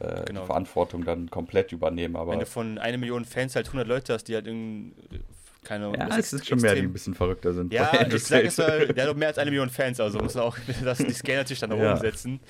äh, 0.00 0.24
Genau. 0.24 0.40
die 0.40 0.46
Verantwortung 0.46 1.04
dann 1.04 1.30
komplett 1.30 1.72
übernehmen. 1.72 2.16
Aber 2.16 2.32
Wenn 2.32 2.40
du 2.40 2.46
von 2.46 2.78
einer 2.78 2.98
Million 2.98 3.24
Fans 3.24 3.56
halt 3.56 3.66
100 3.68 3.86
Leute 3.88 4.14
hast, 4.14 4.24
die 4.24 4.34
halt 4.34 4.46
irgendein, 4.46 4.94
keine 5.64 5.86
Ahnung, 5.86 5.98
ja, 5.98 6.18
es 6.18 6.32
ist 6.32 6.46
schon 6.46 6.60
mehr, 6.60 6.74
die 6.74 6.82
ein 6.82 6.92
bisschen 6.92 7.14
verrückter 7.14 7.52
sind. 7.52 7.72
Ja, 7.72 7.90
ich 7.92 8.00
Andrew 8.00 8.18
sag 8.18 8.42
jetzt 8.44 8.58
mal, 8.58 8.88
der 8.88 9.08
hat 9.08 9.16
mehr 9.16 9.28
als 9.28 9.38
eine 9.38 9.50
Million 9.50 9.70
Fans, 9.70 10.00
also 10.00 10.18
muss 10.18 10.34
man 10.34 10.44
auch 10.44 10.56
das, 10.84 10.98
die 10.98 11.12
Scale 11.12 11.38
natürlich 11.38 11.60
dann 11.60 11.70
nach 11.70 11.78
Ja. 11.78 11.92
oben 11.92 12.00
setzen. 12.00 12.40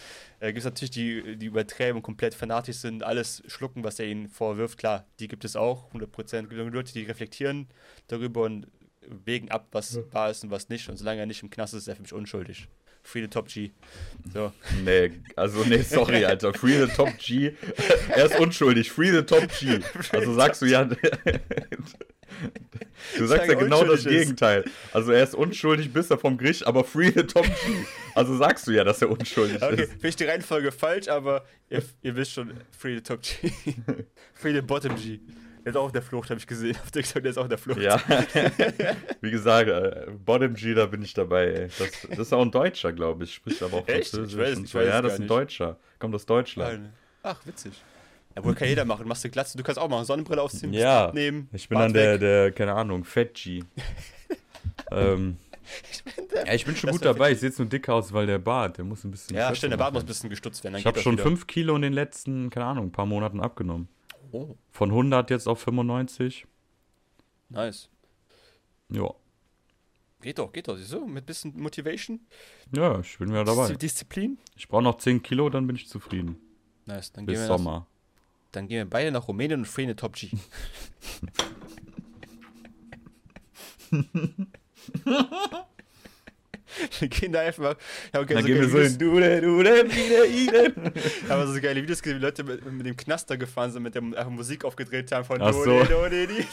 Äh, 0.40 0.46
gibt 0.48 0.58
es 0.58 0.64
natürlich 0.64 0.90
die, 0.90 1.36
die 1.36 1.46
übertreiben 1.46 1.96
und 1.96 2.02
komplett 2.02 2.34
fanatisch 2.34 2.76
sind, 2.76 3.02
alles 3.02 3.42
schlucken, 3.46 3.84
was 3.84 3.98
er 3.98 4.06
ihnen 4.06 4.28
vorwirft. 4.28 4.78
Klar, 4.78 5.06
die 5.20 5.28
gibt 5.28 5.44
es 5.44 5.56
auch, 5.56 5.92
100%. 5.92 6.42
Es 6.44 6.48
gibt 6.48 6.52
Leute, 6.52 6.92
die 6.92 7.02
reflektieren 7.04 7.68
darüber 8.08 8.42
und 8.42 8.66
wägen 9.06 9.50
ab, 9.50 9.68
was 9.72 9.98
wahr 10.12 10.30
ist 10.30 10.44
und 10.44 10.50
was 10.50 10.68
nicht. 10.68 10.88
Und 10.88 10.96
solange 10.96 11.20
er 11.20 11.26
nicht 11.26 11.42
im 11.42 11.50
Knast 11.50 11.74
ist, 11.74 11.82
ist 11.82 11.88
er 11.88 11.96
für 11.96 12.02
mich 12.02 12.12
unschuldig. 12.12 12.68
Free 13.04 13.22
the 13.22 13.28
Top 13.28 13.48
G. 13.48 13.72
So. 14.32 14.52
Nee, 14.84 15.10
also 15.34 15.64
nee, 15.64 15.82
sorry, 15.82 16.24
Alter. 16.24 16.54
Free 16.54 16.86
the 16.86 16.92
Top 16.92 17.18
G. 17.18 17.52
er 18.14 18.26
ist 18.26 18.38
unschuldig. 18.38 18.92
Free 18.92 19.10
the 19.10 19.22
Top 19.22 19.48
G. 19.58 19.80
Also 20.12 20.34
sagst 20.34 20.62
du 20.62 20.66
ja. 20.66 20.88
du 23.18 23.26
sagst 23.26 23.48
ja 23.48 23.54
genau 23.54 23.84
das 23.84 24.00
ist. 24.00 24.08
Gegenteil. 24.08 24.64
Also 24.92 25.12
er 25.12 25.22
ist 25.24 25.34
unschuldig, 25.34 25.92
bis 25.92 26.10
er 26.10 26.18
vom 26.18 26.36
Gericht, 26.38 26.66
aber 26.66 26.84
Free 26.84 27.10
the 27.14 27.22
Top 27.24 27.44
G. 27.44 27.50
Also 28.14 28.36
sagst 28.36 28.66
du 28.66 28.72
ja, 28.72 28.84
dass 28.84 29.00
er 29.02 29.10
unschuldig 29.10 29.62
Okay, 29.62 29.82
ist. 29.82 29.90
finde 29.92 30.08
ich 30.08 30.16
die 30.16 30.24
Reihenfolge 30.24 30.72
falsch, 30.72 31.08
aber 31.08 31.44
ihr, 31.70 31.82
ihr 32.02 32.16
wisst 32.16 32.32
schon, 32.32 32.52
Free 32.76 32.96
the 32.96 33.02
Top 33.02 33.20
G. 33.22 33.50
Free 34.34 34.52
the 34.52 34.60
Bottom 34.62 34.94
G. 34.96 35.20
Der 35.64 35.70
ist 35.70 35.76
auch 35.76 35.84
auf 35.84 35.92
der 35.92 36.02
Flucht, 36.02 36.28
habe 36.30 36.40
ich 36.40 36.46
gesehen. 36.48 36.76
Auf 36.82 36.90
TikTok, 36.90 37.22
der 37.22 37.30
ist 37.30 37.36
auch 37.38 37.42
auf 37.42 37.48
der 37.48 37.56
Flucht. 37.58 37.80
Ja. 37.80 38.02
Wie 39.20 39.30
gesagt, 39.30 39.68
äh, 39.68 40.06
Bottom 40.24 40.54
G, 40.54 40.74
da 40.74 40.86
bin 40.86 41.02
ich 41.02 41.14
dabei. 41.14 41.46
Ey. 41.52 41.68
Das, 41.78 41.88
das 42.10 42.18
ist 42.18 42.32
auch 42.32 42.42
ein 42.42 42.50
Deutscher, 42.50 42.92
glaube 42.92 43.22
ich. 43.22 43.34
Spricht 43.34 43.62
aber 43.62 43.76
auch 43.78 43.86
Echt? 43.88 44.10
Französisch. 44.10 44.34
Ich 44.34 44.40
weiß- 44.58 44.64
ich 44.64 44.74
weiß 44.74 44.88
ja, 44.88 45.00
das 45.02 45.12
ist 45.14 45.20
ein. 45.20 45.28
Deutscher. 45.28 45.78
Kommt 46.00 46.16
aus 46.16 46.26
Deutschland. 46.26 46.90
Ach, 47.22 47.40
witzig. 47.46 47.72
Ja, 48.36 48.44
wohl 48.44 48.54
kann 48.54 48.68
jeder 48.68 48.84
machen. 48.84 49.06
Machst 49.06 49.24
du 49.24 49.28
Glatze, 49.30 49.56
du 49.58 49.62
kannst 49.62 49.78
auch 49.78 49.88
machen. 49.88 50.04
Sonnenbrille 50.04 50.40
ausziehen, 50.42 50.70
bisschen 50.70 50.84
Ja, 50.84 51.08
abnehmen. 51.08 51.48
ich 51.52 51.68
bin 51.68 51.76
Bart 51.76 51.86
dann 51.88 51.94
der, 51.94 52.18
der, 52.18 52.52
keine 52.52 52.74
Ahnung, 52.74 53.04
Fett 53.04 53.34
G. 53.34 53.62
ähm, 54.90 55.36
ja, 56.46 56.54
ich 56.54 56.64
bin 56.64 56.74
schon 56.76 56.90
gut 56.90 57.04
dabei. 57.04 57.32
Ich 57.32 57.40
sehe 57.40 57.48
jetzt 57.48 57.58
nur 57.58 57.68
dick 57.68 57.88
aus, 57.88 58.12
weil 58.12 58.26
der 58.26 58.38
Bart, 58.38 58.78
der 58.78 58.84
muss 58.84 59.04
ein 59.04 59.10
bisschen. 59.10 59.36
Ja, 59.36 59.54
stimmt, 59.54 59.72
der 59.72 59.76
Bart 59.78 59.94
muss 59.94 60.02
ein 60.02 60.06
bisschen 60.06 60.30
gestutzt 60.30 60.62
werden. 60.64 60.76
Ich 60.76 60.86
habe 60.86 60.98
schon 61.00 61.12
wieder. 61.14 61.22
5 61.24 61.46
Kilo 61.46 61.76
in 61.76 61.82
den 61.82 61.92
letzten, 61.92 62.50
keine 62.50 62.66
Ahnung, 62.66 62.86
ein 62.86 62.92
paar 62.92 63.06
Monaten 63.06 63.40
abgenommen. 63.40 63.88
Oh, 64.32 64.56
Von 64.70 64.90
100 64.90 65.30
jetzt 65.30 65.46
auf 65.46 65.60
95. 65.60 66.46
nice. 67.50 67.88
Ja. 68.90 69.10
Geht 70.20 70.38
doch, 70.38 70.52
geht 70.52 70.68
doch. 70.68 70.76
Siehst 70.76 70.92
du? 70.92 71.06
Mit 71.06 71.26
bisschen 71.26 71.58
Motivation. 71.60 72.20
Ja, 72.74 73.00
ich 73.00 73.18
bin 73.18 73.30
wieder 73.30 73.44
dabei. 73.44 73.66
Diszi- 73.66 73.76
Disziplin. 73.78 74.38
Ich 74.56 74.68
brauche 74.68 74.82
noch 74.82 74.98
10 74.98 75.22
Kilo, 75.22 75.48
dann 75.50 75.66
bin 75.66 75.76
ich 75.76 75.88
zufrieden. 75.88 76.36
Nice. 76.86 77.12
Dann 77.12 77.26
Bis 77.26 77.38
gehen, 77.40 77.48
wir 77.48 77.56
Sommer. 77.58 77.86
Dann 78.52 78.68
gehen 78.68 78.78
wir 78.78 78.88
beide 78.90 79.10
nach 79.10 79.28
Rumänien 79.28 79.60
und 79.60 79.66
free 79.66 79.82
eine 79.82 79.96
Top 79.96 80.14
G. 80.14 80.30
Wir 86.98 87.08
gehen 87.08 87.32
da 87.32 87.40
einfach. 87.40 87.76
Ja, 88.12 88.20
okay, 88.20 88.34
Dann 88.34 88.44
gehen 88.44 88.60
wir 88.60 88.68
so 88.68 88.78
in 88.78 88.98
Dude, 88.98 89.40
Dude, 89.40 89.84
wieder, 89.90 90.26
Iden. 90.26 90.92
Aber 91.28 91.46
so 91.46 91.60
geile 91.60 91.82
Videos 91.82 92.02
gesehen, 92.02 92.18
wie 92.18 92.24
Leute 92.24 92.44
mit, 92.44 92.64
mit 92.70 92.86
dem 92.86 92.96
Knaster 92.96 93.36
gefahren 93.36 93.70
sind, 93.70 93.82
mit 93.82 93.94
der 93.94 94.02
Musik 94.02 94.64
aufgedreht 94.64 95.12
haben 95.12 95.24
von 95.24 95.40
Ach 95.40 95.52
so. 95.52 95.84
Dode, 95.84 96.26
die 96.26 96.40
in 96.40 96.46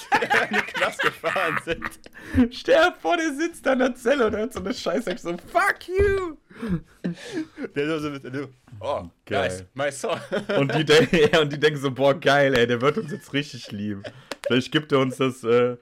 den 0.51 0.65
Knast 0.65 1.01
gefahren 1.01 1.57
sind. 1.65 2.53
Stell 2.53 2.93
vor, 3.01 3.17
der 3.17 3.33
sitzt 3.33 3.65
da 3.65 3.73
in 3.73 3.79
der 3.79 3.95
Zelle 3.95 4.27
und 4.27 4.35
hört 4.35 4.53
so 4.53 4.59
eine 4.59 4.73
Scheiße, 4.73 5.15
so, 5.17 5.31
fuck 5.31 5.87
you. 5.87 6.37
Der 7.75 7.99
so 7.99 8.09
mit, 8.09 8.23
oh, 8.79 9.03
Geil. 9.25 9.49
nice, 9.49 9.65
my 9.73 9.91
song. 9.91 10.19
Und 10.57 10.73
die, 10.73 11.37
und 11.39 11.53
die 11.53 11.59
denken 11.59 11.79
so, 11.79 11.91
boah, 11.91 12.19
geil, 12.19 12.55
ey, 12.55 12.67
der 12.67 12.81
wird 12.81 12.97
uns 12.97 13.11
jetzt 13.11 13.33
richtig 13.33 13.71
lieben. 13.71 14.03
Vielleicht 14.45 14.71
gibt 14.71 14.91
er 14.91 14.99
uns 14.99 15.17
das, 15.17 15.43
äh, 15.43 15.77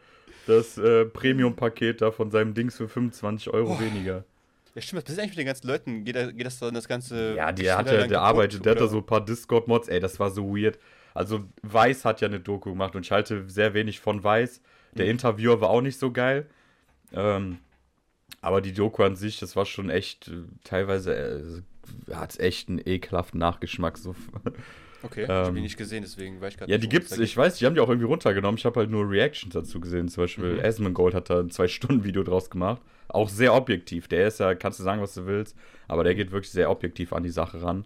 das 0.47 0.77
äh, 0.77 1.05
Premium-Paket 1.05 2.01
da 2.01 2.11
von 2.11 2.31
seinem 2.31 2.53
Dings 2.53 2.77
für 2.77 2.87
25 2.89 3.53
Euro 3.53 3.79
weniger. 3.79 4.23
Ja, 4.73 4.81
stimmt, 4.81 4.97
was 4.97 5.03
passiert 5.05 5.23
eigentlich 5.23 5.31
mit 5.37 5.39
den 5.39 5.45
ganzen 5.47 5.67
Leuten? 5.67 6.03
Geht, 6.05 6.37
geht 6.37 6.45
das 6.45 6.59
dann 6.59 6.73
das 6.73 6.87
ganze. 6.87 7.35
Ja, 7.35 7.51
der 7.51 7.77
hat 7.77 7.91
ja, 7.91 8.07
der 8.07 8.21
arbeitet, 8.21 8.65
der 8.65 8.71
hat 8.73 8.81
da 8.81 8.87
so 8.87 8.97
ein 8.97 9.05
paar 9.05 9.23
Discord-Mods, 9.25 9.87
ey, 9.87 9.99
das 9.99 10.19
war 10.19 10.29
so 10.29 10.55
weird. 10.55 10.77
Also, 11.13 11.45
Weiß 11.63 12.05
hat 12.05 12.21
ja 12.21 12.27
eine 12.27 12.39
Doku 12.39 12.71
gemacht 12.71 12.95
und 12.95 13.05
ich 13.05 13.11
halte 13.11 13.49
sehr 13.49 13.73
wenig 13.73 13.99
von 13.99 14.23
Weiß. 14.23 14.61
Der 14.93 15.05
Mhm. 15.05 15.11
Interviewer 15.11 15.61
war 15.61 15.69
auch 15.69 15.81
nicht 15.81 15.97
so 15.97 16.11
geil. 16.11 16.45
Ähm, 17.11 17.57
aber 18.41 18.61
die 18.61 18.73
Doku 18.73 19.03
an 19.03 19.15
sich, 19.15 19.39
das 19.39 19.55
war 19.55 19.65
schon 19.65 19.89
echt, 19.89 20.27
äh, 20.27 20.43
teilweise 20.63 21.63
äh, 22.09 22.13
hat 22.13 22.31
es 22.31 22.39
echt 22.39 22.69
einen 22.69 22.79
ekelhaften 22.85 23.39
Nachgeschmack. 23.39 23.97
So. 23.97 24.15
Okay, 25.03 25.23
ich 25.23 25.29
hab 25.29 25.49
ähm, 25.49 25.55
die 25.55 25.61
nicht 25.61 25.77
gesehen, 25.77 26.03
deswegen 26.03 26.41
weiß 26.41 26.53
ich 26.53 26.59
gerade 26.59 26.71
Ja, 26.71 26.77
die 26.77 26.89
gibt's, 26.89 27.17
ich 27.17 27.35
weiß, 27.37 27.57
die 27.57 27.65
haben 27.65 27.75
die 27.75 27.81
auch 27.81 27.89
irgendwie 27.89 28.07
runtergenommen. 28.07 28.57
Ich 28.57 28.65
habe 28.65 28.79
halt 28.79 28.89
nur 28.89 29.09
Reactions 29.09 29.53
dazu 29.53 29.79
gesehen. 29.79 30.07
Zum 30.09 30.23
Beispiel 30.23 30.53
Mhm. 30.53 30.65
Asmongold 30.65 31.13
hat 31.13 31.29
da 31.29 31.39
ein 31.39 31.49
Zwei-Stunden-Video 31.49 32.23
draus 32.25 32.49
gemacht. 32.49 32.81
Auch 33.07 33.29
sehr 33.29 33.53
objektiv. 33.53 34.07
Der 34.07 34.27
ist 34.27 34.39
ja, 34.39 34.55
kannst 34.55 34.79
du 34.79 34.83
sagen, 34.83 35.01
was 35.01 35.13
du 35.13 35.25
willst, 35.25 35.55
aber 35.87 36.03
der 36.03 36.15
geht 36.15 36.31
wirklich 36.31 36.51
sehr 36.51 36.69
objektiv 36.69 37.13
an 37.13 37.23
die 37.23 37.29
Sache 37.29 37.61
ran. 37.61 37.85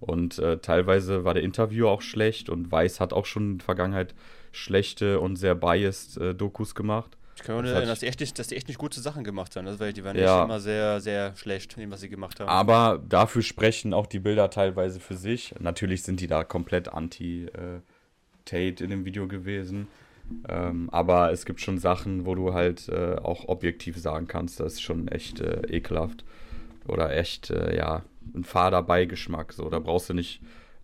Und 0.00 0.38
äh, 0.38 0.58
teilweise 0.58 1.24
war 1.24 1.34
der 1.34 1.42
Interview 1.44 1.86
auch 1.86 2.02
schlecht 2.02 2.48
und 2.48 2.72
Weiß 2.72 2.98
hat 3.00 3.12
auch 3.12 3.26
schon 3.26 3.52
in 3.52 3.58
der 3.58 3.64
Vergangenheit 3.64 4.14
schlechte 4.50 5.20
und 5.20 5.36
sehr 5.36 5.54
biased 5.54 6.16
äh, 6.18 6.34
Dokus 6.34 6.74
gemacht. 6.74 7.16
Ich 7.36 7.42
kann 7.42 7.56
mir 7.56 7.62
nur 7.62 7.70
Das 7.70 7.72
erinnern, 7.72 7.88
dass 7.92 8.00
die, 8.00 8.06
echt 8.06 8.20
nicht, 8.20 8.38
dass 8.38 8.48
die 8.48 8.56
echt 8.56 8.68
nicht 8.68 8.78
gute 8.78 9.00
Sachen 9.00 9.24
gemacht 9.24 9.56
haben, 9.56 9.66
also, 9.66 9.80
weil 9.80 9.92
die 9.92 10.04
waren 10.04 10.16
Ja. 10.16 10.38
echt 10.38 10.44
immer 10.44 10.60
sehr, 10.60 11.00
sehr 11.00 11.34
schlecht 11.36 11.74
in 11.74 11.80
dem, 11.80 11.90
was 11.90 12.00
sie 12.00 12.08
gemacht 12.08 12.38
haben. 12.40 12.48
Aber 12.48 13.02
dafür 13.08 13.42
sprechen 13.42 13.94
auch 13.94 14.06
die 14.06 14.18
Bilder 14.20 14.50
teilweise 14.50 15.00
für 15.00 15.16
sich. 15.16 15.54
Natürlich 15.58 16.02
sind 16.02 16.20
die 16.20 16.26
da 16.26 16.44
komplett 16.44 16.88
anti-Tate 16.88 18.84
in 18.84 18.90
dem 18.90 19.04
Video 19.04 19.26
gewesen. 19.28 19.88
Ähm, 20.48 20.88
aber 20.90 21.32
es 21.32 21.44
gibt 21.44 21.60
schon 21.60 21.78
Sachen, 21.78 22.26
wo 22.26 22.34
du 22.34 22.54
halt 22.54 22.88
äh, 22.88 23.16
auch 23.16 23.48
objektiv 23.48 23.98
sagen 23.98 24.28
kannst, 24.28 24.60
das 24.60 24.74
ist 24.74 24.82
schon 24.82 25.08
echt 25.08 25.40
äh, 25.40 25.62
ekelhaft. 25.68 26.24
Oder 26.86 27.14
echt, 27.16 27.50
äh, 27.50 27.76
ja, 27.76 28.02
ein 28.34 28.44
fader 28.44 28.82
Beigeschmack. 28.82 29.52
So, 29.52 29.68
da 29.68 29.78
brauchst 29.78 30.10
du 30.10 30.14
nicht, 30.14 30.40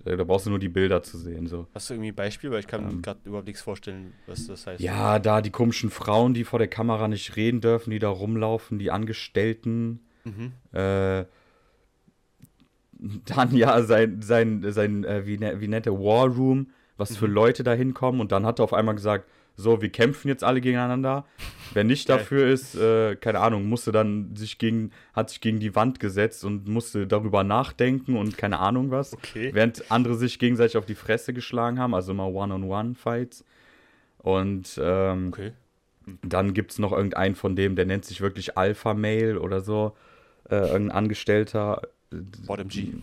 äh, 0.09 0.17
da 0.17 0.25
brauchst 0.25 0.47
du 0.47 0.51
nur 0.51 0.59
die 0.59 0.69
Bilder 0.69 1.03
zu 1.03 1.19
sehen. 1.19 1.47
So. 1.47 1.67
Hast 1.75 1.89
du 1.91 1.95
irgendwie 1.95 2.11
ein 2.13 2.15
Beispiel? 2.15 2.51
Weil 2.51 2.61
ich 2.61 2.67
kann 2.67 2.85
mir 2.85 2.91
Ähm. 2.91 3.03
gerade 3.03 3.21
überhaupt 3.25 3.47
nichts 3.47 3.63
vorstellen, 3.63 4.13
was 4.27 4.47
das 4.47 4.67
heißt. 4.67 4.81
Ja, 4.83 5.19
da 5.19 5.41
die 5.41 5.51
komischen 5.51 5.91
Frauen, 5.91 6.35
die 6.35 6.45
vor 6.45 6.59
der 6.59 6.69
Kamera 6.69 7.09
nicht 7.09 7.37
reden 7.37 7.61
dürfen, 7.61 7.91
die 7.91 7.99
da 7.99 8.09
rumlaufen, 8.09 8.79
die 8.79 8.91
Angestellten. 8.91 10.01
Mhm. 10.25 10.53
Äh, 10.73 11.25
dann 13.27 13.55
ja 13.55 13.83
sein, 13.83 14.23
sein, 14.23 14.65
sein 14.73 15.05
äh, 15.05 15.27
wie, 15.27 15.39
ne, 15.39 15.61
wie 15.61 15.69
nennt 15.69 15.87
er, 15.87 15.95
War 15.95 16.27
Room, 16.27 16.71
was 16.97 17.17
für 17.17 17.29
Mhm. 17.29 17.35
Leute 17.35 17.63
da 17.63 17.73
hinkommen. 17.73 18.21
Und 18.21 18.33
dann 18.33 18.45
hat 18.45 18.59
er 18.59 18.65
auf 18.65 18.73
einmal 18.75 18.95
gesagt, 18.97 19.29
so, 19.59 19.83
wir 19.83 19.91
kämpfen 19.91 20.29
jetzt 20.29 20.45
alle 20.45 20.61
gegeneinander. 20.61 21.27
Wer 21.75 21.83
nicht 21.83 22.09
dafür 22.09 22.47
ist, 22.47 22.77
äh, 22.77 23.17
keine 23.17 23.41
Ahnung, 23.41 23.69
musste 23.69 23.91
dann 23.91 24.35
sich 24.37 24.59
gegen, 24.59 24.93
hat 25.13 25.31
sich 25.31 25.41
gegen 25.41 25.59
die 25.59 25.75
Wand 25.75 25.99
gesetzt 25.99 26.45
und 26.45 26.69
musste 26.69 27.09
darüber 27.09 27.43
nachdenken 27.43 28.17
und 28.17 28.39
keine 28.39 28.61
Ahnung 28.61 28.93
was. 28.93 29.15
Okay. 29.15 29.51
Während 29.53 29.91
andere 29.91 30.15
sich 30.15 30.39
gegenseitig 30.39 30.77
auf 30.77 30.87
die 30.87 30.95
Fresse 30.95 31.35
geschlagen 31.35 31.81
haben, 31.81 31.93
also 31.93 32.13
immer 32.13 32.29
One-on-One-Fights. 32.29 33.45
Und 34.19 34.81
ähm, 34.81 35.29
Okay. 35.33 35.53
dann 36.23 36.55
gibt 36.55 36.71
es 36.71 36.79
noch 36.79 36.93
irgendeinen 36.93 37.35
von 37.35 37.57
dem, 37.57 37.75
der 37.75 37.85
nennt 37.85 38.05
sich 38.05 38.21
wirklich 38.21 38.57
Alpha 38.57 38.95
Male 38.95 39.41
oder 39.41 39.61
so. 39.61 39.97
Äh, 40.49 40.55
irgendein 40.55 40.93
Angestellter. 40.93 41.83
Bottom 42.47 42.69
G. 42.69 42.95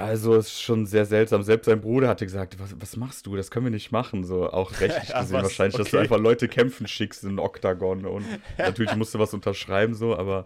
Also 0.00 0.36
es 0.36 0.46
ist 0.46 0.62
schon 0.62 0.86
sehr 0.86 1.04
seltsam. 1.06 1.42
Selbst 1.42 1.66
sein 1.66 1.80
Bruder 1.80 2.06
hatte 2.08 2.24
gesagt, 2.24 2.58
was, 2.60 2.80
was 2.80 2.96
machst 2.96 3.26
du? 3.26 3.34
Das 3.34 3.50
können 3.50 3.66
wir 3.66 3.70
nicht 3.70 3.90
machen. 3.90 4.22
So 4.24 4.48
auch 4.48 4.70
rechtlich 4.80 5.12
gesehen 5.12 5.36
was? 5.36 5.42
wahrscheinlich, 5.44 5.76
dass 5.76 5.90
du 5.90 5.96
Okay. 5.96 6.04
einfach 6.04 6.18
Leute 6.20 6.46
kämpfen 6.48 6.86
schickst 6.86 7.24
in 7.24 7.34
ein 7.34 7.38
Oktagon. 7.40 8.04
Und 8.06 8.24
natürlich 8.58 8.94
musst 8.94 9.14
du 9.14 9.18
was 9.18 9.34
unterschreiben, 9.34 9.94
so, 9.94 10.16
aber 10.16 10.44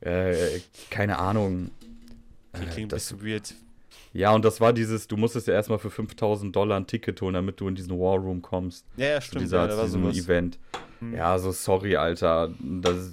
äh, 0.00 0.60
keine 0.90 1.18
Ahnung. 1.18 1.70
Die 2.56 2.62
Äh, 2.64 2.66
klingt 2.66 2.86
ein 2.86 2.88
das, 2.96 3.12
bisschen 3.12 3.26
weird. 3.26 3.54
ja, 4.14 4.32
und 4.32 4.42
das 4.44 4.58
war 4.60 4.72
dieses, 4.72 5.06
du 5.06 5.18
musstest 5.18 5.48
ja 5.48 5.54
erstmal 5.54 5.78
für 5.78 5.90
5000 5.90 6.56
Dollar 6.56 6.78
ein 6.78 6.86
Ticket 6.86 7.20
holen, 7.20 7.34
damit 7.34 7.60
du 7.60 7.68
in 7.68 7.74
diesen 7.74 7.90
War 7.98 8.16
Room 8.16 8.40
kommst. 8.40 8.86
Ja, 8.96 9.06
ja, 9.08 9.20
zu, 9.20 9.26
stimmt. 9.26 9.42
dieser, 9.42 9.68
ja, 9.68 9.76
zu 9.76 9.82
diesem 9.84 10.02
sowas. 10.04 10.16
Event. 10.16 10.58
Hm. 11.00 11.14
Ja, 11.14 11.38
so 11.38 11.52
sorry, 11.52 11.96
Alter. 11.96 12.54
Das, 12.58 13.10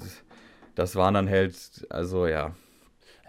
das 0.73 0.95
waren 0.95 1.15
dann 1.15 1.29
halt, 1.29 1.53
also 1.89 2.27
ja. 2.27 2.55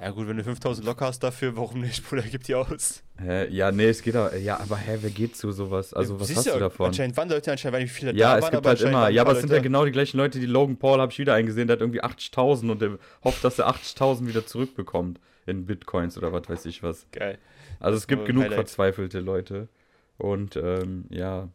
Ja, 0.01 0.11
gut, 0.11 0.27
wenn 0.29 0.37
du 0.37 0.45
5000 0.45 0.87
locker 0.87 1.07
hast 1.07 1.21
dafür, 1.23 1.57
warum 1.57 1.81
nicht, 1.81 2.07
Bruder? 2.09 2.23
Gib 2.23 2.45
die 2.45 2.55
aus. 2.55 3.03
Hä? 3.19 3.49
Ja, 3.49 3.73
nee, 3.73 3.87
es 3.89 4.03
geht 4.03 4.15
aber, 4.15 4.37
ja, 4.37 4.61
aber 4.61 4.77
hä, 4.77 4.99
wer 5.01 5.11
geht 5.11 5.37
zu 5.37 5.51
sowas? 5.51 5.95
Also, 5.95 6.21
was 6.21 6.29
Siehst 6.29 6.39
hast 6.39 6.55
du 6.55 6.59
davon? 6.59 6.87
Anscheinend 6.89 7.17
waren 7.17 7.29
Leute, 7.31 7.51
anscheinend, 7.51 7.77
weil 7.79 7.85
wie 7.85 7.89
viele 7.89 8.13
Ja, 8.13 8.33
da 8.33 8.39
es 8.39 8.43
waren, 8.43 8.51
gibt 8.51 8.67
aber 8.67 8.69
halt 8.71 8.81
immer, 8.83 8.93
waren 9.03 9.15
ja, 9.15 9.23
aber 9.23 9.33
es 9.33 9.41
sind 9.41 9.51
ja 9.51 9.59
genau 9.61 9.85
die 9.87 9.91
gleichen 9.93 10.19
Leute, 10.19 10.39
die 10.39 10.47
Logan 10.47 10.77
Paul 10.79 11.01
habe 11.01 11.13
ich 11.13 11.19
wieder 11.19 11.35
eingesehen, 11.35 11.67
der 11.67 11.77
hat 11.77 11.81
irgendwie 11.81 12.03
80.000 12.03 12.71
und 12.71 12.83
der 12.83 12.99
hofft, 13.25 13.43
dass 13.43 13.59
er 13.59 13.69
80.000 13.69 14.27
wieder 14.27 14.45
zurückbekommt 14.45 15.19
in 15.47 15.65
Bitcoins 15.67 16.19
oder 16.19 16.33
was 16.33 16.49
weiß 16.49 16.67
ich 16.67 16.83
was. 16.83 17.07
Geil. 17.13 17.39
Also 17.81 17.97
es 17.97 18.07
gibt 18.07 18.25
genug 18.27 18.45
Highlight. 18.45 18.55
verzweifelte 18.55 19.21
Leute 19.21 19.69
und 20.19 20.57
ähm, 20.57 21.07
ja, 21.11 21.49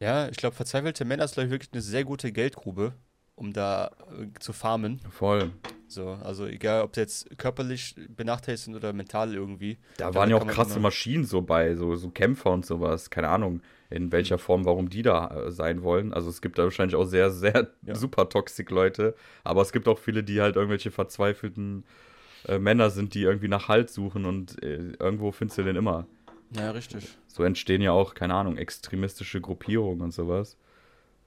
Ja, 0.00 0.28
ich 0.28 0.36
glaube, 0.36 0.54
verzweifelte 0.56 1.04
Männer 1.04 1.24
ist, 1.24 1.34
glaube 1.34 1.46
ich, 1.46 1.50
wirklich 1.52 1.72
eine 1.72 1.82
sehr 1.82 2.04
gute 2.04 2.30
Geldgrube, 2.32 2.94
um 3.38 3.52
da 3.52 3.90
äh, 4.18 4.26
zu 4.38 4.52
farmen. 4.52 5.00
voll. 5.10 5.50
So, 5.90 6.10
also 6.22 6.44
egal, 6.46 6.82
ob 6.82 6.94
sie 6.94 7.00
jetzt 7.00 7.38
körperlich 7.38 7.94
benachteiligt 8.14 8.62
sind 8.64 8.74
oder 8.74 8.92
mental 8.92 9.32
irgendwie. 9.34 9.78
Da 9.96 10.14
waren 10.14 10.28
ja 10.28 10.36
auch 10.36 10.46
krasse 10.46 10.78
Maschinen 10.80 11.24
so 11.24 11.40
bei, 11.40 11.74
so, 11.76 11.96
so 11.96 12.10
Kämpfer 12.10 12.50
und 12.50 12.66
sowas. 12.66 13.08
Keine 13.08 13.28
Ahnung, 13.30 13.62
in 13.88 14.12
welcher 14.12 14.36
Form, 14.36 14.66
warum 14.66 14.90
die 14.90 15.00
da 15.00 15.46
äh, 15.46 15.50
sein 15.50 15.82
wollen. 15.82 16.12
Also 16.12 16.28
es 16.28 16.42
gibt 16.42 16.58
da 16.58 16.64
wahrscheinlich 16.64 16.94
auch 16.94 17.06
sehr, 17.06 17.30
sehr 17.30 17.70
Ja. 17.86 17.94
super 17.94 18.28
toxic 18.28 18.70
Leute. 18.70 19.14
Aber 19.44 19.62
es 19.62 19.72
gibt 19.72 19.88
auch 19.88 19.98
viele, 19.98 20.22
die 20.22 20.42
halt 20.42 20.56
irgendwelche 20.56 20.90
verzweifelten 20.90 21.84
äh, 22.46 22.58
Männer 22.58 22.90
sind, 22.90 23.14
die 23.14 23.22
irgendwie 23.22 23.48
nach 23.48 23.68
Halt 23.68 23.88
suchen 23.88 24.26
und 24.26 24.62
äh, 24.62 24.92
irgendwo 24.98 25.32
findest 25.32 25.56
du 25.56 25.62
den 25.62 25.76
immer. 25.76 26.06
Ja, 26.54 26.70
richtig. 26.72 27.16
So 27.28 27.44
entstehen 27.44 27.80
ja 27.80 27.92
auch, 27.92 28.12
keine 28.14 28.34
Ahnung, 28.34 28.58
extremistische 28.58 29.40
Gruppierungen 29.40 30.02
und 30.02 30.12
sowas. 30.12 30.58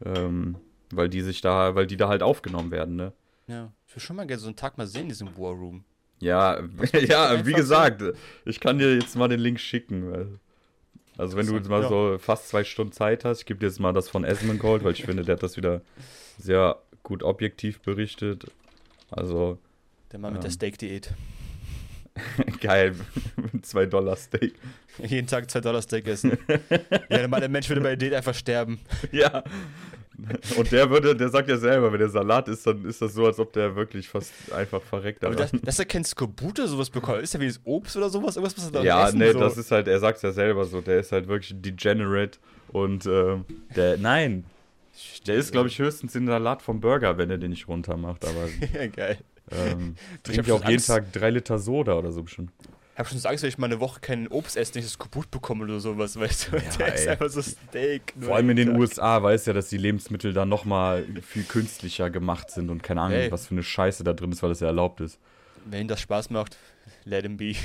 Ähm, 0.06 0.58
weil 0.96 1.10
die 1.10 1.22
sich 1.22 1.42
da, 1.42 1.76
weil 1.76 1.88
die 1.88 1.98
da 1.98 2.08
halt 2.08 2.24
aufgenommen 2.24 2.72
werden, 2.72 2.96
ne? 2.96 3.14
Ja. 3.48 3.72
Ich 3.88 3.96
will 3.96 4.02
schon 4.02 4.16
mal 4.16 4.26
gerne 4.28 4.40
so 4.40 4.48
einen 4.48 4.56
Tag 4.56 4.78
mal 4.78 4.88
sehen 4.88 5.04
in 5.04 5.10
diesem 5.10 5.38
War 5.38 5.52
Room. 5.52 5.84
Ja, 6.20 6.60
ja, 7.02 7.46
wie 7.46 7.54
gesagt, 7.54 8.04
ich 8.46 8.60
kann 8.60 8.78
dir 8.78 8.94
jetzt 8.96 9.16
mal 9.16 9.28
den 9.28 9.40
Link 9.40 9.60
schicken. 9.60 10.40
Also 11.18 11.36
wenn 11.38 11.46
du 11.48 11.56
jetzt 11.56 11.70
mal 11.70 11.82
Ja. 11.82 11.90
so 11.90 12.18
fast 12.20 12.48
zwei 12.50 12.64
Stunden 12.64 12.94
Zeit 12.94 13.26
hast, 13.26 13.40
ich 13.40 13.46
gebe 13.46 13.60
dir 13.60 13.66
jetzt 13.68 13.80
mal 13.80 13.92
das 13.94 14.08
von 14.10 14.24
Esmongold, 14.24 14.84
weil 14.84 14.94
ich 14.94 15.04
finde, 15.04 15.24
der 15.24 15.36
hat 15.36 15.44
das 15.44 15.58
wieder 15.58 15.82
sehr 16.38 16.78
gut 17.04 17.24
objektiv 17.24 17.82
berichtet. 17.82 18.46
Also 19.10 19.58
Der 20.12 20.20
Mann 20.20 20.34
mit 20.34 20.44
der 20.44 20.50
Ähm. 20.50 20.54
Steak-Diät. 20.54 21.14
geil, 22.62 22.96
mit 23.54 23.66
zwei 23.66 23.86
Dollar 23.86 24.16
Steak. 24.16 24.54
Jeden 25.00 25.28
Tag 25.28 25.50
2 25.50 25.62
Dollar 25.62 25.82
Steak 25.82 26.06
essen. 26.08 26.38
ja, 26.50 27.00
der 27.10 27.28
Mann, 27.30 27.40
der 27.40 27.50
Mensch 27.50 27.70
würde 27.70 27.82
bei 27.82 27.90
der 27.90 27.98
Diät 27.98 28.14
einfach 28.14 28.34
sterben. 28.36 28.80
Ja. 29.14 29.44
Und 30.58 30.72
der 30.72 30.90
würde, 30.90 31.16
der 31.16 31.30
sagt 31.30 31.50
ja 31.50 31.58
selber, 31.58 31.92
wenn 31.92 32.00
der 32.00 32.10
Salat 32.10 32.48
ist, 32.48 32.66
dann 32.68 32.86
ist 32.86 33.02
das 33.02 33.14
so, 33.14 33.26
als 33.26 33.40
ob 33.40 33.54
der 33.54 33.76
wirklich 33.76 34.08
fast 34.10 34.32
einfach 34.54 34.82
verreckt. 34.82 35.24
Aber 35.24 35.36
daran. 35.36 35.50
das, 35.54 35.62
dass 35.62 35.80
er 35.80 35.86
kein 35.86 36.04
Skorbut 36.04 36.60
oder 36.60 36.68
sowas 36.68 36.90
bekommt, 36.90 37.22
ist 37.22 37.34
ja 37.34 37.40
wie 37.40 37.48
das 37.48 37.60
Obst 37.64 37.96
oder 37.98 38.10
sowas? 38.10 38.36
Irgendwas, 38.36 38.58
was 38.58 38.66
er 38.66 38.72
da 38.72 38.84
Ja, 38.84 39.08
essen, 39.08 39.20
nee, 39.20 39.32
so. 39.32 39.40
das 39.40 39.58
ist 39.58 39.72
halt, 39.72 39.88
er 39.88 40.00
sagt 40.00 40.18
es 40.18 40.22
ja 40.24 40.32
selber 40.32 40.66
so, 40.66 40.82
der 40.82 41.00
ist 41.00 41.12
halt 41.12 41.28
wirklich 41.28 41.60
degenerate 41.62 42.40
und 42.72 43.06
ähm, 43.06 43.46
der, 43.76 43.98
nein, 43.98 44.44
der 45.26 45.36
ist, 45.36 45.52
glaube 45.52 45.68
ich, 45.70 45.80
höchstens 45.80 46.16
in 46.16 46.28
Salat 46.28 46.62
vom 46.62 46.80
Burger, 46.82 47.18
wenn 47.18 47.30
er 47.30 47.38
den 47.38 47.52
nicht 47.52 47.68
runter 47.68 47.98
macht, 47.98 48.24
aber 48.26 48.48
ja, 48.74 48.88
geil. 48.88 49.18
ähm, 49.52 49.96
Ich 50.18 50.24
trinkt 50.24 50.48
ja 50.48 50.54
auch 50.54 50.62
jeden 50.64 50.74
Angst. 50.74 50.88
Tag 50.88 51.12
drei 51.14 51.30
Liter 51.32 51.58
Soda 51.60 51.94
oder 51.94 52.12
so 52.12 52.24
bestimmt. 52.24 52.52
Ich 53.02 53.04
habe 53.04 53.14
schon 53.14 53.20
so 53.20 53.30
Angst, 53.30 53.42
wenn 53.42 53.50
ich 53.50 53.58
mal 53.58 53.66
eine 53.66 53.80
Woche 53.80 54.00
kein 54.00 54.28
Obst 54.28 54.56
esse, 54.56 54.74
nicht 54.76 54.86
das 54.86 54.94
Skorbut 54.94 55.32
bekomme 55.32 55.64
oder 55.64 55.80
sowas, 55.80 56.20
weißt 56.20 56.52
du? 56.52 56.58
Ja, 56.58 56.62
der 56.78 56.94
ist 56.94 57.08
einfach 57.08 57.30
so 57.30 57.42
Steak. 57.42 58.14
Vor 58.20 58.36
allem 58.36 58.52
in 58.52 58.58
den 58.58 58.68
Tag. 58.68 58.78
USA 58.78 59.24
weiß 59.24 59.48
ja, 59.48 59.54
dass 59.54 59.70
die 59.70 59.78
Lebensmittel 59.78 60.34
da 60.34 60.46
nochmal 60.46 61.08
viel 61.24 61.42
künstlicher 61.44 62.12
gemacht 62.12 62.52
sind 62.52 62.70
und 62.70 62.84
keine 62.84 63.02
Ahnung, 63.02 63.18
Ey. 63.18 63.32
was 63.32 63.48
für 63.48 63.56
eine 63.56 63.64
Scheiße 63.64 64.04
da 64.04 64.14
drin 64.14 64.32
ist, 64.32 64.44
weil 64.44 64.50
das 64.50 64.60
ja 64.60 64.68
erlaubt 64.68 65.02
ist. 65.02 65.20
Wenn 65.66 65.82
ihm 65.82 65.88
das 65.88 66.00
Spaß 66.00 66.30
macht, 66.30 66.60
let 67.04 67.24
him 67.24 67.38
be. 67.38 67.56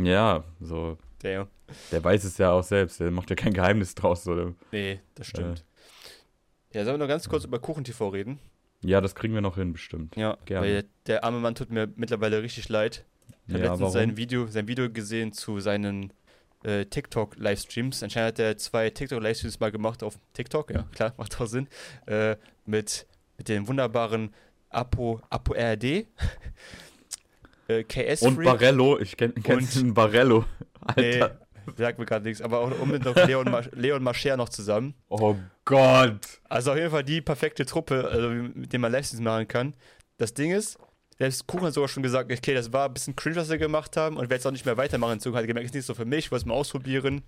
Ja, 0.00 0.44
so, 0.60 0.96
Damn. 1.18 1.48
der 1.90 2.04
weiß 2.04 2.22
es 2.22 2.38
ja 2.38 2.52
auch 2.52 2.62
selbst, 2.62 3.00
der 3.00 3.10
macht 3.10 3.30
ja 3.30 3.34
kein 3.34 3.52
Geheimnis 3.52 3.96
draus. 3.96 4.22
So. 4.22 4.54
Nee, 4.70 5.00
das 5.16 5.26
stimmt. 5.26 5.64
Ja, 6.72 6.84
sollen 6.84 7.00
wir 7.00 7.04
noch 7.04 7.08
ganz 7.08 7.28
kurz 7.28 7.44
über 7.44 7.58
Kuchen-TV 7.58 8.10
reden? 8.10 8.38
Ja, 8.84 9.00
das 9.00 9.16
kriegen 9.16 9.34
wir 9.34 9.40
noch 9.40 9.56
hin, 9.56 9.72
bestimmt. 9.72 10.14
Ja, 10.14 10.38
Gerne. 10.44 10.64
weil 10.64 10.84
der 11.08 11.24
arme 11.24 11.40
Mann 11.40 11.56
tut 11.56 11.70
mir 11.70 11.88
mittlerweile 11.96 12.42
richtig 12.44 12.68
leid. 12.68 13.04
Ich 13.46 13.54
habe 13.54 13.64
Ja, 13.64 13.70
letztens 13.72 13.92
sein 13.92 14.16
Video, 14.16 14.46
sein 14.46 14.66
Video 14.68 14.90
gesehen 14.90 15.32
zu 15.32 15.60
seinen 15.60 16.12
äh, 16.64 16.84
TikTok-Livestreams. 16.86 18.02
Anscheinend 18.02 18.28
hat 18.28 18.38
er 18.38 18.56
zwei 18.56 18.88
TikTok-Livestreams 18.90 19.60
mal 19.60 19.70
gemacht 19.70 20.02
auf 20.02 20.18
TikTok, 20.32 20.70
ja, 20.70 20.84
klar, 20.94 21.12
macht 21.18 21.38
auch 21.40 21.46
Sinn. 21.46 21.68
Äh, 22.06 22.36
mit, 22.64 23.06
mit 23.36 23.48
dem 23.48 23.68
wunderbaren 23.68 24.32
Apo, 24.70 25.20
Apo 25.30 25.52
RD. 25.54 25.84
äh, 27.68 27.84
KS 27.84 28.22
Und. 28.22 28.42
Barello, 28.42 28.98
ich 28.98 29.16
kenn, 29.16 29.34
kennst 29.34 29.76
du 29.76 29.80
Und- 29.80 29.86
den 29.88 29.94
Barello? 29.94 30.44
Nee, 30.96 31.18
Alter. 31.22 31.38
sagt 31.78 31.98
mir 31.98 32.04
gerade 32.04 32.26
nichts, 32.26 32.42
aber 32.42 32.58
auch 32.58 32.70
unbedingt 32.78 33.06
noch 33.06 33.26
Leon, 33.26 33.50
Mar 33.50 33.64
Leon 33.72 34.02
Mascher 34.02 34.36
noch 34.36 34.50
zusammen. 34.50 34.92
Oh 35.08 35.34
Gott. 35.64 36.40
Also 36.50 36.72
auf 36.72 36.76
jeden 36.76 36.90
Fall 36.90 37.04
die 37.04 37.22
perfekte 37.22 37.64
Truppe, 37.64 38.06
also 38.06 38.28
mit 38.28 38.70
der 38.70 38.80
man 38.80 38.92
Livestreams 38.92 39.22
machen 39.24 39.48
kann. 39.48 39.72
Das 40.18 40.34
Ding 40.34 40.50
ist, 40.50 40.78
selbst 41.18 41.46
Kuchen 41.46 41.66
hat 41.66 41.74
sogar 41.74 41.88
schon 41.88 42.02
gesagt, 42.02 42.32
okay, 42.32 42.54
das 42.54 42.72
war 42.72 42.86
ein 42.88 42.94
bisschen 42.94 43.14
cringe, 43.16 43.36
was 43.36 43.48
wir 43.48 43.58
gemacht 43.58 43.96
haben 43.96 44.16
und 44.16 44.22
werde 44.22 44.34
jetzt 44.34 44.46
auch 44.46 44.50
nicht 44.52 44.66
mehr 44.66 44.76
weitermachen. 44.76 45.20
Zug 45.20 45.34
hat 45.34 45.46
gemerkt, 45.46 45.66
ist 45.66 45.74
nicht 45.74 45.86
so 45.86 45.94
für 45.94 46.04
mich, 46.04 46.26
ich 46.26 46.30
wollte 46.32 46.42
es 46.42 46.46
mal 46.46 46.54
ausprobieren. 46.54 47.22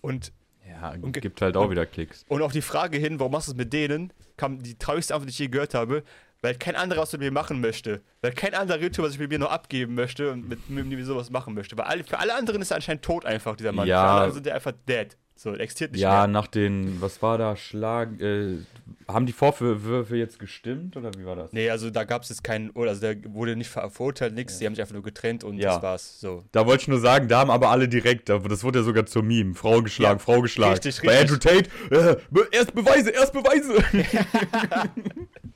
Und, 0.00 0.32
Ja, 0.68 0.94
Und 1.00 1.12
gibt 1.12 1.40
halt 1.40 1.56
auch 1.56 1.70
wieder 1.70 1.86
Klicks. 1.86 2.24
und 2.28 2.42
auf 2.42 2.52
die 2.52 2.62
Frage 2.62 2.98
hin, 2.98 3.18
warum 3.20 3.32
machst 3.32 3.48
du 3.48 3.52
es 3.52 3.56
mit 3.56 3.72
denen, 3.72 4.12
kam 4.36 4.62
die 4.62 4.76
traurigste 4.78 5.14
Antwort, 5.14 5.28
die 5.28 5.32
ich 5.32 5.38
je 5.38 5.48
gehört 5.48 5.74
habe, 5.74 6.02
weil 6.40 6.56
kein 6.56 6.74
anderer 6.74 7.02
was 7.02 7.12
mit 7.12 7.20
mir 7.20 7.30
machen 7.30 7.60
möchte. 7.60 8.00
Weil 8.20 8.32
kein 8.32 8.52
anderer 8.54 8.80
YouTuber 8.80 9.08
sich 9.08 9.18
mit 9.20 9.30
mir 9.30 9.38
noch 9.38 9.50
abgeben 9.50 9.94
möchte 9.94 10.32
und 10.32 10.48
mit, 10.48 10.68
mit 10.68 10.86
mir 10.86 11.04
sowas 11.04 11.30
machen 11.30 11.54
möchte. 11.54 11.78
Weil 11.78 11.84
alle, 11.84 12.02
für 12.04 12.18
alle 12.18 12.34
anderen 12.34 12.60
ist 12.62 12.72
er 12.72 12.76
anscheinend 12.76 13.04
tot 13.04 13.24
einfach, 13.24 13.54
dieser 13.54 13.70
Mann. 13.70 13.86
Ja. 13.86 13.98
Für 13.98 14.02
alle 14.02 14.12
anderen 14.14 14.34
sind 14.34 14.46
der 14.46 14.54
einfach 14.56 14.72
dead. 14.88 15.16
So, 15.42 15.54
existiert 15.56 15.90
nicht 15.90 16.00
Ja, 16.00 16.18
mehr. 16.18 16.26
nach 16.28 16.46
den, 16.46 17.00
was 17.00 17.20
war 17.20 17.36
da, 17.36 17.56
Schlag, 17.56 18.20
äh, 18.20 18.58
haben 19.08 19.26
die 19.26 19.32
Vorwürfe 19.32 20.14
jetzt 20.16 20.38
gestimmt 20.38 20.96
oder 20.96 21.10
wie 21.18 21.26
war 21.26 21.34
das? 21.34 21.52
Nee, 21.52 21.68
also 21.68 21.90
da 21.90 22.04
gab 22.04 22.22
es 22.22 22.28
jetzt 22.28 22.44
keinen, 22.44 22.70
oder 22.70 22.90
also 22.90 23.00
der 23.00 23.16
wurde 23.34 23.56
nicht 23.56 23.68
ver 23.68 23.90
verurteilt, 23.90 24.34
nix, 24.34 24.58
die 24.58 24.66
haben 24.66 24.76
sich 24.76 24.82
einfach 24.82 24.94
nur 24.94 25.02
getrennt 25.02 25.42
und 25.42 25.58
Ja. 25.58 25.74
das 25.74 25.82
war's. 25.82 26.20
So. 26.20 26.44
Da 26.52 26.64
wollte 26.64 26.82
ich 26.82 26.88
nur 26.88 27.00
sagen, 27.00 27.26
da 27.26 27.40
haben 27.40 27.50
aber 27.50 27.70
alle 27.70 27.88
direkt, 27.88 28.28
das 28.28 28.62
wurde 28.62 28.78
ja 28.78 28.84
sogar 28.84 29.04
zur 29.06 29.24
Meme. 29.24 29.54
Frau 29.56 29.82
geschlagen, 29.82 30.18
Ja, 30.20 30.24
Frau 30.24 30.40
geschlagen. 30.42 30.74
richtig, 30.74 31.02
Bei 31.04 31.20
Andrew 31.20 31.34
richtig. 31.34 31.68
Tate, 31.90 32.20
äh, 32.30 32.44
erst 32.52 32.72
Beweise, 32.72 33.10
erst 33.10 33.32
Beweise. 33.32 33.82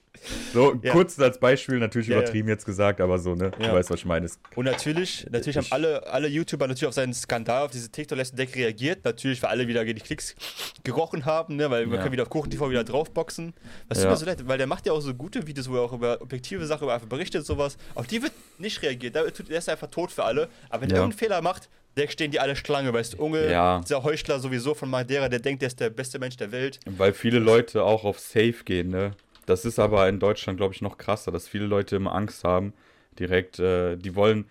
so, 0.53 0.74
Ja. 0.83 0.93
kurz 0.93 1.18
als 1.18 1.39
Beispiel, 1.39 1.79
natürlich 1.79 2.09
Ja, 2.09 2.14
ja. 2.16 2.20
übertrieben 2.22 2.49
jetzt 2.49 2.64
gesagt, 2.66 3.01
aber 3.01 3.18
so, 3.18 3.35
ne? 3.35 3.51
Ja. 3.59 3.68
Du 3.68 3.72
weißt, 3.74 3.91
was 3.91 4.01
ich 4.01 4.05
meine. 4.05 4.29
Und 4.55 4.64
natürlich, 4.64 5.27
natürlich 5.31 5.57
haben 5.57 5.64
Ich- 5.64 5.72
alle, 5.72 6.07
alle 6.07 6.29
YouTuber 6.29 6.66
natürlich 6.66 6.87
auf 6.89 6.95
seinen 6.95 7.14
Skandal, 7.14 7.64
auf 7.64 7.70
diese 7.70 7.91
TikTok-Deck 7.91 8.57
reagiert. 8.57 9.05
Natürlich, 9.05 9.43
weil 9.43 9.51
alle 9.51 9.68
wieder 9.68 9.85
die 9.85 9.95
Klicks 9.95 10.35
gerochen 10.85 11.24
haben, 11.24 11.57
ne? 11.57 11.70
weil 11.70 11.87
man 11.87 11.97
Ja. 11.97 12.03
kann 12.03 12.12
wieder 12.12 12.22
auf 12.22 12.31
Kuchen 12.31 12.51
TV 12.51 12.70
wieder 12.70 12.85
draufboxen. 12.85 13.55
Was 13.89 13.99
Ja. 13.99 14.05
tut 14.05 14.11
mir 14.12 14.16
so 14.18 14.27
leid, 14.27 14.49
weil 14.49 14.59
der 14.59 14.66
macht 14.66 14.87
ja 14.87 14.93
auch 14.93 15.01
so 15.01 15.14
gute 15.14 15.47
Videos, 15.47 15.68
wo 15.70 15.77
er 15.77 15.83
auch 15.83 15.93
über 15.93 16.20
objektive 16.20 16.66
Sachen 16.66 16.89
einfach 16.89 17.07
berichtet, 17.09 17.45
sowas. 17.47 17.77
Auf 17.95 18.07
die 18.07 18.22
wird 18.22 18.33
nicht 18.59 18.83
reagiert. 18.83 19.16
Da 19.16 19.22
ist 19.22 19.68
einfach 19.68 19.89
tot 19.89 20.11
für 20.12 20.24
alle. 20.24 20.49
Aber 20.70 20.83
wenn 20.83 20.91
Ja. 20.91 20.97
er 20.97 21.01
irgendeinen 21.03 21.18
Fehler 21.18 21.43
macht, 21.43 21.68
der 21.97 22.09
stehen 22.09 22.31
die 22.31 22.41
alle 22.41 22.55
Schlange, 22.57 22.93
weißt 22.93 23.14
du, 23.14 23.22
Unge, 23.24 23.51
Ja. 23.51 23.81
dieser 23.81 24.03
Heuchler 24.05 24.39
sowieso 24.39 24.74
von 24.74 24.91
Madeira, 24.91 25.29
der 25.31 25.39
denkt, 25.39 25.62
der 25.62 25.68
ist 25.68 25.81
der 25.81 25.89
beste 25.89 26.18
Mensch 26.18 26.37
der 26.37 26.53
Welt. 26.53 26.79
Weil 26.85 27.14
viele 27.14 27.39
Leute 27.39 27.83
auch 27.85 28.05
auf 28.05 28.18
Safe 28.20 28.55
gehen, 28.66 28.91
ne? 28.91 29.12
Das 29.47 29.64
ist 29.64 29.78
aber 29.78 30.09
in 30.09 30.18
Deutschland, 30.18 30.59
glaube 30.59 30.74
ich, 30.74 30.82
noch 30.82 30.99
krasser, 30.99 31.32
dass 31.32 31.49
viele 31.49 31.66
Leute 31.66 31.97
immer 31.97 32.14
Angst 32.14 32.44
haben, 32.44 32.72
direkt, 33.18 33.59
äh, 33.59 33.97
die 33.97 34.14
wollen 34.14 34.47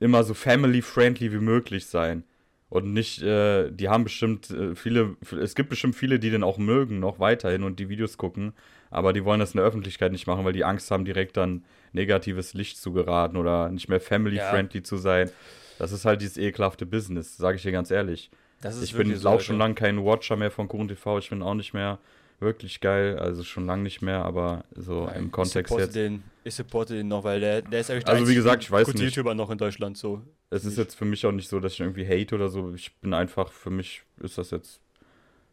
immer 0.00 0.22
so 0.22 0.34
family-friendly 0.34 1.32
wie 1.32 1.38
möglich 1.38 1.86
sein. 1.86 2.24
Und 2.68 2.92
nicht, 2.92 3.22
äh, 3.22 3.70
die 3.70 3.88
haben 3.88 4.04
bestimmt 4.04 4.50
äh, 4.50 4.74
viele, 4.74 5.16
es 5.40 5.54
gibt 5.54 5.70
bestimmt 5.70 5.94
viele, 5.96 6.18
die 6.18 6.30
den 6.30 6.42
auch 6.42 6.58
mögen, 6.58 6.98
noch 6.98 7.20
weiterhin 7.20 7.62
und 7.62 7.78
die 7.78 7.88
Videos 7.88 8.18
gucken, 8.18 8.52
aber 8.90 9.12
die 9.12 9.24
wollen 9.24 9.40
das 9.40 9.52
in 9.52 9.58
der 9.58 9.66
Öffentlichkeit 9.66 10.12
nicht 10.12 10.26
machen, 10.26 10.44
weil 10.44 10.52
die 10.52 10.64
Angst 10.64 10.90
haben, 10.90 11.04
direkt 11.04 11.36
dann 11.36 11.64
negatives 11.92 12.54
Licht 12.54 12.78
zu 12.78 12.92
geraten 12.92 13.36
oder 13.36 13.68
nicht 13.70 13.88
mehr 13.88 14.00
family-friendly 14.00 14.82
zu 14.82 14.96
sein. 14.96 15.30
Das 15.78 15.92
ist 15.92 16.04
halt 16.04 16.20
dieses 16.20 16.36
ekelhafte 16.36 16.86
Business, 16.86 17.36
sage 17.36 17.56
ich 17.56 17.62
dir 17.62 17.72
ganz 17.72 17.90
ehrlich. 17.90 18.30
Das 18.60 18.80
Ich 18.82 18.94
bin 18.94 19.24
auch 19.26 19.40
schon 19.40 19.58
lange 19.58 19.74
kein 19.74 20.04
Watcher 20.04 20.36
mehr 20.36 20.50
von 20.50 20.68
Kuchen 20.68 20.88
TV. 20.88 21.18
Ich 21.18 21.30
bin 21.30 21.42
auch 21.42 21.54
nicht 21.54 21.74
mehr 21.74 21.98
wirklich 22.44 22.80
geil. 22.80 23.18
Also 23.18 23.42
schon 23.42 23.66
lange 23.66 23.82
nicht 23.82 24.02
mehr, 24.02 24.24
aber 24.24 24.64
so 24.74 25.08
im 25.14 25.26
ich 25.26 25.32
Kontext 25.32 25.70
supporte 25.70 25.84
jetzt. 25.84 25.96
Den, 25.96 26.22
ich 26.44 26.54
supporte 26.54 26.94
den 26.94 27.08
noch, 27.08 27.24
weil 27.24 27.40
der, 27.40 27.62
der 27.62 27.80
ist 27.80 27.90
eigentlich 27.90 28.06
Also 28.06 28.28
wie 28.28 28.34
gesagt, 28.34 28.62
ich 28.62 28.70
weiß 28.70 28.88
nicht. 28.94 29.02
YouTuber 29.02 29.34
noch 29.34 29.50
in 29.50 29.58
Deutschland 29.58 29.96
so. 29.96 30.22
Es 30.50 30.64
ist 30.64 30.78
jetzt 30.78 30.94
für 30.94 31.04
mich 31.04 31.26
auch 31.26 31.32
nicht 31.32 31.48
so, 31.48 31.58
dass 31.58 31.72
ich 31.72 31.80
irgendwie 31.80 32.06
hate 32.06 32.34
oder 32.34 32.48
so. 32.48 32.72
Ich 32.74 32.94
bin 32.96 33.14
einfach, 33.14 33.50
für 33.50 33.70
mich 33.70 34.02
ist 34.20 34.38
das 34.38 34.50
jetzt, 34.50 34.80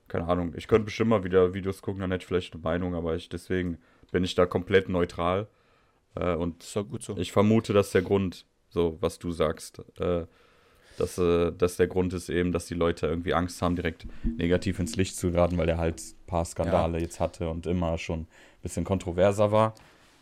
keine 0.07 0.27
Ahnung. 0.27 0.53
Ich 0.55 0.67
könnte 0.67 0.85
bestimmt 0.85 1.09
mal 1.09 1.23
wieder 1.23 1.53
Videos 1.53 1.81
gucken, 1.81 2.01
dann 2.01 2.11
hätte 2.11 2.23
ich 2.23 2.27
vielleicht 2.27 2.53
eine 2.53 2.61
Meinung, 2.61 2.93
aber 2.93 3.15
ich, 3.15 3.29
deswegen 3.29 3.79
bin 4.11 4.23
ich 4.23 4.35
da 4.35 4.45
komplett 4.45 4.89
neutral. 4.89 5.47
Äh, 6.15 6.35
und 6.35 6.61
Ist 6.61 6.75
doch 6.75 6.83
gut 6.87 7.01
so. 7.01 7.17
ich 7.17 7.31
vermute, 7.31 7.73
dass 7.73 7.91
der 7.91 8.01
Grund, 8.01 8.45
so 8.69 8.97
was 9.01 9.17
du 9.17 9.31
sagst, 9.31 9.81
äh, 9.97 10.25
dass, 11.01 11.17
äh, 11.17 11.51
dass 11.51 11.77
der 11.77 11.87
Grund 11.87 12.13
ist 12.13 12.29
eben, 12.29 12.51
dass 12.51 12.67
die 12.67 12.75
Leute 12.75 13.07
irgendwie 13.07 13.33
Angst 13.33 13.61
haben, 13.61 13.75
direkt 13.75 14.05
negativ 14.37 14.79
ins 14.79 14.95
Licht 14.95 15.15
zu 15.17 15.31
geraten, 15.31 15.57
weil 15.57 15.67
er 15.67 15.77
halt 15.77 15.99
ein 15.99 16.27
paar 16.27 16.45
Skandale 16.45 16.99
jetzt 16.99 17.19
hatte 17.19 17.49
und 17.49 17.65
immer 17.65 17.97
schon 17.97 18.21
ein 18.21 18.27
bisschen 18.61 18.83
kontroverser 18.83 19.51
war. 19.51 19.73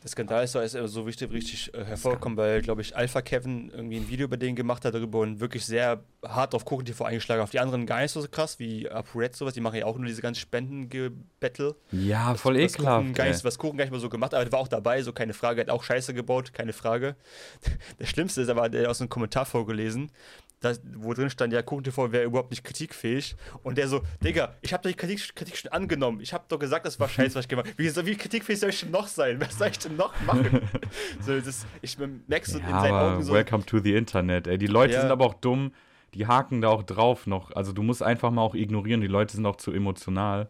Der 0.01 0.09
Skandal 0.09 0.45
ist, 0.45 0.55
er 0.55 0.87
so 0.87 1.05
wichtig, 1.05 1.29
richtig 1.29 1.73
äh, 1.73 1.83
hervorgekommen, 1.83 2.37
weil, 2.37 2.61
glaube 2.61 2.81
ich, 2.81 2.95
Alpha 2.95 3.21
Kevin 3.21 3.69
irgendwie 3.69 3.97
ein 3.97 4.07
Video 4.07 4.27
über 4.27 4.37
den 4.37 4.55
gemacht 4.55 4.85
hat 4.85 4.93
darüber 4.93 5.19
und 5.19 5.41
wirklich 5.41 5.65
sehr 5.65 6.01
hart 6.25 6.55
auf 6.55 6.63
Kuchen 6.63 6.85
TV 6.85 7.03
eingeschlagen. 7.03 7.41
Auf 7.41 7.49
die 7.49 7.59
anderen 7.59 7.85
gar 7.85 8.01
nicht 8.01 8.11
so 8.11 8.25
krass, 8.31 8.59
wie 8.59 8.89
ApoRed 8.89 9.35
sowas. 9.35 9.53
Die 9.53 9.59
machen 9.59 9.75
ja 9.75 9.85
auch 9.85 9.97
nur 9.97 10.05
diese 10.05 10.21
ganzen 10.21 10.39
Spendengebettel. 10.39 11.75
Ja, 11.91 12.33
voll 12.35 12.55
was 12.55 12.75
ekelhaft. 12.75 13.01
Kuchen, 13.01 13.13
gar 13.13 13.27
nicht, 13.27 13.43
was 13.43 13.57
Kuchen 13.57 13.77
gar 13.77 13.83
nicht 13.83 13.91
mal 13.91 13.99
so 13.99 14.07
gemacht 14.07 14.31
hat, 14.31 14.37
aber 14.37 14.45
der 14.45 14.53
war 14.53 14.59
auch 14.61 14.69
dabei, 14.69 15.01
so 15.01 15.11
keine 15.11 15.33
Frage. 15.33 15.59
Hat 15.59 15.69
auch 15.69 15.83
Scheiße 15.83 16.13
gebaut, 16.13 16.53
keine 16.53 16.71
Frage. 16.71 17.17
Das 17.97 18.07
Schlimmste 18.07 18.41
ist 18.41 18.49
aber, 18.49 18.69
der 18.69 18.83
hat 18.83 18.87
aus 18.87 19.01
einem 19.01 19.09
Kommentar 19.09 19.45
vorgelesen, 19.45 20.11
dass, 20.59 20.81
wo 20.97 21.13
drin 21.13 21.29
stand, 21.29 21.53
ja, 21.53 21.61
Kuchen 21.61 21.83
TV 21.83 22.11
wäre 22.11 22.25
überhaupt 22.25 22.49
nicht 22.51 22.63
kritikfähig. 22.63 23.35
Und 23.63 23.77
der 23.77 23.87
so, 23.87 24.01
Digga, 24.23 24.55
ich 24.61 24.73
habe 24.73 24.83
doch 24.83 24.89
die 24.89 24.95
Kritik, 24.97 25.35
Kritik 25.35 25.55
schon 25.57 25.71
angenommen. 25.71 26.19
Ich 26.21 26.33
habe 26.33 26.43
doch 26.49 26.59
gesagt, 26.59 26.85
das 26.85 26.99
war 26.99 27.07
scheiße, 27.07 27.35
was 27.35 27.45
ich 27.45 27.49
gemacht 27.49 27.67
habe. 27.67 27.77
Wie, 27.77 27.87
so- 27.89 28.05
wie 28.05 28.15
kritikfähig 28.15 28.59
soll 28.59 28.69
ich 28.71 28.81
denn 28.81 28.91
noch 28.91 29.07
sein? 29.07 29.39
Was 29.39 29.57
soll 29.57 29.69
ich 29.69 29.79
denn 29.79 29.95
noch 29.95 30.13
machen? 30.25 30.61
so, 31.21 31.39
das, 31.39 31.65
ich 31.81 31.97
merke 31.97 32.49
so 32.51 32.57
in 32.59 32.65
Ja, 32.67 32.81
seinen 32.81 32.93
aber 32.93 33.13
Augen 33.15 33.23
so. 33.23 33.33
welcome 33.33 33.65
to 33.65 33.79
the 33.79 33.95
Internet. 33.95 34.47
Ey. 34.47 34.57
Die 34.57 34.67
Leute 34.67 34.93
Ja. 34.95 35.01
sind 35.01 35.11
aber 35.11 35.25
auch 35.25 35.35
dumm, 35.35 35.71
die 36.13 36.27
haken 36.27 36.59
da 36.61 36.69
auch 36.69 36.83
drauf 36.83 37.25
noch. 37.27 37.51
Also 37.55 37.71
du 37.71 37.81
musst 37.83 38.03
einfach 38.03 38.31
mal 38.31 38.41
auch 38.41 38.55
ignorieren, 38.55 38.99
die 39.01 39.07
Leute 39.07 39.35
sind 39.35 39.45
auch 39.45 39.55
zu 39.57 39.71
emotional. 39.71 40.49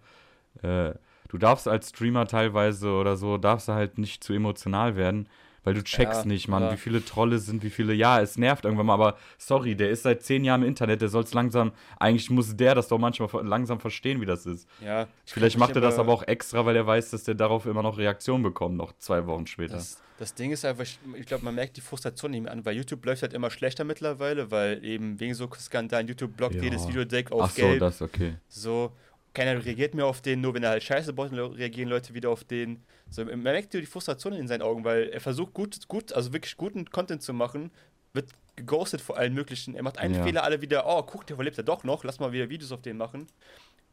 Äh, 0.64 0.94
du 1.28 1.38
darfst 1.38 1.68
als 1.68 1.90
Streamer 1.90 2.26
teilweise 2.28 2.90
oder 2.92 3.16
so, 3.18 3.38
darfst 3.38 3.68
du 3.68 3.74
halt 3.74 3.98
nicht 3.98 4.24
zu 4.24 4.34
emotional 4.34 4.96
werden, 4.96 5.28
weil 5.70 5.76
du 5.76 5.84
checkst 5.84 6.22
Ja, 6.22 6.28
nicht, 6.28 6.48
Mann, 6.48 6.64
ja. 6.64 6.72
wie 6.74 6.78
viele 6.78 7.06
Trolle 7.06 7.38
sind, 7.38 7.62
wie 7.64 7.70
viele, 7.70 7.94
ja, 7.94 8.20
es 8.22 8.40
nervt 8.40 8.66
irgendwann 8.66 8.88
mal, 8.88 8.96
aber 8.96 9.18
sorry, 9.38 9.76
der 9.76 9.92
ist 9.92 10.02
seit 10.02 10.24
zehn 10.24 10.44
Jahren 10.44 10.64
im 10.64 10.68
Internet, 10.68 11.02
der 11.02 11.10
soll 11.10 11.24
es 11.24 11.34
langsam, 11.36 11.74
eigentlich 12.00 12.32
muss 12.32 12.56
der 12.56 12.74
das 12.74 12.88
doch 12.88 12.98
manchmal 12.98 13.30
langsam 13.46 13.80
verstehen, 13.80 14.20
wie 14.20 14.26
das 14.26 14.48
ist. 14.48 14.68
ja, 14.84 15.04
ich 15.28 15.32
Vielleicht 15.32 15.60
macht 15.60 15.76
er 15.76 15.82
das 15.82 16.00
aber 16.00 16.12
auch 16.12 16.24
extra, 16.24 16.66
weil 16.66 16.76
er 16.76 16.88
weiß, 16.88 17.12
dass 17.12 17.24
der 17.24 17.36
darauf 17.36 17.68
immer 17.68 17.84
noch 17.84 18.00
Reaktion 18.00 18.42
bekommt, 18.42 18.78
noch 18.78 18.94
zwei 18.98 19.28
Wochen 19.28 19.46
später. 19.46 19.76
Das, 19.76 20.02
das 20.18 20.34
Ding 20.34 20.50
ist 20.52 20.66
einfach, 20.66 20.86
ich, 21.16 21.26
glaube, 21.28 21.46
man 21.46 21.54
merkt 21.54 21.78
die 21.78 21.82
Frustration 21.82 22.32
nicht 22.32 22.42
mehr 22.42 22.52
an, 22.52 22.66
weil 22.66 22.76
YouTube 22.76 23.06
läuft 23.06 23.22
halt 23.22 23.34
immer 23.34 23.52
schlechter 23.52 23.84
mittlerweile, 23.84 24.50
weil 24.50 24.84
eben 24.84 25.20
wegen 25.20 25.36
so 25.36 25.48
Skandalen 25.56 26.08
YouTube 26.08 26.36
blockt 26.36 26.56
Ja. 26.56 26.64
jedes 26.64 26.88
Videodeck 26.88 27.32
auf 27.32 27.44
Ach 27.44 27.50
so, 27.52 27.62
Geld. 27.62 27.82
das 27.82 28.02
okay. 28.02 28.34
So, 28.48 28.92
keiner 29.34 29.64
reagiert 29.64 29.94
mehr 29.94 30.06
auf 30.06 30.22
den, 30.22 30.42
nur 30.42 30.54
wenn 30.54 30.64
er 30.64 30.72
halt 30.72 30.84
Scheiße 30.84 31.14
baut, 31.14 31.32
reagieren 31.32 31.90
Leute 31.90 32.14
wieder 32.14 32.30
auf 32.30 32.44
den. 32.44 32.82
So, 33.10 33.24
man 33.26 33.42
merkt 33.42 33.74
die 33.74 33.86
Frustration 33.86 34.34
in 34.34 34.48
seinen 34.48 34.62
Augen, 34.62 34.84
weil 34.84 35.10
er 35.10 35.22
versucht 35.22 35.54
gut, 35.54 35.88
gut, 35.88 36.12
also 36.14 36.34
wirklich 36.34 36.58
guten 36.58 36.90
Content 36.90 37.22
zu 37.22 37.34
machen, 37.34 37.72
wird 38.14 38.30
geghostet 38.56 39.02
vor 39.02 39.18
allen 39.18 39.34
möglichen. 39.34 39.76
Er 39.76 39.84
macht 39.84 39.98
einen 39.98 40.16
Ja. 40.16 40.24
Fehler, 40.24 40.44
alle 40.44 40.62
wieder, 40.62 40.84
oh, 40.88 41.04
guck, 41.04 41.26
der 41.28 41.36
überlebt 41.36 41.58
er 41.58 41.64
doch 41.64 41.84
noch, 41.84 42.04
lass 42.04 42.20
mal 42.20 42.32
wieder 42.32 42.50
Videos 42.50 42.72
auf 42.72 42.82
den 42.82 42.98
machen. 42.98 43.28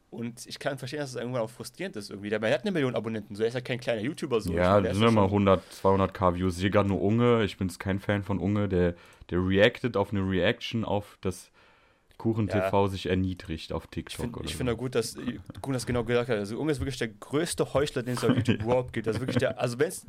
Und 0.09 0.45
ich 0.45 0.57
kann 0.57 0.77
verstehen, 0.77 0.99
dass 1.01 1.09
es 1.09 1.15
irgendwann 1.17 1.41
auch 1.41 1.49
frustrierend 1.49 1.95
ist 1.97 2.09
irgendwie. 2.09 2.29
Der 2.29 2.41
er 2.41 2.53
hat 2.53 2.61
eine 2.61 2.71
Million 2.71 2.95
Abonnenten, 2.95 3.35
so 3.35 3.43
er 3.43 3.49
ist 3.49 3.55
ja 3.55 3.61
kein 3.61 3.79
kleiner 3.79 4.01
YouTuber 4.01 4.39
so. 4.39 4.53
Ja, 4.53 4.77
Ich- 4.77 4.83
das 4.83 4.91
ist 4.93 4.97
sind 4.99 5.03
ja 5.03 5.09
immer 5.09 5.21
schon- 5.23 5.31
100, 5.31 5.61
200k 5.73 6.35
Views. 6.35 6.57
Hier 6.57 6.69
gerade 6.69 6.87
nur 6.87 7.01
Unge. 7.01 7.43
Ich 7.43 7.57
bin 7.57 7.67
kein 7.77 7.99
Fan 7.99 8.23
von 8.23 8.39
Unge. 8.39 8.69
Der, 8.69 8.95
der 9.29 9.39
reactet 9.39 9.97
auf 9.97 10.11
eine 10.11 10.21
Reaction 10.21 10.85
auf 10.85 11.17
das 11.21 11.51
Kuchen 12.17 12.47
Ja. 12.47 12.61
TV 12.61 12.87
sich 12.87 13.05
erniedrigt 13.07 13.71
auf 13.71 13.87
TikTok. 13.87 14.41
ich 14.43 14.51
so. 14.51 14.57
finde 14.57 14.73
auch 14.73 14.77
gut, 14.77 14.95
dass 14.95 15.15
Kuhn 15.61 15.73
das 15.73 15.85
genau 15.85 16.03
gesagt 16.03 16.29
hat. 16.29 16.37
Also 16.37 16.57
Unge 16.59 16.71
ist 16.71 16.79
wirklich 16.79 16.97
der 16.97 17.09
größte 17.09 17.73
Heuchler, 17.73 18.01
den 18.01 18.15
es 18.15 18.23
auf 18.23 18.35
YouTube 18.35 18.61
überhaupt 18.63 18.93
gibt. 18.93 19.07
Also 19.07 19.19
wirklich 19.19 19.37
der, 19.37 19.59
also 19.59 19.77
wenn 19.77 19.89
es 19.89 20.03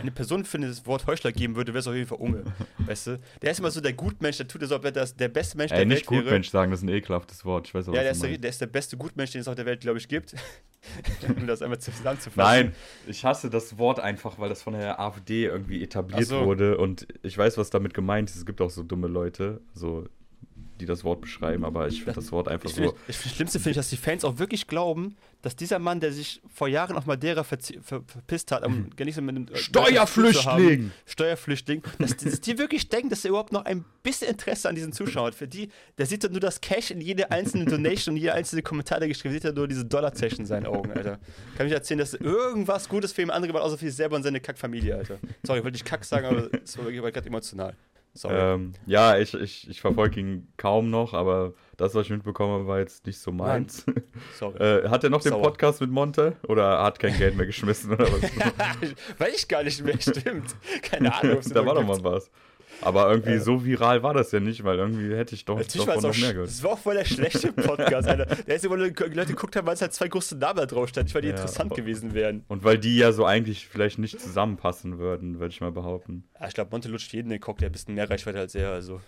eine 0.00 0.10
Person 0.10 0.44
für 0.44 0.58
das 0.58 0.86
Wort 0.86 1.06
Heuchler 1.06 1.32
geben 1.32 1.54
würde, 1.56 1.72
wäre 1.72 1.80
es 1.80 1.86
auf 1.86 1.94
jeden 1.94 2.06
Fall 2.06 2.18
Unge. 2.18 2.44
Weißt 2.78 3.08
du? 3.08 3.20
Der 3.42 3.50
ist 3.50 3.58
immer 3.58 3.70
so 3.70 3.80
der 3.80 3.92
Gutmensch, 3.92 4.38
der 4.38 4.48
tut 4.48 4.62
es, 4.62 4.72
als 4.72 4.78
ob 4.78 4.84
er 4.86 4.92
das, 4.92 5.14
der 5.16 5.28
beste 5.28 5.58
Mensch 5.58 5.72
Ey, 5.72 5.78
der 5.78 5.86
nicht 5.86 6.10
Welt 6.10 6.10
wäre. 6.10 6.22
Gutmensch 6.24 6.48
sagen, 6.48 6.70
das 6.70 6.80
ist 6.80 6.84
ein 6.84 6.88
ekelhaftes 6.88 7.44
Wort. 7.44 7.68
Ich 7.68 7.74
weiß 7.74 7.88
auch, 7.88 7.94
Ja, 7.94 8.02
der 8.02 8.12
ist 8.12 8.22
der, 8.22 8.38
der 8.38 8.50
ist 8.50 8.60
der 8.60 8.66
beste 8.66 8.96
Gutmensch, 8.96 9.32
den 9.32 9.42
es 9.42 9.48
auf 9.48 9.54
der 9.54 9.66
Welt, 9.66 9.80
glaube 9.80 9.98
ich, 9.98 10.08
gibt. 10.08 10.34
um 11.36 11.46
das 11.46 11.62
einmal 11.62 11.78
zusammenzufassen. 11.78 12.36
Nein, 12.36 12.74
ich 13.06 13.24
hasse 13.24 13.50
das 13.50 13.78
Wort 13.78 14.00
einfach, 14.00 14.38
weil 14.38 14.48
das 14.48 14.62
von 14.62 14.74
der 14.74 15.00
AfD 15.00 15.44
irgendwie 15.44 15.82
etabliert 15.82 16.26
so. 16.26 16.44
wurde 16.44 16.78
und 16.78 17.06
ich 17.22 17.36
weiß, 17.36 17.58
was 17.58 17.70
damit 17.70 17.94
gemeint 17.94 18.30
ist. 18.30 18.36
Es 18.36 18.46
gibt 18.46 18.60
auch 18.60 18.70
so 18.70 18.82
dumme 18.82 19.06
Leute, 19.08 19.60
so, 19.72 20.06
die 20.84 20.88
das 20.88 21.04
Wort 21.04 21.20
beschreiben, 21.20 21.64
aber 21.64 21.88
ich 21.88 21.98
finde 22.04 22.14
das 22.20 22.30
Wort 22.32 22.48
einfach 22.48 22.68
Ich 22.68 22.74
so. 22.76 22.82
find, 22.82 22.94
ich, 23.08 23.16
das 23.20 23.34
Schlimmste 23.34 23.58
finde 23.58 23.70
ich, 23.70 23.76
dass 23.76 23.90
die 23.90 23.96
Fans 23.96 24.24
auch 24.24 24.38
wirklich 24.38 24.66
glauben, 24.66 25.16
dass 25.42 25.56
dieser 25.56 25.78
Mann, 25.78 26.00
der 26.00 26.10
sich 26.12 26.40
vor 26.54 26.68
Jahren 26.68 26.96
auf 26.96 27.04
Madeira 27.04 27.42
verzi- 27.42 27.78
ver 27.82 28.02
verpisst 28.06 28.50
hat, 28.50 28.64
um 28.64 28.88
gar 28.96 29.04
nicht 29.04 29.14
so 29.14 29.20
mit 29.20 29.36
einem 29.36 29.46
äh, 29.48 29.56
Steuerflüchtling! 29.56 30.90
Steuerflüchtling, 31.06 31.82
dass, 31.98 32.16
die- 32.16 32.24
dass 32.30 32.40
die 32.40 32.58
wirklich 32.58 32.88
denken, 32.88 33.10
dass 33.10 33.24
er 33.24 33.30
überhaupt 33.30 33.52
noch 33.52 33.64
ein 33.64 33.84
bisschen 34.02 34.28
Interesse 34.30 34.68
an 34.68 34.74
diesen 34.74 34.92
Zuschauern 34.92 35.26
hat. 35.28 35.34
Für 35.34 35.48
die, 35.48 35.68
der 35.98 36.06
sieht 36.06 36.24
doch 36.24 36.30
nur 36.30 36.40
das 36.40 36.60
Cash 36.60 36.90
in 36.90 37.00
jede 37.00 37.30
einzelne 37.30 37.64
Donation 37.66 38.14
und 38.14 38.20
jeder 38.20 38.34
einzelne 38.34 38.62
Kommentar, 38.62 39.00
der 39.00 39.08
geschrieben 39.08 39.34
wird, 39.34 39.42
sieht 39.42 39.50
er 39.52 39.54
nur 39.54 39.68
diese 39.68 39.84
Dollarzeichen 39.84 40.40
in 40.40 40.46
seinen 40.46 40.66
Augen, 40.66 40.90
Alter. 40.92 41.18
Kann 41.56 41.66
mich 41.66 41.74
erzählen, 41.74 41.98
dass 41.98 42.14
irgendwas 42.14 42.88
Gutes 42.88 43.12
für 43.12 43.22
ihn 43.22 43.30
andere 43.30 43.52
war, 43.54 43.62
außer 43.62 43.76
für 43.78 43.86
sich 43.86 43.96
selber 43.96 44.16
und 44.16 44.22
seine 44.22 44.40
Kackfamilie, 44.40 44.96
Alter. 44.96 45.18
Sorry, 45.44 45.58
ich 45.58 45.64
wollte 45.64 45.74
nicht 45.76 45.84
Kack 45.84 46.04
sagen, 46.04 46.26
aber 46.26 46.48
es 46.64 46.76
war 46.78 46.84
wirklich 46.86 47.02
gerade 47.12 47.26
emotional. 47.28 47.74
Sorry. 48.14 48.36
Ähm, 48.36 48.72
ja, 48.86 49.18
ich, 49.18 49.34
ich, 49.34 49.68
ich 49.68 49.80
verfolge 49.80 50.20
ihn 50.20 50.46
kaum 50.56 50.88
noch, 50.88 51.14
aber 51.14 51.52
das, 51.76 51.94
was 51.96 52.06
ich 52.06 52.10
mitbekommen 52.10 52.52
habe, 52.52 52.66
war 52.68 52.78
jetzt 52.78 53.04
nicht 53.06 53.18
so 53.18 53.32
meins. 53.32 53.84
Sorry. 54.38 54.54
Äh, 54.64 54.88
hat 54.88 55.02
er 55.02 55.10
noch 55.10 55.20
den 55.20 55.32
Sauer. 55.32 55.42
Podcast 55.42 55.80
mit 55.80 55.90
Monte? 55.90 56.36
Oder 56.46 56.82
hat 56.82 57.00
kein 57.00 57.16
Geld 57.18 57.36
mehr 57.36 57.46
geschmissen? 57.46 57.92
Oder 57.92 58.04
was? 58.04 58.22
Weiß 59.18 59.34
ich 59.34 59.48
gar 59.48 59.64
nicht 59.64 59.84
mehr, 59.84 60.00
stimmt. 60.00 60.54
Keine 60.82 61.12
Ahnung, 61.12 61.40
da 61.52 61.66
war 61.66 61.74
doch 61.74 61.84
mal 61.84 62.02
was. 62.04 62.30
Aber 62.80 63.10
irgendwie 63.10 63.32
Äh. 63.32 63.40
so 63.40 63.64
viral 63.64 64.02
war 64.02 64.12
das 64.14 64.30
ja 64.32 64.40
nicht, 64.40 64.62
weil 64.64 64.78
irgendwie 64.78 65.14
hätte 65.14 65.34
ich 65.34 65.44
doch 65.44 65.58
davon 65.60 66.02
noch 66.02 66.16
mehr 66.18 66.32
gehört. 66.32 66.48
das 66.48 66.62
war 66.62 66.72
auch 66.72 66.78
voll 66.78 66.94
der 66.94 67.04
schlechte 67.04 67.52
Podcast, 67.52 68.08
Alter. 68.08 68.26
Der 68.26 68.56
ist 68.56 68.64
die 68.64 68.68
Leute 68.68 68.92
geguckt 68.92 69.56
haben, 69.56 69.66
weil 69.66 69.74
es 69.74 69.80
halt 69.82 69.92
zwei 69.94 70.08
große 70.08 70.36
Namen 70.36 70.66
drauf 70.68 70.88
stand. 70.88 71.08
Ich 71.08 71.14
weil 71.14 71.22
die 71.22 71.28
Ja, 71.28 71.34
interessant 71.34 71.72
aber- 71.72 71.80
gewesen 71.80 72.14
wären. 72.14 72.44
Und 72.48 72.64
weil 72.64 72.78
die 72.78 72.96
ja 72.98 73.12
so 73.12 73.24
eigentlich 73.24 73.66
vielleicht 73.68 73.98
nicht 73.98 74.20
zusammenpassen 74.20 74.98
würden, 74.98 75.40
würde 75.40 75.52
ich 75.52 75.60
mal 75.60 75.72
behaupten. 75.72 76.24
Ja, 76.40 76.48
ich 76.48 76.54
glaube, 76.54 76.70
Monte 76.72 76.88
lutscht 76.88 77.12
jeden 77.12 77.30
den 77.30 77.40
Cock, 77.40 77.58
der 77.58 77.70
ein 77.70 77.72
bisschen 77.72 77.94
mehr 77.94 78.08
Reichweite 78.10 78.38
als 78.38 78.54
er, 78.54 78.70
also 78.70 79.00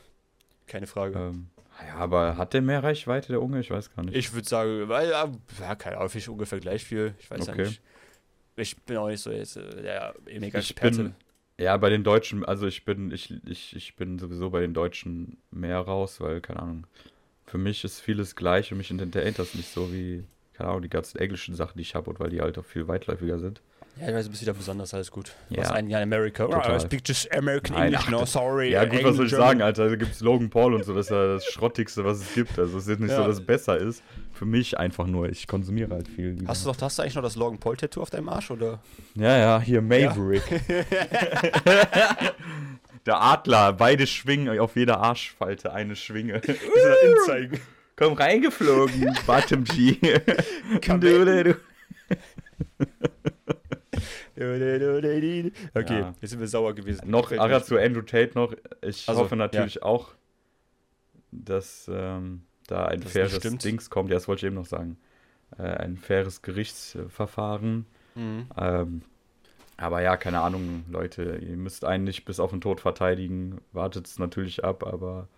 keine 0.67 0.87
Frage. 0.87 1.19
Ähm, 1.19 1.49
ja, 1.87 1.97
aber 1.97 2.39
hat 2.39 2.55
der 2.55 2.63
mehr 2.63 2.83
Reichweite, 2.83 3.29
der 3.29 3.43
Unge? 3.43 3.61
Ich 3.61 3.71
weiß 3.71 3.95
gar 3.95 4.03
nicht. 4.05 4.17
Ich 4.17 4.33
würde 4.33 4.49
sagen, 4.49 4.89
weil, 4.89 5.11
ja, 5.11 5.75
keine 5.75 5.99
Ahnung, 5.99 6.11
ich 6.15 6.29
ungefähr 6.29 6.59
gleich 6.61 6.85
viel. 6.85 7.15
Ich 7.19 7.31
weiß 7.31 7.49
Okay. 7.49 7.63
ja 7.63 7.69
nicht. 7.69 7.83
Ich 8.57 8.77
bin 8.85 8.97
auch 8.97 9.09
nicht 9.09 9.21
so 9.21 9.31
jetzt 9.31 9.57
äh, 9.59 9.83
der 9.83 10.15
mega 10.41 10.59
Ich 10.59 10.71
Experte. 10.71 11.03
bin- 11.03 11.15
Ja, 11.59 11.77
bei 11.79 11.89
den 11.89 12.05
Deutschen, 12.05 12.45
also 12.45 12.67
ich 12.67 12.85
bin, 12.85 13.11
ich, 13.13 13.33
ich, 13.47 13.75
ich 13.75 13.97
bin 13.97 14.19
sowieso 14.19 14.51
bei 14.51 14.61
den 14.61 14.75
Deutschen 14.75 15.39
mehr 15.51 15.79
raus, 15.81 16.21
weil, 16.21 16.41
keine 16.43 16.61
Ahnung, 16.61 16.87
für 17.47 17.59
mich 17.59 17.85
ist 17.85 18.01
vieles 18.01 18.37
gleich 18.37 18.73
und 18.73 18.79
mich 18.79 18.91
entertaint 18.91 19.39
das 19.39 19.55
nicht 19.55 19.71
so 19.71 19.93
wie, 19.93 20.25
keine 20.55 20.71
Ahnung, 20.71 20.83
die 20.83 20.91
ganzen 20.91 21.19
englischen 21.19 21.55
Sachen, 21.55 21.79
die 21.79 21.83
ich 21.83 21.95
habe 21.95 22.11
und 22.11 22.21
weil 22.21 22.31
die 22.31 22.43
halt 22.43 22.59
auch 22.59 22.65
viel 22.67 22.89
weitläufiger 22.89 23.39
sind. 23.39 23.63
Ja, 23.99 24.09
ich 24.09 24.15
weiß, 24.15 24.25
du 24.27 24.31
bist 24.31 24.43
wieder 24.43 24.53
besonders, 24.53 24.93
alles 24.93 25.11
gut. 25.11 25.33
Du 25.49 25.57
Ja. 25.57 25.71
ein 25.71 25.89
Jahr 25.89 26.03
in 26.03 26.13
Amerika. 26.13 26.45
Total. 26.45 26.73
Oh, 26.73 26.77
I 26.77 26.81
speak 26.81 27.01
just 27.07 27.33
American 27.35 27.75
Nein, 27.77 27.87
English, 27.95 28.03
ach, 28.07 28.11
no, 28.11 28.27
sorry. 28.27 28.71
Ja, 28.73 28.85
gut, 28.85 29.03
was 29.03 29.17
soll 29.17 29.25
ich 29.27 29.33
sagen, 29.33 29.63
Alter? 29.63 29.89
Da 29.89 29.97
gibt's 29.97 30.21
Logan 30.21 30.51
Paul 30.51 30.75
und 30.75 30.85
so, 30.85 30.93
das 30.95 31.07
ist 31.07 31.11
ja 31.11 31.27
das 31.35 31.47
Schrottigste, 31.47 32.05
was 32.05 32.19
es 32.21 32.35
gibt. 32.35 32.59
Also, 32.59 32.77
es 32.77 32.87
ist 32.87 33.01
nicht 33.01 33.11
Ja. 33.11 33.17
so, 33.23 33.25
dass 33.27 33.39
es 33.39 33.47
besser 33.47 33.79
ist. 33.79 34.03
Für 34.35 34.45
mich 34.45 34.77
einfach 34.79 35.07
nur, 35.07 35.31
ich 35.31 35.47
konsumiere 35.47 35.95
halt 35.95 36.09
viel. 36.09 36.33
lieber. 36.33 36.49
Hast 36.49 36.67
du, 36.67 36.71
doch, 36.71 36.79
hast 36.83 36.99
du 36.99 37.03
eigentlich 37.03 37.15
noch 37.15 37.23
das 37.23 37.37
Logan 37.37 37.59
Paul-Tattoo 37.59 38.03
auf 38.03 38.11
deinem 38.11 38.29
Arsch, 38.29 38.51
oder? 38.51 38.81
Ja, 39.15 39.39
ja, 39.39 39.61
hier 39.61 39.81
Maverick. 39.81 40.43
Der 43.07 43.23
Adler, 43.23 43.73
beide 43.73 44.07
schwingen 44.07 44.59
auf 44.59 44.77
jeder 44.77 44.99
Arschfalte 45.01 45.73
eine 45.73 45.97
Schwinge. 45.97 46.41
Inzeigen. 47.05 47.61
Komm 47.97 48.13
reingeflogen, 48.15 49.17
Bottom-G. 49.27 49.97
Kamellen. 50.83 51.55
Okay, 55.75 56.01
Ja. 56.01 56.15
jetzt 56.21 56.31
sind 56.31 56.41
wir 56.41 56.49
sauer 56.49 56.75
gewesen. 56.75 57.09
noch, 57.11 57.31
ja, 57.31 57.47
mir. 57.47 57.63
zu 57.63 57.79
Andrew 57.79 58.03
Tate 58.03 58.33
noch. 58.35 58.55
Ich 58.83 59.09
Also, 59.09 59.21
hoffe 59.23 59.37
natürlich 59.37 59.83
auch, 59.83 60.13
dass 61.33 61.91
ähm, 61.93 62.43
da 62.67 62.87
ein 62.87 63.01
Das 63.01 63.13
faires. 63.13 63.39
Dings 63.41 63.91
kommt. 63.91 64.11
Ja, 64.11 64.17
das 64.17 64.29
wollte 64.29 64.41
ich 64.41 64.47
eben 64.47 64.57
noch 64.57 64.67
sagen. 64.67 64.99
Äh, 65.59 65.63
ein 65.63 65.97
faires 65.97 66.43
Gerichtsverfahren. 66.43 67.87
Mhm. 68.15 68.47
Ähm, 68.57 69.03
aber 69.77 70.01
ja, 70.03 70.17
keine 70.17 70.41
Ahnung, 70.41 70.85
Leute, 70.91 71.39
ihr 71.43 71.57
müsst 71.57 71.85
einen 71.85 72.05
nicht 72.05 72.25
bis 72.25 72.41
auf 72.41 72.51
den 72.51 72.61
Tod 72.61 72.81
verteidigen. 72.81 73.61
Wartet 73.73 74.07
es 74.07 74.19
natürlich 74.19 74.65
ab, 74.65 74.85
aber 74.87 75.29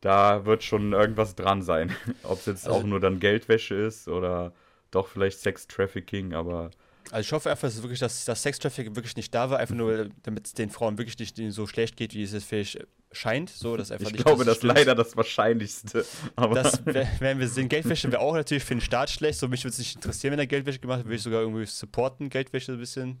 da 0.00 0.44
wird 0.46 0.62
schon 0.62 0.92
irgendwas 0.92 1.34
dran 1.34 1.62
sein. 1.62 1.94
Ob 2.22 2.38
es 2.38 2.46
jetzt 2.46 2.66
Also- 2.66 2.78
auch 2.80 2.84
nur 2.84 3.00
dann 3.00 3.20
Geldwäsche 3.20 3.74
ist 3.74 4.08
oder 4.08 4.52
doch 4.90 5.08
vielleicht 5.08 5.38
Sex-Trafficking, 5.40 6.34
aber 6.34 6.70
Also 7.10 7.20
ich 7.26 7.32
hoffe 7.32 7.50
einfach, 7.50 7.68
dass, 7.68 7.82
wirklich, 7.82 7.98
dass 7.98 8.24
das 8.24 8.42
Sextraffic 8.42 8.94
wirklich 8.94 9.16
nicht 9.16 9.34
da 9.34 9.50
war, 9.50 9.58
einfach 9.58 9.74
nur, 9.74 10.08
damit 10.22 10.46
es 10.46 10.54
den 10.54 10.70
Frauen 10.70 10.96
wirklich 10.98 11.18
nicht 11.18 11.36
so 11.52 11.66
schlecht 11.66 11.96
geht, 11.96 12.14
wie 12.14 12.22
es 12.22 12.32
jetzt 12.32 12.44
vielleicht 12.44 12.86
scheint. 13.12 13.50
So, 13.50 13.76
dass 13.76 13.90
einfach 13.90 14.06
ich 14.06 14.12
nicht, 14.12 14.24
glaube, 14.24 14.44
das 14.44 14.58
ist 14.58 14.62
leider 14.62 14.94
das 14.94 15.16
Wahrscheinlichste. 15.16 16.04
Aber 16.36 16.54
Das 16.54 16.80
wer- 16.84 17.08
werden 17.18 17.40
wir 17.40 17.48
sehen. 17.48 17.68
Geldwäsche 17.68 18.12
wäre 18.12 18.20
auch 18.20 18.34
natürlich 18.34 18.62
für 18.62 18.74
den 18.76 18.80
Staat 18.80 19.10
schlecht. 19.10 19.40
So 19.40 19.48
mich 19.48 19.64
würde 19.64 19.72
es 19.72 19.78
nicht 19.78 19.96
interessieren, 19.96 20.32
wenn 20.32 20.38
er 20.38 20.46
Geldwäsche 20.46 20.78
gemacht 20.78 21.00
hat. 21.00 21.06
Würde 21.06 21.16
ich 21.16 21.22
sogar 21.22 21.40
irgendwie 21.40 21.66
supporten, 21.66 22.28
Geldwäsche 22.28 22.72
ein 22.72 22.78
bisschen. 22.78 23.18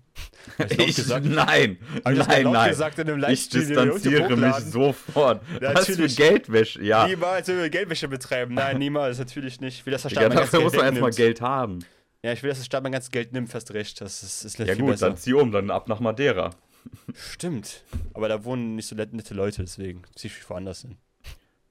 Ich 0.78 0.94
gesagt? 0.94 1.26
nein, 1.26 1.78
Hab 2.04 2.12
ich 2.12 2.18
das 2.18 2.28
nein, 2.28 2.44
laut 2.44 2.52
nein. 2.52 2.70
gesagt 2.70 2.98
in 3.00 3.08
einem 3.08 3.16
Ich 3.18 3.22
Livestream, 3.28 3.66
distanziere 3.66 4.36
mich 4.36 4.54
sofort. 4.72 5.42
Ja, 5.60 5.74
Was 5.74 5.86
für. 5.86 6.06
Geldwäsche? 6.06 6.82
Ja, 6.84 7.08
Niemals 7.08 7.48
will 7.48 7.58
wir 7.58 7.70
Geldwäsche 7.70 8.06
betreiben. 8.06 8.54
Nein, 8.54 8.78
niemals, 8.78 9.18
natürlich 9.18 9.60
nicht. 9.60 9.80
Staat 9.80 10.10
Digga, 10.12 10.20
mein 10.22 10.30
ganzes 10.30 10.50
dafür 10.52 10.60
muss 10.64 10.74
man 10.76 10.84
erstmal. 10.86 11.10
Geld 11.10 11.40
haben. 11.40 11.80
Ja, 12.22 12.32
ich 12.32 12.42
will, 12.42 12.50
dass 12.50 12.58
der 12.58 12.64
Staat 12.64 12.82
mein 12.82 12.92
ganzes 12.92 13.10
Geld 13.10 13.32
nimmt, 13.32 13.50
fast 13.50 13.72
recht. 13.72 14.00
Das 14.00 14.22
ist, 14.22 14.44
ist 14.44 14.58
Ja 14.58 14.74
gut, 14.74 14.86
besser. 14.90 15.08
dann 15.08 15.16
zieh 15.16 15.32
um, 15.32 15.52
dann 15.52 15.70
ab 15.70 15.88
nach 15.88 16.00
Madeira. 16.00 16.50
Stimmt. 17.14 17.82
Aber 18.14 18.28
da 18.28 18.44
wohnen 18.44 18.76
nicht 18.76 18.86
so 18.86 18.96
nette 18.96 19.34
Leute, 19.34 19.62
deswegen 19.62 20.02
zieh 20.14 20.26
ich 20.28 20.50
woanders 20.50 20.82
hin. 20.82 20.96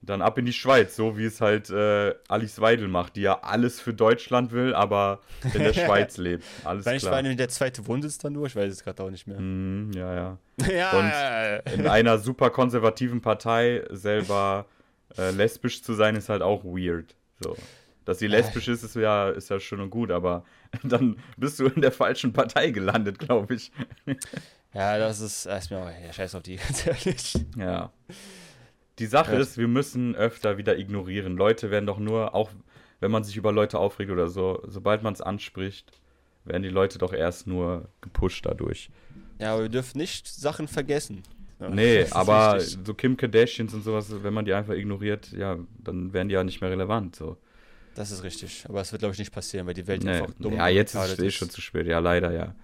Dann 0.02 0.22
ab 0.22 0.38
in 0.38 0.46
die 0.46 0.54
Schweiz, 0.54 0.96
so 0.96 1.18
wie 1.18 1.26
es 1.26 1.42
halt 1.42 1.68
äh, 1.68 2.14
Alice 2.26 2.58
Weidel 2.58 2.88
macht, 2.88 3.16
die 3.16 3.20
ja 3.20 3.40
alles 3.42 3.80
für 3.80 3.92
Deutschland 3.92 4.50
will, 4.50 4.74
aber 4.74 5.20
in 5.52 5.62
der 5.62 5.74
Schweiz 5.74 6.16
lebt. 6.16 6.42
Alles 6.64 6.86
Weil 6.86 6.96
ich 6.96 7.02
klar. 7.02 7.22
war 7.22 7.22
der 7.22 7.48
zweite 7.50 7.86
Wohnsitz 7.86 8.16
dann 8.16 8.32
nur, 8.32 8.46
ich 8.46 8.56
weiß 8.56 8.72
es 8.72 8.82
gerade 8.82 9.02
auch 9.02 9.10
nicht 9.10 9.26
mehr. 9.26 9.38
Mhm, 9.38 9.92
ja, 9.92 10.14
ja. 10.14 10.38
ja, 10.72 10.90
Und 10.98 11.08
ja, 11.10 11.50
ja. 11.50 11.56
In 11.74 11.86
einer 11.86 12.18
super 12.18 12.48
konservativen 12.48 13.20
Partei 13.20 13.84
selber 13.90 14.64
äh, 15.18 15.32
lesbisch 15.32 15.82
zu 15.82 15.92
sein, 15.92 16.16
ist 16.16 16.30
halt 16.30 16.40
auch 16.40 16.64
weird. 16.64 17.14
So. 17.40 17.54
Dass 18.04 18.18
sie 18.18 18.26
lesbisch 18.26 18.68
ist, 18.68 18.82
ist 18.82 18.96
ja, 18.96 19.28
ist 19.30 19.50
ja 19.50 19.60
schön 19.60 19.80
und 19.80 19.90
gut, 19.90 20.10
aber 20.10 20.44
dann 20.82 21.16
bist 21.36 21.60
du 21.60 21.66
in 21.66 21.82
der 21.82 21.92
falschen 21.92 22.32
Partei 22.32 22.70
gelandet, 22.70 23.18
glaube 23.18 23.54
ich. 23.54 23.70
ja, 24.74 24.98
das 24.98 25.20
ist, 25.20 25.46
das 25.46 25.64
ist 25.64 25.70
mir 25.70 25.78
auch, 25.78 25.90
ja, 26.04 26.12
scheiß 26.12 26.34
auf 26.34 26.42
die, 26.42 26.56
ganz 26.68 26.86
ehrlich. 26.86 27.34
Ja. 27.56 27.92
Die 28.98 29.06
Sache 29.06 29.34
Ja. 29.34 29.38
ist, 29.40 29.58
wir 29.58 29.68
müssen 29.68 30.14
öfter 30.14 30.58
wieder 30.58 30.78
ignorieren. 30.78 31.36
Leute 31.36 31.70
werden 31.70 31.86
doch 31.86 31.98
nur, 31.98 32.34
auch 32.34 32.50
wenn 33.00 33.10
man 33.10 33.24
sich 33.24 33.36
über 33.36 33.52
Leute 33.52 33.78
aufregt 33.78 34.10
oder 34.10 34.28
so, 34.28 34.62
sobald 34.66 35.02
man 35.02 35.12
es 35.14 35.20
anspricht, 35.20 36.00
werden 36.44 36.62
die 36.62 36.68
Leute 36.68 36.98
doch 36.98 37.12
erst 37.12 37.46
nur 37.46 37.88
gepusht 38.00 38.44
dadurch. 38.46 38.90
Ja, 39.38 39.52
aber 39.54 39.62
wir 39.62 39.68
dürfen 39.70 39.98
nicht 39.98 40.26
Sachen 40.26 40.68
vergessen. 40.68 41.22
Ja, 41.60 41.68
Nee, 41.70 42.06
aber 42.10 42.56
wichtig. 42.56 42.78
so 42.84 42.94
Kim 42.94 43.16
Kardashians 43.16 43.72
und 43.74 43.84
sowas, 43.84 44.10
wenn 44.22 44.32
man 44.34 44.44
die 44.46 44.52
einfach 44.54 44.74
ignoriert, 44.74 45.32
ja, 45.32 45.58
dann 45.78 46.12
werden 46.14 46.28
die 46.28 46.34
ja 46.34 46.44
nicht 46.44 46.60
mehr 46.62 46.70
relevant. 46.70 47.16
So. 47.16 47.36
Das 47.94 48.10
ist 48.10 48.22
richtig. 48.22 48.64
Aber 48.68 48.80
es 48.80 48.92
wird, 48.92 49.00
glaube 49.00 49.12
ich, 49.12 49.18
nicht 49.18 49.32
passieren, 49.32 49.66
weil 49.66 49.74
die 49.74 49.86
Welt 49.86 50.04
Nee. 50.04 50.10
einfach 50.12 50.32
dumm 50.38 50.54
Ja, 50.54 50.68
jetzt 50.68 50.94
ist 50.94 51.12
es 51.12 51.18
eh 51.18 51.30
schon 51.30 51.50
zu 51.50 51.60
spät. 51.60 51.86
Ja, 51.86 51.98
leider, 51.98 52.32
ja. 52.32 52.54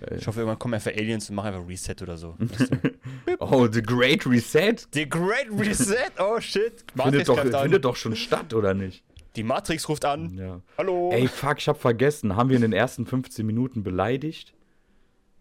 Äh, 0.00 0.16
Ich 0.16 0.26
hoffe, 0.26 0.40
irgendwann 0.40 0.58
kommen 0.58 0.74
einfach 0.74 0.90
Aliens 0.92 1.28
und 1.28 1.36
machen 1.36 1.48
einfach 1.54 1.68
Reset 1.68 1.96
oder 2.02 2.16
so. 2.16 2.36
Oh, 3.40 3.68
The 3.70 3.82
Great 3.82 4.26
Reset? 4.26 4.76
The 4.92 5.08
Great 5.08 5.46
Reset? 5.56 6.10
Oh 6.18 6.40
shit. 6.40 6.84
Matrix 6.94 7.28
Findet 7.28 7.28
doch, 7.54 7.62
findet 7.62 7.84
doch 7.84 7.96
schon 7.96 8.16
statt, 8.16 8.52
oder 8.54 8.74
nicht? 8.74 9.04
Die 9.36 9.42
Matrix 9.44 9.88
ruft 9.88 10.04
an. 10.04 10.34
Ja. 10.36 10.60
Hallo. 10.76 11.10
Ey, 11.12 11.28
fuck, 11.28 11.58
ich 11.58 11.68
hab 11.68 11.80
vergessen. 11.80 12.34
Haben 12.34 12.48
wir 12.48 12.56
in 12.56 12.62
den 12.62 12.72
ersten 12.72 13.06
15 13.06 13.46
Minuten 13.46 13.82
beleidigt? 13.84 14.54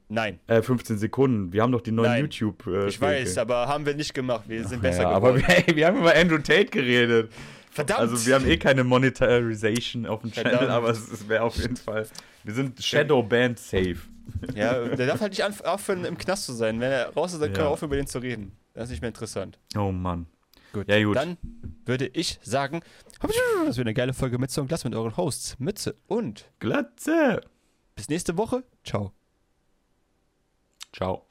Nein, 0.10 0.40
Äh, 0.48 0.62
15 0.62 0.98
Sekunden. 1.00 1.52
Wir 1.52 1.64
haben 1.64 1.72
doch 1.72 1.82
die 1.82 1.92
neuen 1.92 2.12
Nein. 2.12 2.22
YouTube. 2.22 2.66
Äh, 2.68 2.88
ich 2.88 3.02
weiß, 3.02 3.38
aber 3.40 3.68
haben 3.68 3.86
wir 3.86 3.94
nicht 3.96 4.14
gemacht. 4.14 4.44
Wir 4.48 4.66
sind 4.68 4.82
besser 4.82 5.04
ja, 5.04 5.10
aber 5.10 5.34
geworden. 5.34 5.48
wir, 5.48 5.68
ey, 5.68 5.76
wir 5.76 5.88
haben 5.88 5.98
über 5.98 6.16
Andrew 6.16 6.38
Tate 6.38 6.66
geredet. 6.68 7.32
Verdammt. 7.78 8.00
Also 8.00 8.26
wir 8.26 8.34
haben 8.36 8.48
eh 8.48 8.58
keine 8.58 8.84
Monetarization 8.84 10.08
auf 10.08 10.22
dem 10.22 10.32
Channel, 10.32 10.52
Verdammt. 10.58 10.72
aber 10.72 10.90
es, 10.90 11.30
wäre 11.30 11.44
auf 11.44 11.56
jeden 11.58 11.76
Fall. 11.78 12.08
Wir 12.44 12.54
sind 12.56 12.84
Shadow 12.84 13.22
Band 13.22 13.60
safe. 13.60 13.98
Ja, 14.56 14.84
der 14.96 15.06
darf 15.06 15.22
halt 15.22 15.32
nicht 15.38 15.44
aufhören, 15.66 16.04
im 16.04 16.18
Knast 16.18 16.46
zu 16.46 16.54
sein. 16.54 16.80
Wenn 16.80 16.92
er 16.92 17.14
raus 17.14 17.34
ist, 17.34 17.40
dann 17.40 17.50
können 17.54 17.60
Ja. 17.66 17.66
wir 17.66 17.70
aufhören, 17.74 17.90
über 17.90 17.96
den 17.98 18.08
zu 18.08 18.18
reden. 18.18 18.52
Das 18.74 18.86
ist 18.86 18.90
nicht 18.92 19.02
mehr 19.02 19.10
interessant. 19.10 19.60
Oh 19.78 19.92
Mann. 19.92 20.26
Gut. 20.74 20.90
Ja, 20.90 21.02
gut. 21.04 21.16
Dann 21.16 21.38
würde 21.86 22.08
ich 22.14 22.40
sagen, 22.42 22.82
das 23.66 23.78
wird 23.78 23.86
eine 23.88 23.94
geile 23.94 24.14
Folge 24.14 24.40
Mütze 24.40 24.60
und 24.60 24.68
Glas 24.70 24.84
mit 24.84 24.96
euren 24.96 25.16
Hosts. 25.16 25.60
Mütze 25.60 25.96
und 26.08 26.46
Glatze. 26.60 27.42
bis 27.96 28.10
nächste 28.10 28.38
Woche. 28.38 28.64
Ciao. 28.84 29.14
Ciao. 30.94 31.27